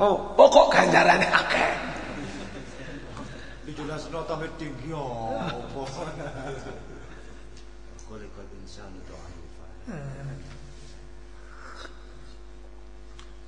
Oh, 0.00 0.34
pokok 0.34 0.66
ganjarane 0.72 1.28
akeh. 1.30 1.70
Dijelasno 3.68 4.24
tauhid 4.26 4.50
tinggi 4.58 4.90
apa? 4.90 5.82
Kulikul 8.08 8.48
insan 8.58 8.90
itu 8.98 9.14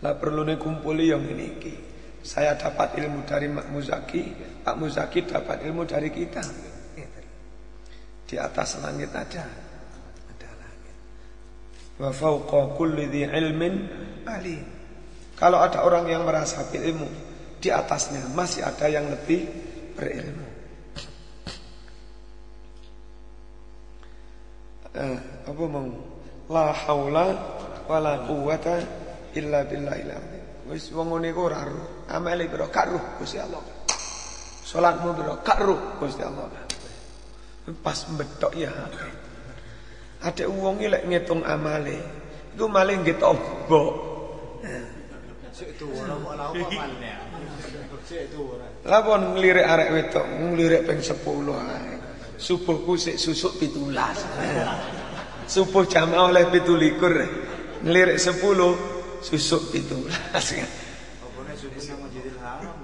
Lah 0.03 0.14
perlu 0.18 0.47
kumpuli 0.59 1.11
yang 1.11 1.26
ini 1.26 1.47
iki. 1.59 1.74
Saya 2.22 2.55
dapat 2.55 2.95
ilmu 3.03 3.26
dari 3.26 3.51
Mak 3.51 3.66
Muzaki, 3.74 4.22
Pak 4.62 4.78
Muzaki 4.78 5.26
dapat 5.26 5.66
ilmu 5.66 5.82
dari 5.82 6.11
kita. 6.11 6.43
Di 8.22 8.36
atas 8.38 8.78
langit 8.78 9.11
aja. 9.11 9.71
Wa 12.01 12.12
kulli 12.76 13.09
dhi 13.11 13.28
ilmin. 13.28 13.74
Kalau 15.36 15.59
ada 15.59 15.82
orang 15.82 16.07
yang 16.07 16.22
merasa 16.22 16.62
ilmu, 16.70 17.09
di 17.59 17.68
atasnya 17.68 18.30
masih 18.30 18.62
ada 18.62 18.86
yang 18.86 19.11
lebih 19.11 19.43
berilmu. 19.99 20.47
Eh, 24.93 25.18
apa 25.49 25.62
mau? 25.66 25.88
La 26.53 26.68
haula 26.68 27.26
wala 27.88 28.28
quwata 28.28 28.76
illa 29.32 29.64
billahil 29.64 30.11
azim. 30.12 30.43
Wis 30.68 30.93
wong 30.93 31.16
ngene 31.16 31.32
iku 31.32 31.49
ora 31.49 31.64
roh. 31.64 32.07
Amale 32.12 32.47
pira 32.47 32.68
gak 32.68 33.18
Gusti 33.18 33.40
Allah. 33.40 33.62
Salatmu 34.62 35.16
pira 35.16 35.34
gak 35.40 35.59
Gusti 35.99 36.22
Allah. 36.22 36.47
Pas 37.81 37.98
mbethok 38.10 38.52
ya. 38.55 38.70
Ada 40.23 40.47
iki 40.47 40.86
lek 40.86 41.03
ngitung 41.11 41.43
amale, 41.43 41.99
iku 42.55 42.70
malah 42.70 42.94
nggih 42.94 43.19
tombok. 43.19 43.93
Sik 45.53 45.77
itu 45.77 45.85
ora 45.85 46.15
ora 46.16 46.44
apa 46.49 46.65
malnya. 46.65 47.15
Sik 48.09 48.31
itu 48.31 48.40
ora. 48.40 48.66
Lah 48.89 49.01
pon 49.05 49.36
nglirik 49.36 49.66
arek 49.66 49.89
wedok, 49.93 50.27
nglirik 50.27 50.82
ping 50.89 50.99
10 51.03 51.19
ae. 51.53 51.93
Subuhku 52.40 52.97
sik 52.97 53.20
susuk 53.20 53.61
17. 53.61 53.93
Subuh 55.47 55.85
jamaah 55.85 56.32
oleh 56.32 56.49
17. 56.49 57.85
Ngelirik 57.85 58.19
10 58.19 59.27
susuk 59.27 59.62
17. 59.74 60.07
Opone 61.23 61.53
sudah 61.59 61.82
yang 61.82 61.99
menjadi 61.99 62.31
haram. 62.40 62.74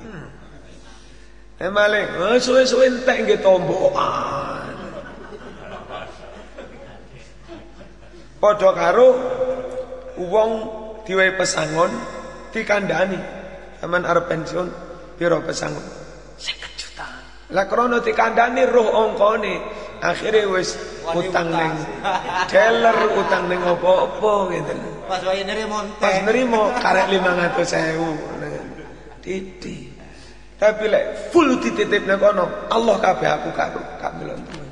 Eh 1.59 1.71
oh, 2.19 2.39
suwe-suwe 2.39 2.87
entek 2.87 3.27
nggih 3.27 3.39
tombokan. 3.43 4.58
Padha 8.39 8.71
karo 8.71 9.09
wong 10.15 10.51
diwehi 11.03 11.35
pesangon 11.35 11.91
dikandani. 12.55 13.19
Aman 13.83 14.07
arep 14.07 14.31
pensiun 14.31 14.69
piro 15.19 15.43
pesangon? 15.43 15.83
50 16.39 16.79
juta. 16.79 17.07
Lah 17.51 17.67
krono 17.67 17.99
dikandani 17.99 18.63
roh 18.67 18.95
ongkone, 18.95 19.55
akhirnya 19.99 20.47
wis 20.55 20.79
utang 21.11 21.51
ning 21.51 21.75
dealer, 22.51 22.95
utang 23.19 23.51
ning 23.51 23.59
apa-apa 23.59 24.55
gitu. 24.55 24.73
Pas 25.09 25.23
wae 25.25 25.43
nerimo 25.43 25.79
Pas 25.99 26.23
nerimo 26.23 26.71
karek 26.79 27.11
500.000. 27.11 29.19
Titi. 29.19 29.77
Tapi 30.59 30.85
lek 30.91 31.31
full 31.31 31.59
dititipne 31.63 32.19
kono, 32.19 32.71
Allah 32.71 32.97
kabeh 32.99 33.31
aku 33.31 33.51
melon 34.19 34.43
duwe. 34.47 34.67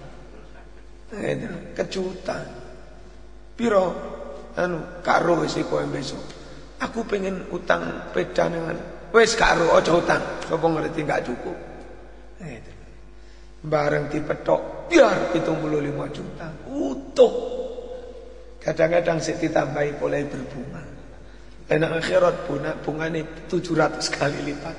Gitu, 1.14 1.46
kejutan. 1.78 2.55
Piro 3.56 3.84
anu 4.52 5.00
karo 5.00 5.40
wis 5.40 5.56
iku 5.56 5.80
besok. 5.88 6.20
Aku 6.76 7.08
pengen 7.08 7.48
utang 7.48 8.12
peda 8.12 8.52
dengan 8.52 8.76
wis 9.16 9.32
karo 9.32 9.72
aja 9.72 9.96
utang. 9.96 10.20
Sapa 10.44 10.66
ngerti 10.68 11.00
gak 11.08 11.24
cukup. 11.24 11.56
Gitu. 12.36 12.72
Bareng 13.64 14.12
dipethok 14.12 14.92
biar 14.92 15.32
75 15.32 16.12
juta. 16.12 16.46
Utuh. 16.68 17.32
Kadang-kadang 18.60 19.22
sik 19.22 19.40
ditambahi 19.40 19.96
mulai 19.96 20.28
berbunga. 20.28 20.84
Enak 21.66 21.98
akhirat 21.98 22.46
bunga 22.46 22.76
bungane 22.78 23.26
700 23.48 23.98
kali 24.12 24.38
lipat. 24.52 24.76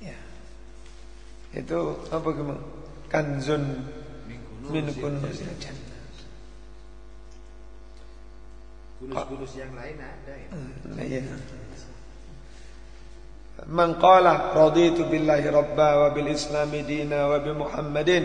Ya. 0.00 0.16
Itu 1.56 2.06
apa 2.08 2.28
gimana? 2.32 2.75
Kanzun 3.16 3.64
min 4.68 4.84
kunuzil 4.92 5.48
jannah. 5.56 6.00
Bonus-bonus 9.00 9.52
yang 9.56 9.72
lain 9.72 9.96
ada 9.96 10.34
ya. 10.36 10.48
Nah, 10.92 11.00
iya. 11.00 11.24
Man 13.72 13.96
qala 13.96 14.52
raditu 14.52 15.08
billahi 15.08 15.48
rabba 15.48 15.88
wa 16.04 16.08
bil 16.12 16.28
islami 16.28 16.84
dina 16.84 17.24
wa 17.24 17.40
bi 17.40 17.56
Muhammadin 17.56 18.24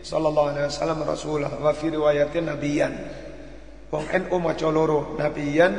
sallallahu 0.00 0.56
alaihi 0.56 0.72
wasallam 0.72 1.04
rasulah 1.04 1.52
wa 1.60 1.76
fi 1.76 1.92
riwayatin 1.92 2.48
nabiyan. 2.48 2.92
Wong 3.92 4.08
NU 4.08 4.36
maca 4.40 4.72
loro 4.72 5.20
nabiyan 5.20 5.72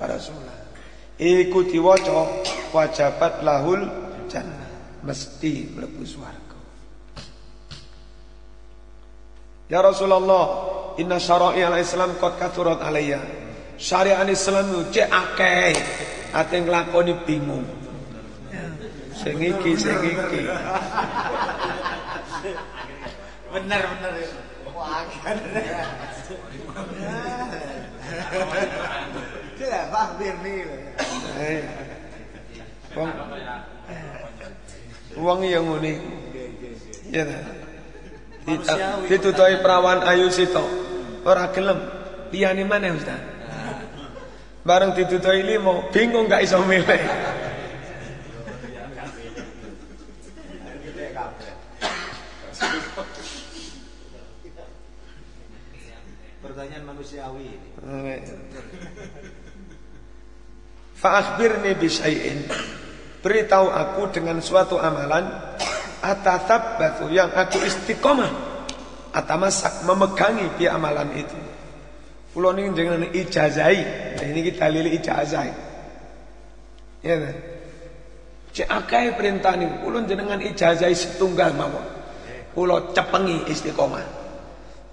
rasulah. 0.00 0.56
Iku 1.20 1.68
diwaca 1.68 2.48
wajabat 2.72 3.44
lahul 3.44 3.84
jannah. 4.32 4.72
Mesti 5.04 5.68
mlebu 5.76 6.00
swarga. 6.08 6.43
Ya 9.64 9.80
Rasulullah, 9.80 10.44
inna 11.00 11.16
syara'i 11.16 11.64
al-Islam 11.64 12.20
qad 12.20 12.36
kathurat 12.36 12.84
alayya. 12.84 13.20
Syariat 13.80 14.28
Islam 14.28 14.70
itu 14.70 15.00
cek 15.00 15.08
akeh. 15.08 15.74
Ate 16.36 16.56
nglakoni 16.62 17.14
bingung. 17.24 17.64
Sing 19.16 19.40
iki, 19.40 19.72
sing 19.74 19.98
iki. 20.04 20.42
Benar 23.54 23.82
benar. 23.88 24.12
Wah. 24.74 25.06
Sudah 29.54 29.82
Pak 29.90 30.08
Birni. 30.18 30.56
Eh. 31.38 31.62
Wong 32.94 33.10
Wong 35.18 35.40
yang 35.46 35.66
ngene. 35.66 35.92
Ya 37.14 37.24
Ditutupi 39.08 39.56
perawan 39.64 40.04
ayu 40.04 40.28
sito. 40.28 40.64
Ora 41.24 41.48
gelem. 41.52 41.80
Liyane 42.28 42.64
mana 42.68 42.92
Ustaz? 42.92 43.20
Bareng 44.64 44.92
ditutupi 44.96 45.44
limo, 45.44 45.88
bingung 45.92 46.28
gak 46.28 46.44
iso 46.44 46.60
milih. 46.64 47.00
Pertanyaan 56.44 56.84
manusiawi. 56.84 57.48
Fa'akhbirni 60.94 61.76
bisyai'in 61.76 62.48
Beritahu 63.20 63.68
aku 63.68 64.08
dengan 64.12 64.40
suatu 64.40 64.76
amalan 64.80 65.28
Atathabbatu 66.04 67.08
yang 67.08 67.32
aku 67.32 67.64
istiqomah. 67.64 68.52
Atamasak 69.14 69.88
memegangi 69.88 70.58
di 70.60 70.68
amalan 70.68 71.08
itu. 71.16 71.38
Kulo 72.34 72.50
ini 72.52 72.74
dengan 72.74 73.00
ijazai. 73.08 73.80
Nah, 74.18 74.26
Ini 74.26 74.40
kita 74.42 74.66
lili 74.68 74.98
ijazai. 74.98 75.50
Ya 77.00 77.14
kan? 77.16 77.36
Cek 78.52 78.68
perintah 79.16 79.54
ini. 79.56 79.80
Kulo 79.80 80.02
jenengan 80.04 80.42
ijazai 80.42 80.92
setunggal 80.92 81.56
mawon. 81.56 81.86
Kulo 82.52 82.90
cepengi 82.92 83.48
istiqomah. 83.48 84.26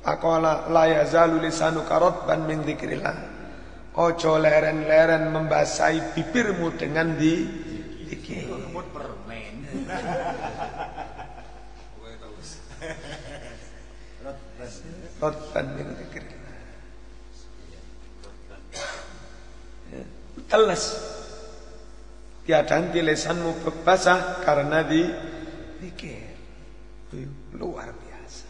Pakola 0.01 0.65
la 0.69 0.89
yazalu 0.89 1.45
lisanuka 1.45 2.01
ratban 2.01 2.49
min 2.49 2.65
dzikrillah 2.65 3.41
Ojo 3.91 4.39
leren-leren 4.39 5.35
membasahi 5.35 6.15
bibirmu 6.15 6.79
dengan 6.79 7.11
di 7.19 7.43
dikir. 8.07 8.47
Mood 8.73 8.87
permen. 8.95 9.67
Kowe 11.99 12.11
tau 12.15 12.31
wis. 12.39 12.63
Rotban 15.21 15.65
min 15.77 15.87
dikir. 16.01 16.23
Ya. 19.93 20.11
Tiada 22.41 22.73
henti 22.81 23.05
lesanmu 23.05 23.61
berbasah 23.61 24.41
karena 24.41 24.81
di 24.81 25.05
dikir. 25.77 26.33
Wih, 27.13 27.29
Luar 27.53 27.93
biasa. 27.93 28.47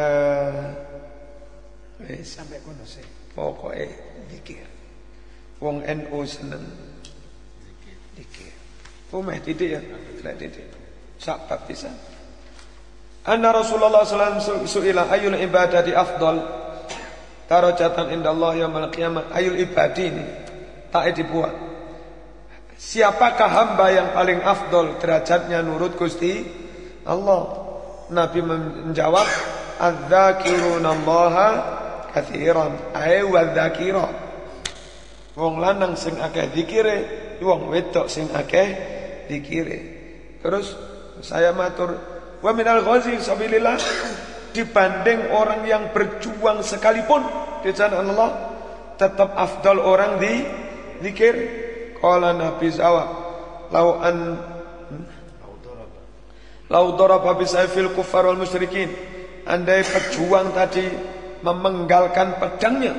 Eh, 0.00 0.64
eh, 2.08 2.22
sampai 2.24 2.64
kono 2.64 2.88
sih. 2.88 3.04
Pokoknya 3.36 3.84
dikir. 4.32 4.64
Wong 5.60 5.84
NU 5.84 6.18
seneng 6.24 6.64
dikir. 8.16 8.54
Umeh 9.12 9.44
titik 9.44 9.76
ya, 9.76 9.80
tidak 10.16 10.34
titik. 10.40 10.66
Sabat 11.20 11.60
bisa. 11.68 11.92
Anna 13.28 13.52
Rasulullah 13.52 14.00
SAW 14.06 14.64
su'ila 14.64 15.12
ayul 15.12 15.36
ibadati 15.36 15.92
afdal? 15.92 16.40
Darajatan 17.50 18.14
inda 18.14 18.30
Allah 18.30 18.62
yaumil 18.62 18.88
qiyamah 18.94 19.34
Ayul 19.34 19.58
ibadi 19.58 20.06
ini 20.06 20.24
Tak 20.88 21.12
dibuat. 21.18 21.52
Siapakah 22.80 23.50
hamba 23.50 23.92
yang 23.92 24.08
paling 24.16 24.40
afdol 24.40 24.96
derajatnya 24.96 25.60
nurut 25.60 25.98
Gusti 26.00 26.46
Allah? 27.04 27.68
Nabi 28.08 28.40
menjawab 28.40 29.28
Adzakiruna 29.80 30.92
allaha 30.92 31.48
kathiran. 32.12 32.96
Ay 32.96 33.20
wadzakira. 33.24 34.08
Wong 35.36 35.56
lanang 35.56 35.96
sing 35.96 36.20
akeh 36.20 36.52
dikire 36.52 36.98
Wong 37.40 37.72
wedok 37.72 38.12
sing 38.12 38.28
akeh 38.28 38.68
dikire. 39.24 39.78
Terus 40.44 40.76
saya 41.24 41.56
matur 41.56 41.96
Wa 42.40 42.56
minal 42.56 42.80
ghazi 42.80 43.20
sabilillah 43.20 43.76
dibanding 44.56 45.28
orang 45.30 45.62
yang 45.68 45.92
berjuang 45.92 46.64
sekalipun 46.64 47.20
di 47.60 47.70
jalan 47.76 48.16
Allah 48.16 48.30
tetap 48.96 49.36
afdal 49.36 49.80
orang 49.80 50.16
di 50.16 50.32
zikir. 51.04 51.34
Qala 52.00 52.32
Nabi 52.32 52.72
jawab, 52.72 53.08
"Lau 53.68 54.00
an 54.00 54.16
lau 56.72 56.96
daraba 56.96 57.36
bisayfil 57.36 57.92
kuffar 57.92 58.24
wal 58.24 58.40
musyrikin." 58.40 58.88
Andai 59.44 59.84
pejuang 59.84 60.52
tadi 60.56 60.84
memenggalkan 61.44 62.40
pedangnya 62.40 62.92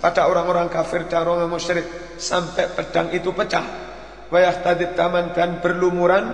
pada 0.00 0.28
orang-orang 0.28 0.72
kafir 0.72 1.04
dan 1.08 1.28
orang 1.28 1.48
musyrik 1.48 1.84
sampai 2.16 2.68
pedang 2.72 3.12
itu 3.12 3.32
pecah. 3.32 3.64
Wayah 4.32 4.56
tadi 4.64 4.88
taman 4.96 5.36
dan 5.36 5.60
berlumuran 5.60 6.24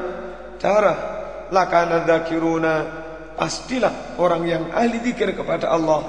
darah 0.63 1.16
lakana 1.53 2.07
dzakiruna 2.07 2.75
pastilah 3.37 4.19
orang 4.19 4.43
yang 4.47 4.65
ahli 4.73 5.03
zikir 5.05 5.37
kepada 5.37 5.71
Allah 5.71 6.03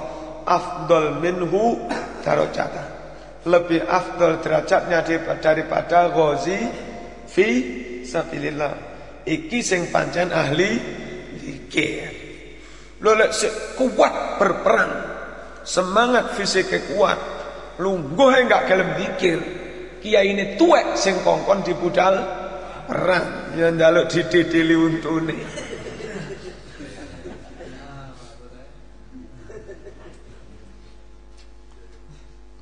afdal 0.47 1.19
minhu 1.19 1.87
darajatan. 2.23 2.95
Lebih 3.47 3.87
afdal 3.87 4.43
derajatnya 4.43 5.03
daripada, 5.39 6.11
ghazi 6.11 6.59
fi 7.27 7.47
sabilillah. 8.03 8.73
Iki 9.27 9.59
sing 9.59 9.91
pancen 9.91 10.31
ahli 10.31 10.71
zikir 11.47 12.27
lho 12.97 13.13
lek 13.13 13.31
sik 13.33 13.77
kuat 13.77 14.41
berperang 14.41 14.93
semangat 15.61 16.33
fisiknya 16.33 16.81
kuat 16.89 17.19
lungguh 17.77 18.31
enggak 18.33 18.65
gelem 18.65 18.89
zikir 18.97 19.39
kiai 20.01 20.33
ini 20.33 20.57
tuwek 20.57 20.97
sing 20.97 21.21
kongkon 21.21 21.61
di 21.61 21.77
budal 21.77 22.15
perang 22.87 23.27
ya 23.59 23.67
njaluk 23.75 24.07
dididili 24.09 24.75
untune 24.75 25.35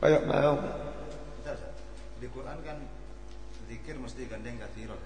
kayak 0.01 0.23
mau. 0.29 0.55
Di 2.21 2.27
Quran 2.31 2.57
kan 2.65 2.77
zikir 3.69 3.95
mesti 3.97 4.21
gandeng 4.29 4.57
kathiro. 4.61 4.97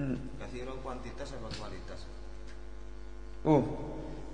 hmm. 0.00 0.16
Kathiro 0.40 0.72
kuantitas 0.80 1.28
apa 1.36 1.48
kualitas? 1.56 2.00
oh 3.44 3.60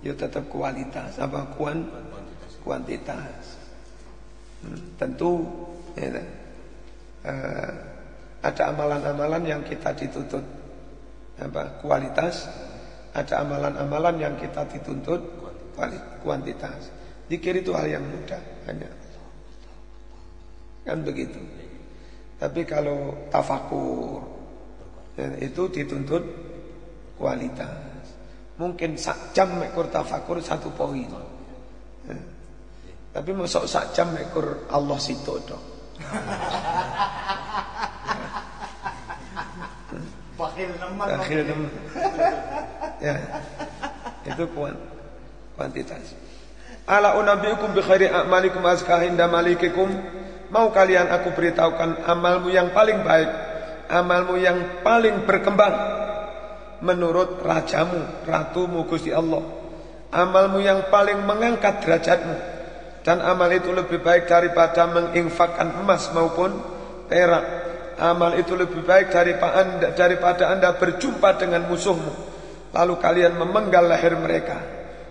ya 0.06 0.14
tetap 0.14 0.46
kualitas 0.46 1.18
apa 1.18 1.50
kuan 1.58 1.82
Kuantitas. 1.90 2.52
kuantitas 2.62 3.44
Hmm, 4.60 4.92
tentu 5.00 5.40
ya, 5.96 6.20
eh, 7.24 7.72
ada 8.40 8.62
amalan-amalan 8.72 9.42
yang 9.44 9.62
kita 9.64 9.92
dituntut. 9.92 10.44
Apa? 11.40 11.80
Kualitas. 11.84 12.48
Ada 13.10 13.42
amalan-amalan 13.42 14.16
yang 14.22 14.34
kita 14.38 14.64
dituntut 14.70 15.20
kuantitas. 16.22 16.92
Dikir 17.26 17.60
itu 17.60 17.74
hal 17.74 17.90
yang 17.90 18.04
mudah 18.06 18.38
hanya. 18.70 18.90
Kan 20.86 21.02
begitu. 21.04 21.38
Tapi 22.40 22.64
kalau 22.64 23.28
tafakur 23.28 24.24
ya, 25.18 25.28
itu 25.42 25.68
dituntut 25.68 26.24
kualitas. 27.20 28.08
Mungkin 28.56 28.96
sak 28.96 29.36
jam 29.36 29.58
mekur 29.60 29.88
tafakur 29.92 30.40
satu 30.40 30.72
poin. 30.72 31.08
Ya. 32.08 32.16
tapi 33.12 33.36
masuk 33.36 33.68
sak 33.68 33.92
jam 33.92 34.08
mekur 34.16 34.64
Allah 34.72 34.96
situ 34.96 35.36
dong 35.44 35.60
Bakil 40.40 40.72
neman. 40.80 41.06
akhir 41.20 41.38
teman 41.52 41.70
ya 43.04 43.14
itu 44.24 44.44
kuan 44.56 44.72
kuantitas 45.52 46.16
Ala 46.90 47.14
unabiukum 47.22 47.70
bi 47.70 47.86
khairi 47.86 48.10
a'malikum 48.10 48.66
azka 48.66 49.06
inda 49.06 49.30
malikikum. 49.30 49.86
Mau 50.50 50.74
kalian 50.74 51.06
aku 51.06 51.30
beritahukan 51.38 52.02
amalmu 52.02 52.50
yang 52.50 52.74
paling 52.74 53.06
baik, 53.06 53.30
amalmu 53.86 54.34
yang 54.34 54.82
paling 54.82 55.22
berkembang 55.22 55.70
menurut 56.82 57.38
rajamu, 57.46 58.26
ratumu 58.26 58.90
Gusti 58.90 59.14
Allah. 59.14 59.38
Amalmu 60.10 60.58
yang 60.58 60.90
paling 60.90 61.22
mengangkat 61.22 61.86
derajatmu 61.86 62.36
dan 63.06 63.22
amal 63.22 63.46
itu 63.54 63.70
lebih 63.70 64.02
baik 64.02 64.26
daripada 64.26 64.90
menginfakkan 64.90 65.78
emas 65.86 66.10
maupun 66.10 66.50
perak. 67.06 67.69
Amal 68.00 68.40
itu 68.40 68.56
lebih 68.56 68.80
baik 68.80 69.12
daripada 69.12 69.54
anda, 69.60 69.88
daripada 69.92 70.44
anda 70.48 70.72
berjumpa 70.72 71.36
dengan 71.36 71.68
musuhmu. 71.68 72.12
Lalu 72.72 72.94
kalian 72.96 73.36
memenggal 73.36 73.84
leher 73.84 74.16
mereka. 74.16 74.56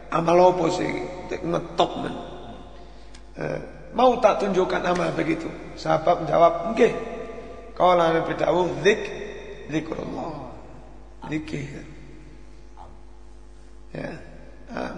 Amal 0.10 0.42
apa 0.42 0.66
sih? 0.74 0.90
Ngetop 1.30 1.92
men. 2.02 2.16
Eh, 3.38 3.60
mau 3.94 4.18
tak 4.18 4.42
tunjukkan 4.42 4.82
amal 4.90 5.14
begitu? 5.14 5.46
Sahabat 5.78 6.26
menjawab, 6.26 6.74
"Nggih." 6.74 6.94
Qala 7.78 8.10
Nabi 8.12 8.34
Dawud, 8.34 8.82
"Zik 8.82 9.02
zikrullah." 9.70 10.50
Zikir. 11.30 11.86
Ya. 13.94 14.10
Ah. 14.74 14.98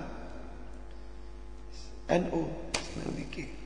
NU 2.11 2.43
senang 2.75 3.11
zikir. 3.15 3.60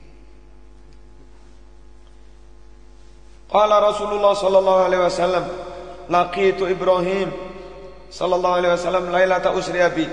Qala 3.56 3.80
Rasulullah 3.80 4.36
sallallahu 4.36 4.80
alaihi 4.84 5.00
wasallam, 5.00 5.44
laqitu 6.12 6.68
Ibrahim 6.68 7.32
sallallahu 8.12 8.52
alaihi 8.60 8.72
wasallam 8.76 9.08
lailata 9.08 9.56
usriya 9.56 9.88
bi. 9.88 10.04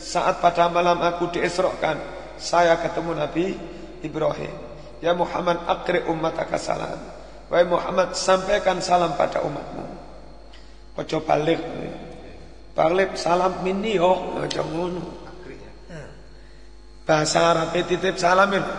Saat 0.00 0.40
pada 0.40 0.72
malam 0.72 0.96
aku 1.04 1.28
diisrokan, 1.28 2.00
saya 2.40 2.80
ketemu 2.80 3.12
Nabi 3.12 3.52
Ibrahim. 4.00 4.56
Ya 5.04 5.12
Muhammad 5.12 5.68
akri 5.68 6.00
ummataka 6.08 6.56
salam. 6.56 6.96
Wahai 7.52 7.68
Muhammad 7.68 8.16
sampaikan 8.16 8.80
salam 8.80 9.12
pada 9.20 9.44
umatmu. 9.44 9.84
Ojo 10.96 11.20
balik. 11.28 11.60
Balik 12.72 13.20
salam 13.20 13.60
minni 13.60 14.00
yo, 14.00 14.32
ojo 14.32 14.62
ngono. 14.64 15.04
Bahasa 17.04 17.52
Arab 17.52 17.76
titip 17.76 18.16
salam 18.16 18.48
itu. 18.48 18.74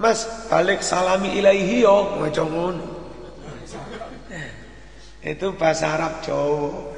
Mas, 0.00 0.48
balik 0.48 0.80
salami 0.80 1.36
ilaihi 1.36 1.84
yo, 1.84 2.24
ojo 2.24 2.44
ngono. 2.48 2.91
Itu 5.22 5.54
bahasa 5.54 5.94
Arab 5.94 6.18
Jawa. 6.26 6.90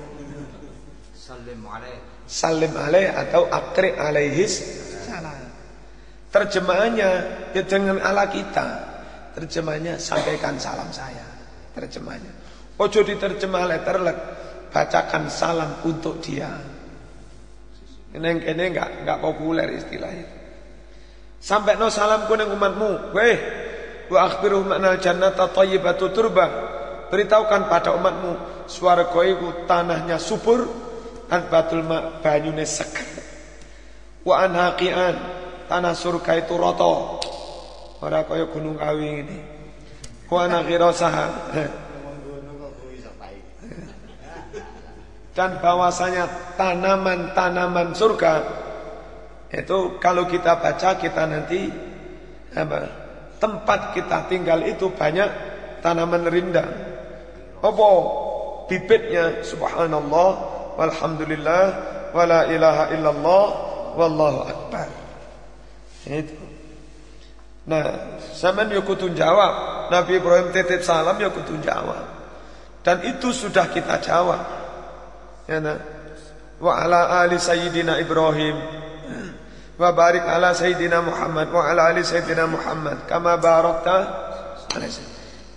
Salim 1.13 1.61
alaih. 1.69 1.99
Salim 2.25 2.73
alaih 2.73 3.13
atau 3.13 3.45
akri 3.53 3.93
alaihis 3.93 4.65
salam. 5.05 5.37
Terjemahannya 6.33 7.11
ya 7.53 7.63
dengan 7.69 8.01
ala 8.01 8.33
kita. 8.33 8.67
Terjemahannya 9.37 10.01
sampaikan 10.01 10.57
salam 10.57 10.89
saya. 10.89 11.25
Terjemahannya. 11.77 12.33
Ojo 12.81 13.05
diterjemah 13.05 13.65
letterlek. 13.69 14.19
Bacakan 14.73 15.31
salam 15.31 15.85
untuk 15.87 16.19
dia. 16.19 16.51
Ini 18.11 18.31
ini 18.43 18.63
enggak 18.73 19.05
enggak 19.05 19.19
populer 19.23 19.69
istilahnya. 19.79 20.27
Sampai 21.39 21.79
no 21.79 21.93
salamku 21.93 22.35
nang 22.35 22.51
umatmu. 22.51 23.15
Weh, 23.15 23.37
wa 24.11 24.19
akhbiruhum 24.27 24.75
anal 24.75 24.99
jannata 24.99 25.53
thayyibatu 25.53 26.11
turbah. 26.11 26.74
Beritahukan 27.09 27.69
pada 27.69 27.93
umatmu 27.97 28.33
swarga 28.69 29.21
iku 29.25 29.69
tanahnya 29.69 30.17
subur 30.17 30.67
dan 31.29 31.49
batul 31.49 31.85
ma 31.85 32.21
banyune 32.21 32.65
seger. 32.69 33.07
Wa 34.25 34.49
anhaqian 34.49 35.17
tanah 35.69 35.95
surga 35.97 36.45
itu 36.45 36.55
roto. 36.57 37.21
Ora 38.01 38.25
kaya 38.25 38.49
gunung 38.49 38.77
kawi 38.77 39.09
ini. 39.25 39.39
Wa 40.29 40.49
anakhirasaha. 40.49 41.27
Dan 45.35 45.59
bahwasanya 45.59 46.55
tanaman-tanaman 46.55 47.91
surga 47.91 48.63
itu 49.51 49.99
kalau 49.99 50.31
kita 50.31 50.63
baca 50.63 50.95
kita 50.95 51.23
nanti 51.27 51.71
apa? 52.55 53.03
Tempat 53.43 53.99
kita 53.99 54.31
tinggal 54.31 54.63
itu 54.63 54.95
banyak 54.95 55.27
tanaman 55.83 56.23
rindang. 56.31 56.94
Apa 57.65 57.89
bibitnya 58.69 59.41
subhanallah 59.41 60.31
walhamdulillah 60.77 61.65
wala 62.13 62.45
ilaha 62.53 62.93
illallah 62.93 63.47
wallahu 63.97 64.39
akbar. 64.45 64.89
Itu. 66.05 66.37
Nah, 67.65 68.21
zaman 68.37 68.69
yo 68.69 68.85
jawab. 69.17 69.89
Nabi 69.89 70.21
Ibrahim 70.21 70.53
titip 70.53 70.85
salam 70.85 71.17
yo 71.17 71.33
jawab. 71.65 72.05
Dan 72.85 73.01
itu 73.09 73.33
sudah 73.33 73.73
kita 73.73 73.97
jawab. 74.05 74.45
Ya 75.49 75.65
nah. 75.65 75.81
Wa 76.61 76.85
ala 76.85 77.25
ali 77.25 77.41
sayyidina 77.41 77.97
Ibrahim 77.99 78.85
wa 79.75 79.91
barik 79.91 80.23
ala 80.23 80.55
sayyidina 80.55 81.03
Muhammad 81.03 81.51
wa 81.51 81.67
ala 81.67 81.91
ali 81.91 82.07
sayyidina 82.07 82.47
Muhammad 82.47 83.11
kama 83.11 83.35
barakta 83.43 83.97
ala 84.71 84.87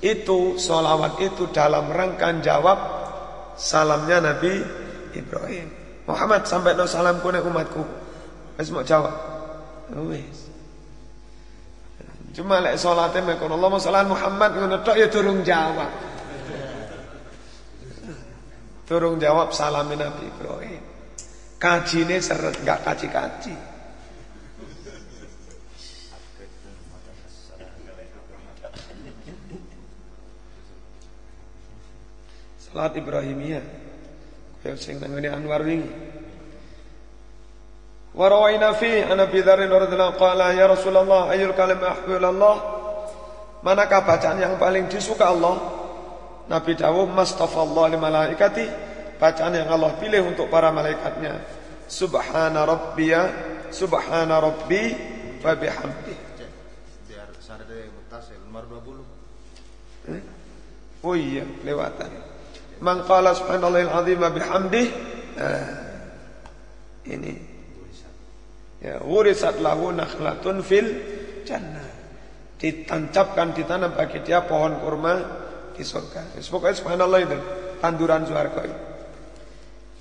itu 0.02 0.61
solawat 0.61 1.18
itu 1.22 1.49
dalam 1.49 1.90
rangka 1.90 2.30
jawab 2.45 2.78
salamnya 3.57 4.22
Nabi 4.22 4.61
Ibrahim. 5.18 5.68
Muhammad 6.07 6.45
sampai 6.48 6.78
no 6.78 6.86
salamku 6.88 7.28
nek 7.34 7.44
umatku. 7.44 7.84
Wis 8.56 8.69
mau 8.72 8.86
jawab. 8.86 9.14
Wis. 10.07 10.48
Cuma 12.38 12.61
lek 12.61 12.78
salate 12.78 13.18
mek 13.26 13.41
Allah 13.41 13.82
salat 13.82 14.06
Muhammad 14.06 14.53
ngono 14.61 14.86
tok 14.86 14.95
ya 14.95 15.10
durung 15.10 15.41
jawab. 15.41 15.90
Durung 18.88 19.18
jawab 19.19 19.52
salamin 19.52 19.99
Nabi 19.99 20.24
Ibrahim. 20.30 20.84
Kajine 21.57 22.22
seret 22.22 22.61
enggak 22.61 22.86
kaji-kaji. 22.86 23.77
Salat 32.68 32.94
Ibrahimiyah. 32.99 33.64
Kaya 34.64 34.76
sing 34.76 34.99
nang 34.99 35.15
ngene 35.15 35.31
Anwar 35.31 35.64
wingi. 35.64 35.88
Wa 38.18 38.27
rawaina 38.27 38.73
fi 38.76 39.06
an 39.06 39.22
Abi 39.22 39.45
Dzar 39.45 39.61
radhiyallahu 39.61 40.18
qala 40.18 40.52
ya 40.57 40.65
Rasulullah 40.68 41.30
ayyul 41.31 41.53
kalam 41.53 41.80
ahbu 41.80 42.18
Allah? 42.18 42.56
Manakah 43.61 44.02
bacaan 44.03 44.41
yang 44.41 44.57
paling 44.57 44.89
disuka 44.89 45.30
Allah? 45.30 45.56
Nabi 46.49 46.73
Dawud 46.73 47.11
Mustafa 47.14 47.60
Allah 47.61 47.85
li 47.94 47.98
malaikati 47.99 48.65
bacaan 49.22 49.53
yang 49.53 49.69
Allah 49.69 49.94
pilih 50.02 50.34
untuk 50.34 50.49
para 50.49 50.73
malaikatnya. 50.73 51.44
Subhana 51.88 52.68
rabbiya 52.68 53.22
subhana 53.72 54.39
rabbi 54.39 54.95
wa 55.44 55.53
bihamdi. 55.56 56.15
Biar 57.07 57.30
sadar 57.39 57.69
mutasil 57.69 58.39
nomor 58.48 58.65
20. 58.65 60.15
Eh? 60.18 60.22
Oh 61.03 61.15
iya, 61.15 61.45
lewatan. 61.64 62.27
Man 62.82 63.04
qala 63.06 63.34
subhanallahil 63.34 63.91
azim 63.91 64.18
wa 64.22 64.30
bihamdi. 64.30 64.84
Ah, 65.38 65.70
ini. 67.10 67.34
Ya, 68.78 69.02
wurisat 69.02 69.58
lahu 69.58 69.90
nakhlatun 69.90 70.62
fil 70.62 70.90
jannah. 71.41 71.86
Ditancapkan 72.58 73.54
ditanam 73.54 73.94
bagi 73.94 74.22
dia 74.22 74.45
pohon 74.45 74.78
kurma 74.82 75.18
di 75.74 75.82
surga. 75.82 76.38
Ya, 76.38 76.41
Pokoknya 76.45 76.76
subhanallah 76.78 77.20
itu 77.26 77.38
tanduran 77.82 78.26
surga 78.26 78.62
itu. 78.66 78.80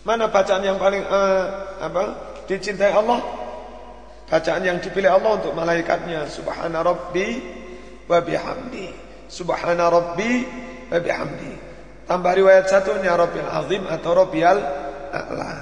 Mana 0.06 0.30
bacaan 0.30 0.62
yang 0.62 0.78
paling 0.78 1.02
uh, 1.02 1.44
apa? 1.82 2.04
Dicintai 2.46 2.94
Allah? 2.94 3.18
Bacaan 4.30 4.62
yang 4.62 4.78
dipilih 4.78 5.10
Allah 5.18 5.40
untuk 5.40 5.52
malaikatnya. 5.56 6.30
Subhana 6.30 6.84
rabbi 6.84 7.42
wa 8.06 8.22
bihamdi. 8.22 8.86
Subhana 9.26 9.90
rabbi 9.90 10.46
wa 10.92 10.98
bihamdi. 11.02 11.52
Tambah 12.06 12.32
riwayat 12.38 12.70
satunya 12.70 13.18
Rabbil 13.18 13.50
Azim 13.50 13.82
atau 13.90 14.14
Rabbil 14.14 14.46
A'la. 15.10 15.52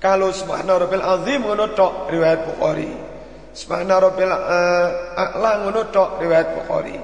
Kalau 0.00 0.32
Subhana 0.32 0.80
Rabbil 0.80 1.04
Azim 1.04 1.44
ngono 1.44 1.76
tok 1.76 2.08
riwayat 2.08 2.40
Bukhari. 2.48 2.88
Subhana 3.52 4.00
Rabbil 4.00 4.32
uh, 4.32 4.88
A'la 5.12 5.60
ngono 5.60 5.92
tok 5.92 6.24
riwayat 6.24 6.56
Bukhari. 6.56 6.96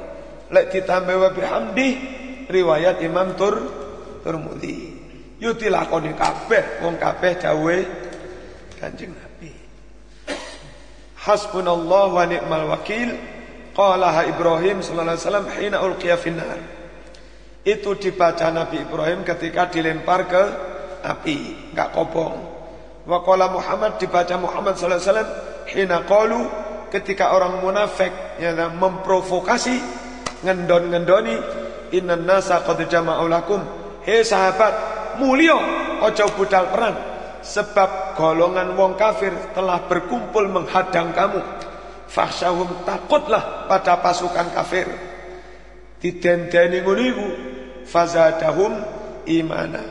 Lek 0.48 0.72
ditambah 0.72 1.12
wa 1.12 1.28
bihamdi 1.28 1.88
riwayat 2.48 3.04
Imam 3.04 3.36
Tur 3.36 3.54
Turmudi. 4.24 4.96
Yo 5.38 5.52
dilakoni 5.52 6.16
kabeh 6.16 6.80
wong 6.80 6.96
kabeh 6.96 7.36
dawuhe 7.36 7.78
Kanjeng 8.80 9.12
Nabi. 9.12 9.52
Hasbunallah 11.20 12.04
wa 12.08 12.24
ni'mal 12.24 12.64
wakil. 12.72 13.12
Qalaha 13.76 14.24
Ibrahim 14.26 14.80
sallallahu 14.80 15.14
alaihi 15.14 15.22
wasallam 15.22 15.46
hina 15.52 15.76
ulqiya 15.84 16.16
finnar. 16.16 16.77
Itu 17.68 18.00
dibaca 18.00 18.48
Nabi 18.48 18.80
Ibrahim 18.80 19.28
ketika 19.28 19.68
dilempar 19.68 20.24
ke 20.24 20.42
api, 21.04 21.68
enggak 21.76 21.92
kobong. 21.92 22.40
Wa 23.04 23.20
qala 23.20 23.52
Muhammad 23.52 24.00
dibaca 24.00 24.40
Muhammad 24.40 24.80
sallallahu 24.80 24.96
alaihi 24.96 25.10
wasallam 25.12 25.30
hina 25.68 25.98
qalu 26.08 26.40
ketika 26.88 27.36
orang 27.36 27.60
munafik 27.60 28.08
ya 28.40 28.56
memprovokasi 28.72 29.76
ngendon-ngendoni 30.40 31.36
innan 31.92 32.24
nasa 32.24 32.64
qad 32.64 32.80
jama'u 32.88 33.28
lakum. 33.28 33.60
He 34.08 34.24
sahabat 34.24 34.72
mulio 35.20 35.60
ojo 36.00 36.24
budal 36.40 36.72
perang 36.72 36.96
sebab 37.44 38.16
golongan 38.16 38.72
wong 38.80 38.96
kafir 38.96 39.32
telah 39.52 39.84
berkumpul 39.84 40.48
menghadang 40.48 41.12
kamu. 41.12 41.44
Fakhsyahum 42.08 42.88
takutlah 42.88 43.68
pada 43.68 44.00
pasukan 44.00 44.56
kafir. 44.56 44.88
Didendeni 46.00 46.80
ngono 46.80 47.02
iku 47.04 47.26
fazadahum 47.88 48.84
imana. 49.24 49.82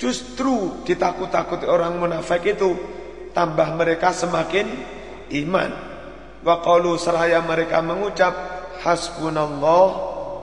Justru 0.00 0.80
ditakut-takuti 0.86 1.68
orang 1.68 2.00
munafik 2.00 2.56
itu 2.56 2.72
tambah 3.36 3.76
mereka 3.76 4.14
semakin 4.14 4.66
iman. 5.44 5.70
Wa 6.40 6.64
qalu 6.64 6.96
seraya 6.96 7.44
mereka 7.44 7.84
mengucap 7.84 8.32
hasbunallah 8.80 9.88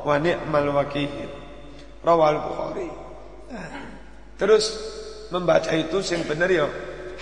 wa 0.05 0.15
ni'mal 0.21 0.69
wakil. 0.77 1.09
Rawal 2.05 2.37
bukhari. 2.37 2.89
Terus 4.37 4.77
membaca 5.33 5.73
itu 5.73 6.05
sing 6.05 6.21
bener 6.29 6.53
ya 6.53 6.67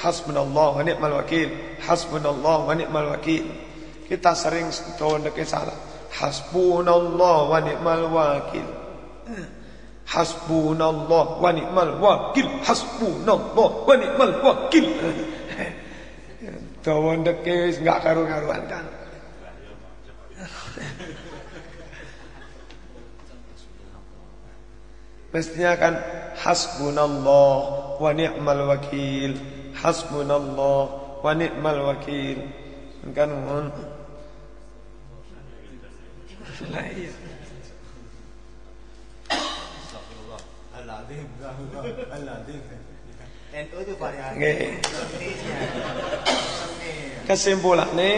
hasbunallah 0.04 0.68
wa 0.76 0.84
ni'mal 0.84 1.24
wakil. 1.24 1.80
Hasbunallah 1.88 2.68
wa 2.68 2.74
ni'mal 2.76 3.16
wakil. 3.16 3.48
Kita 4.12 4.36
sering 4.36 4.68
tahu 5.00 5.24
salah. 5.48 5.78
Hasbunallah 6.20 7.38
wa 7.48 7.60
ni'mal 7.64 8.12
wakil 8.12 8.68
Hasbunallah 10.06 11.42
wa 11.42 11.50
ni'mal 11.50 11.98
wakil. 11.98 12.48
Hasbunallah 12.62 13.70
wa 13.84 13.94
ni'mal 13.98 14.34
wakil. 14.46 14.86
Dawa 16.86 17.18
ndeke 17.18 17.74
wis 17.74 17.82
enggak 17.82 18.06
karu-karuan. 18.06 18.62
Kan 18.70 18.86
Mestinya 25.36 25.76
kan 25.76 26.00
hasbunallah 26.40 27.56
wa 28.00 28.12
ni'mal 28.16 28.72
wakil. 28.72 29.36
Hasbunallah 29.76 30.82
wa 31.20 31.32
ni'mal 31.36 31.82
wakil. 31.92 32.40
Kan 33.12 33.36
mohon 33.36 33.68
Lah 36.72 36.88
iya 36.88 37.12
Astagfirullah. 39.28 40.40
Al-Azim. 40.72 40.88
Al-Azim. 40.88 40.94
NU 43.56 43.78
itu 43.80 43.94
variasi. 43.96 44.68
Kesimpulannya 47.24 48.14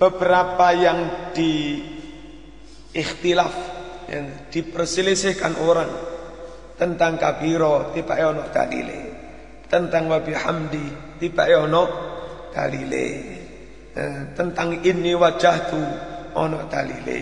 beberapa 0.00 0.72
yang 0.74 1.30
di 1.36 1.78
ikhtilaf 2.90 3.54
yang 4.10 4.50
diperselisihkan 4.50 5.54
orang 5.62 5.90
tentang 6.74 7.20
kabiro 7.20 7.94
tiba 7.94 8.18
ono 8.18 8.48
dalile. 8.50 9.00
Tentang 9.70 10.10
wabi 10.10 10.34
hamdi 10.34 10.86
tiba 11.22 11.46
ono 11.46 11.82
dalile. 12.50 13.06
Eh, 13.90 14.20
tentang 14.34 14.82
ini 14.82 15.14
wajah 15.14 15.56
tu 15.70 15.82
ono 16.34 16.66
dalile. 16.66 17.18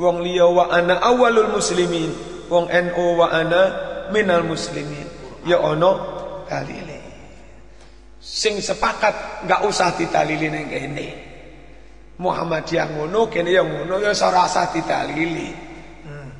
Wong 0.00 0.24
liya 0.24 0.48
wa 0.48 0.72
ana 0.72 1.02
awalul 1.02 1.54
muslimin 1.54 2.33
wong 2.48 2.66
NU 2.68 3.06
wa 3.18 3.28
ana 3.30 3.62
minal 4.10 4.44
muslimin. 4.44 5.06
Ya 5.44 5.60
ono 5.60 5.90
dalile. 6.48 7.00
Sing 8.20 8.58
sepakat 8.58 9.44
nggak 9.44 9.60
usah 9.68 9.92
ditalili 9.96 10.48
neng 10.48 10.66
kene. 10.68 11.08
Muhammadiyah 12.14 12.94
ngono 12.94 13.28
kene 13.28 13.50
yang 13.52 13.68
ngono 13.68 14.00
ya 14.00 14.16
ora 14.16 14.48
usah 14.48 14.72
ditalili. 14.72 15.50
Hmm. 16.04 16.30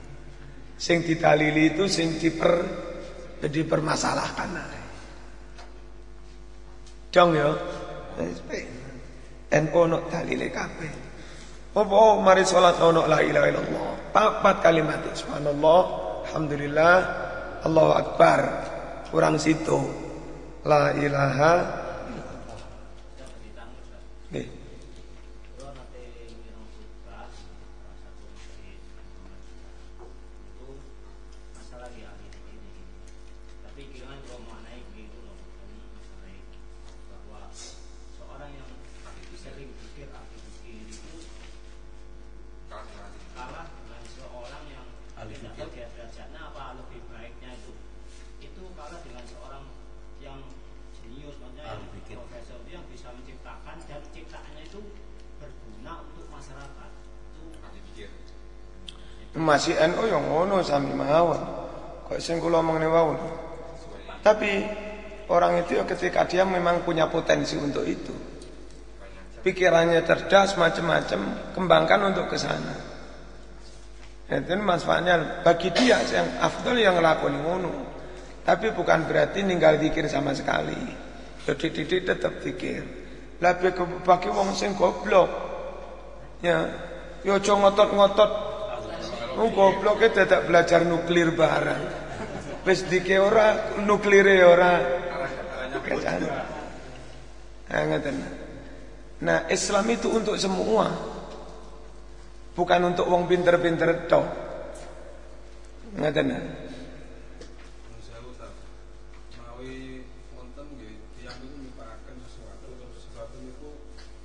sing 0.80 1.04
ditalili 1.04 1.76
itu 1.76 1.84
sing 1.88 2.16
diper 2.16 2.52
dipermasalahkan 3.44 4.50
ae. 4.56 4.80
dong 7.12 7.30
ya. 7.36 7.50
NU 9.54 9.76
ono 9.76 10.08
dalile 10.08 10.48
kabeh 10.48 11.03
apa 11.74 12.22
mari 12.22 12.46
salat 12.46 12.78
ono 12.78 13.02
la 13.10 13.18
ilaha 13.18 13.46
illallah. 13.50 14.14
Papat 14.14 14.62
kalimat 14.62 15.02
subhanallah. 15.10 15.80
Alhamdulillah. 16.30 16.96
Allahu 17.66 17.92
akbar. 17.98 18.40
Kurang 19.10 19.42
situ. 19.42 19.82
La 20.62 20.94
ilaha 20.94 21.82
Nggih. 24.30 24.46
Kalau 25.58 25.70
nanti 25.74 26.02
minum 26.42 26.62
khutbah 26.74 27.26
salah 27.30 27.94
satu 28.02 28.24
masjid 28.34 28.78
itu 30.46 30.68
masalah 31.58 31.88
di 31.90 32.02
ahli 32.06 32.26
ini. 32.54 32.74
Tapi 33.66 33.82
kira 33.94 34.14
kalau 34.26 34.42
maknai 34.46 34.78
begitu 34.94 35.18
loh, 35.22 35.38
ini 35.66 35.86
masalahnya 35.90 36.42
bahwa 37.10 37.40
seorang 38.18 38.50
yang 38.58 38.70
sering 39.38 39.70
pikir 39.70 40.08
ahli 40.10 40.36
fikir 40.38 40.86
itu 40.88 41.14
kalah 43.34 43.66
dengan 43.76 44.02
seorang 44.14 44.64
yang 44.70 44.86
tidak 45.14 45.52
tahu 45.58 45.68
dia 45.74 45.86
derajatnya 45.94 46.40
apa 46.42 46.64
lebih 46.78 47.00
baiknya 47.10 47.50
itu 47.54 47.72
itu 48.42 48.62
kalah 48.78 49.00
dengan 49.02 49.24
seorang 49.26 49.64
yang 50.22 50.38
jenius 50.94 51.36
maksudnya 51.42 51.66
yang 51.66 51.82
profesor 52.22 52.56
itu 52.62 52.70
yang 52.78 52.86
bisa 52.88 53.08
menciptakan 53.10 53.76
dan 53.90 54.00
ciptaannya 54.14 54.62
itu 54.64 54.80
berguna 55.42 55.92
untuk 56.06 56.26
masyarakat 56.30 56.90
itu 57.34 57.44
Masih 59.44 59.76
NU 59.92 60.08
yang 60.08 60.24
ngono 60.24 60.64
sami 60.64 60.96
mawon. 60.96 61.36
Kok 62.08 62.16
sing 62.16 62.40
kula 62.40 62.64
wau. 62.64 63.12
Tapi 64.24 64.50
orang 65.28 65.60
itu 65.60 65.76
ya 65.76 65.84
ketika 65.84 66.24
dia 66.24 66.48
memang 66.48 66.80
punya 66.80 67.12
potensi 67.12 67.60
untuk 67.60 67.84
itu. 67.84 68.12
Pikirannya 69.44 70.00
cerdas 70.08 70.56
macam-macam, 70.56 71.52
kembangkan 71.52 72.00
untuk 72.08 72.32
ke 72.32 72.40
sana. 72.40 72.72
Itu 74.24 74.56
manfaatnya 74.56 75.44
bagi 75.44 75.68
dia 75.76 76.00
yang 76.00 76.40
afdal 76.40 76.80
yang 76.80 76.96
ngelakoni 76.96 77.38
ngono. 77.44 77.72
Tapi 78.40 78.72
bukan 78.72 79.04
berarti 79.04 79.44
ninggal 79.44 79.76
pikir 79.76 80.08
sama 80.08 80.32
sekali. 80.32 80.76
Jadi 81.44 81.66
didik 81.68 82.08
tetap 82.08 82.40
pikir. 82.40 82.80
Ke 83.36 83.84
bagi 84.08 84.32
wong 84.32 84.56
sing 84.56 84.72
goblok. 84.72 85.28
Ya, 86.40 86.64
yo 87.20 87.36
aja 87.36 87.52
ngotot-ngotot 87.52 88.53
Oh 89.34 89.50
gobloknya 89.50 90.24
tidak 90.24 90.46
belajar 90.46 90.86
nuklir 90.86 91.34
barang. 91.34 91.82
Wis 92.64 92.86
dike 92.86 93.18
ora 93.20 93.76
nuklire 93.82 94.40
ora. 94.46 94.72
Kacang. 95.84 96.22
Nah, 97.68 97.82
ngeten. 97.90 98.16
Nah, 99.20 99.44
Islam 99.52 99.84
itu 99.92 100.08
untuk 100.08 100.40
semua. 100.40 100.88
Bukan 102.54 102.80
untuk 102.88 103.04
wong 103.10 103.28
pinter-pinter 103.28 104.08
tok. 104.08 104.24
Ngeten. 105.98 106.28
Saya 108.00 108.20
Ustaz, 108.30 108.54
mawi 109.42 110.06
wonten 110.32 110.66
nggih 110.78 110.94
tiyang 111.18 111.36
niku 111.42 111.56
nyipakaken 111.68 112.16
sesuatu 112.24 112.66
terus 112.78 113.04
sesuatu 113.04 113.36
niku 113.44 113.70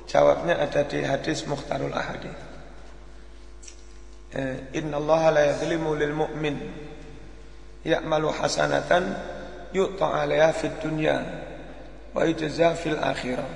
jawabnya 0.06 0.62
ada 0.62 0.86
di 0.86 1.02
hadis 1.02 1.50
Mukhtarul 1.50 1.90
Ahadith. 1.90 2.38
Eh, 4.38 4.78
Inna 4.78 5.02
Allah 5.02 5.22
la 5.34 5.42
yadlimu 5.54 5.98
lil 5.98 6.14
mu'min 6.14 6.58
ya'malu 7.82 8.30
hasanatan 8.30 9.18
yu'ta 9.74 10.14
'alaiha 10.14 10.54
fid 10.54 10.78
dunya 10.78 11.18
wa 12.14 12.22
yujza 12.22 12.78
fil 12.78 13.02
akhirah. 13.02 13.50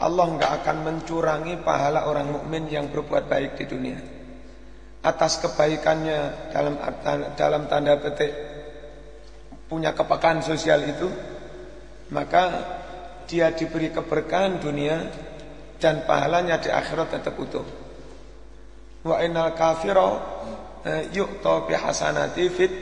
Allah 0.00 0.26
enggak 0.28 0.52
akan 0.64 0.76
mencurangi 0.84 1.60
pahala 1.60 2.08
orang 2.08 2.32
mukmin 2.32 2.68
yang 2.68 2.88
berbuat 2.88 3.28
baik 3.28 3.60
di 3.60 3.64
dunia. 3.68 4.15
Atas 5.04 5.38
kebaikannya 5.38 6.50
dalam 6.50 6.74
dalam 7.38 7.62
tanda 7.70 7.94
petik 8.00 8.32
punya 9.66 9.94
kepekaan 9.94 10.42
sosial 10.42 10.82
itu, 10.86 11.08
maka 12.10 12.74
dia 13.26 13.50
diberi 13.50 13.90
keberkahan 13.90 14.62
dunia 14.62 15.06
dan 15.82 16.06
pahalanya 16.06 16.58
di 16.62 16.70
akhirat 16.70 17.18
tetap 17.18 17.34
utuh. 17.36 17.66
Wa 19.06 19.22
innal 19.22 19.54
kafira 19.54 20.10
eh, 20.82 21.02
yu'ta 21.14 21.66
bi 21.66 21.74
hasanati 21.74 22.44
fit 22.50 22.72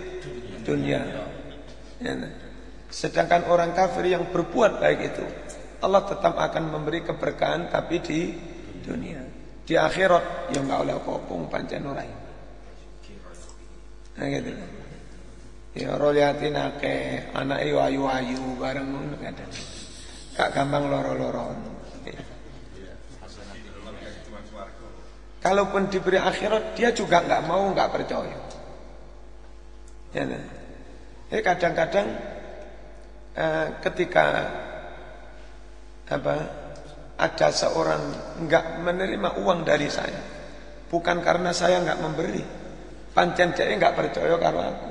dunya. 0.65 1.01
Ya, 2.01 2.13
nah. 2.17 2.33
Sedangkan 2.89 3.51
orang 3.51 3.75
kafir 3.75 4.07
yang 4.07 4.31
berbuat 4.31 4.79
baik 4.79 5.01
itu 5.03 5.25
Allah 5.83 6.07
tetap 6.07 6.39
akan 6.39 6.71
memberi 6.71 7.03
keberkahan 7.03 7.69
tapi 7.69 7.99
di 8.01 8.21
dunia. 8.87 9.34
Di 9.65 9.75
akhirat 9.81 10.53
ya 10.53 10.61
enggak 10.61 10.81
oleh 10.85 10.97
kopong 11.01 11.49
pancen 11.49 11.89
ora. 11.89 12.05
Nah 14.15 14.27
gitu. 14.29 14.53
Ya 15.75 15.91
roliatin 15.99 16.55
akeh, 16.55 17.35
anak 17.35 17.67
iyo 17.67 17.83
ayu-ayu 17.83 18.39
bareng 18.61 18.87
ngono 18.87 19.17
kadang. 19.19 19.51
Gak 20.39 20.49
gampang 20.55 20.87
loro-loro. 20.87 21.51
Kalaupun 25.45 25.93
diberi 25.93 26.17
akhirat 26.17 26.73
dia 26.73 26.89
juga 26.95 27.21
nggak 27.21 27.45
mau 27.45 27.69
nggak 27.69 27.91
percaya. 27.93 28.39
Ya, 30.17 30.25
nah. 30.25 30.41
Jadi 31.29 31.43
kadang-kadang 31.45 32.07
eh, 33.37 33.67
ketika 33.85 34.25
apa 36.09 36.35
ada 37.15 37.49
seorang 37.55 38.03
nggak 38.43 38.83
menerima 38.83 39.39
uang 39.43 39.63
dari 39.63 39.87
saya, 39.87 40.19
bukan 40.91 41.23
karena 41.23 41.55
saya 41.55 41.79
nggak 41.79 42.01
memberi, 42.03 42.43
pancen 43.15 43.55
dia 43.55 43.71
nggak 43.71 43.95
percaya 43.95 44.35
karo 44.35 44.61
aku. 44.61 44.89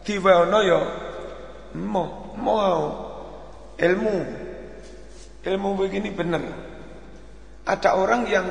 Diweono 0.00 0.58
yo 0.64 0.80
mau 1.78 2.34
mau 2.40 2.80
ilmu 3.78 4.16
ilmu 5.46 5.68
begini 5.78 6.10
benar. 6.10 6.42
Ada 7.68 7.94
orang 7.94 8.22
yang 8.26 8.46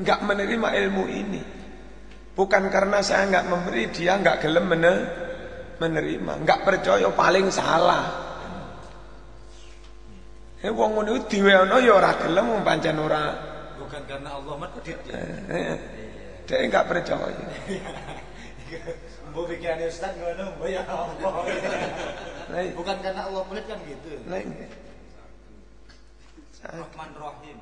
nggak 0.00 0.20
menerima 0.24 0.68
ilmu 0.86 1.04
ini, 1.10 1.42
bukan 2.32 2.72
karena 2.72 3.04
saya 3.04 3.28
nggak 3.28 3.46
memberi 3.50 3.92
dia 3.92 4.16
nggak 4.16 4.40
gelem 4.40 4.66
mener- 4.72 5.08
menerima, 5.76 6.32
nggak 6.46 6.60
percaya 6.64 7.10
paling 7.12 7.50
salah. 7.52 8.21
Eh 10.62 10.70
wong 10.70 10.94
ngono 10.94 11.10
iku 11.12 11.26
diweono 11.26 11.76
ya 11.82 11.92
ora 11.98 12.14
gelem 12.16 12.62
pancen 12.62 12.96
ora 12.96 13.22
Bukan 13.82 14.02
karena 14.06 14.30
Allah 14.38 14.54
medit 14.56 14.98
ya. 15.04 15.18
eh, 15.50 15.74
dia 16.46 16.64
nggak 16.70 16.86
percaya. 16.86 17.28
Mbok 19.32 19.44
pikirannya 19.48 19.86
Ustaz 19.90 20.12
ngono, 20.16 20.44
mbok 20.56 20.68
ya 20.70 20.80
Allah. 20.86 21.32
Lah, 22.52 22.62
Bukan 22.72 22.96
karena 23.02 23.20
Allah 23.26 23.42
pelit 23.48 23.64
kan 23.66 23.78
gitu. 23.84 24.10
Saya- 26.56 26.78
Rahman 26.78 27.10
Rahim. 27.18 27.58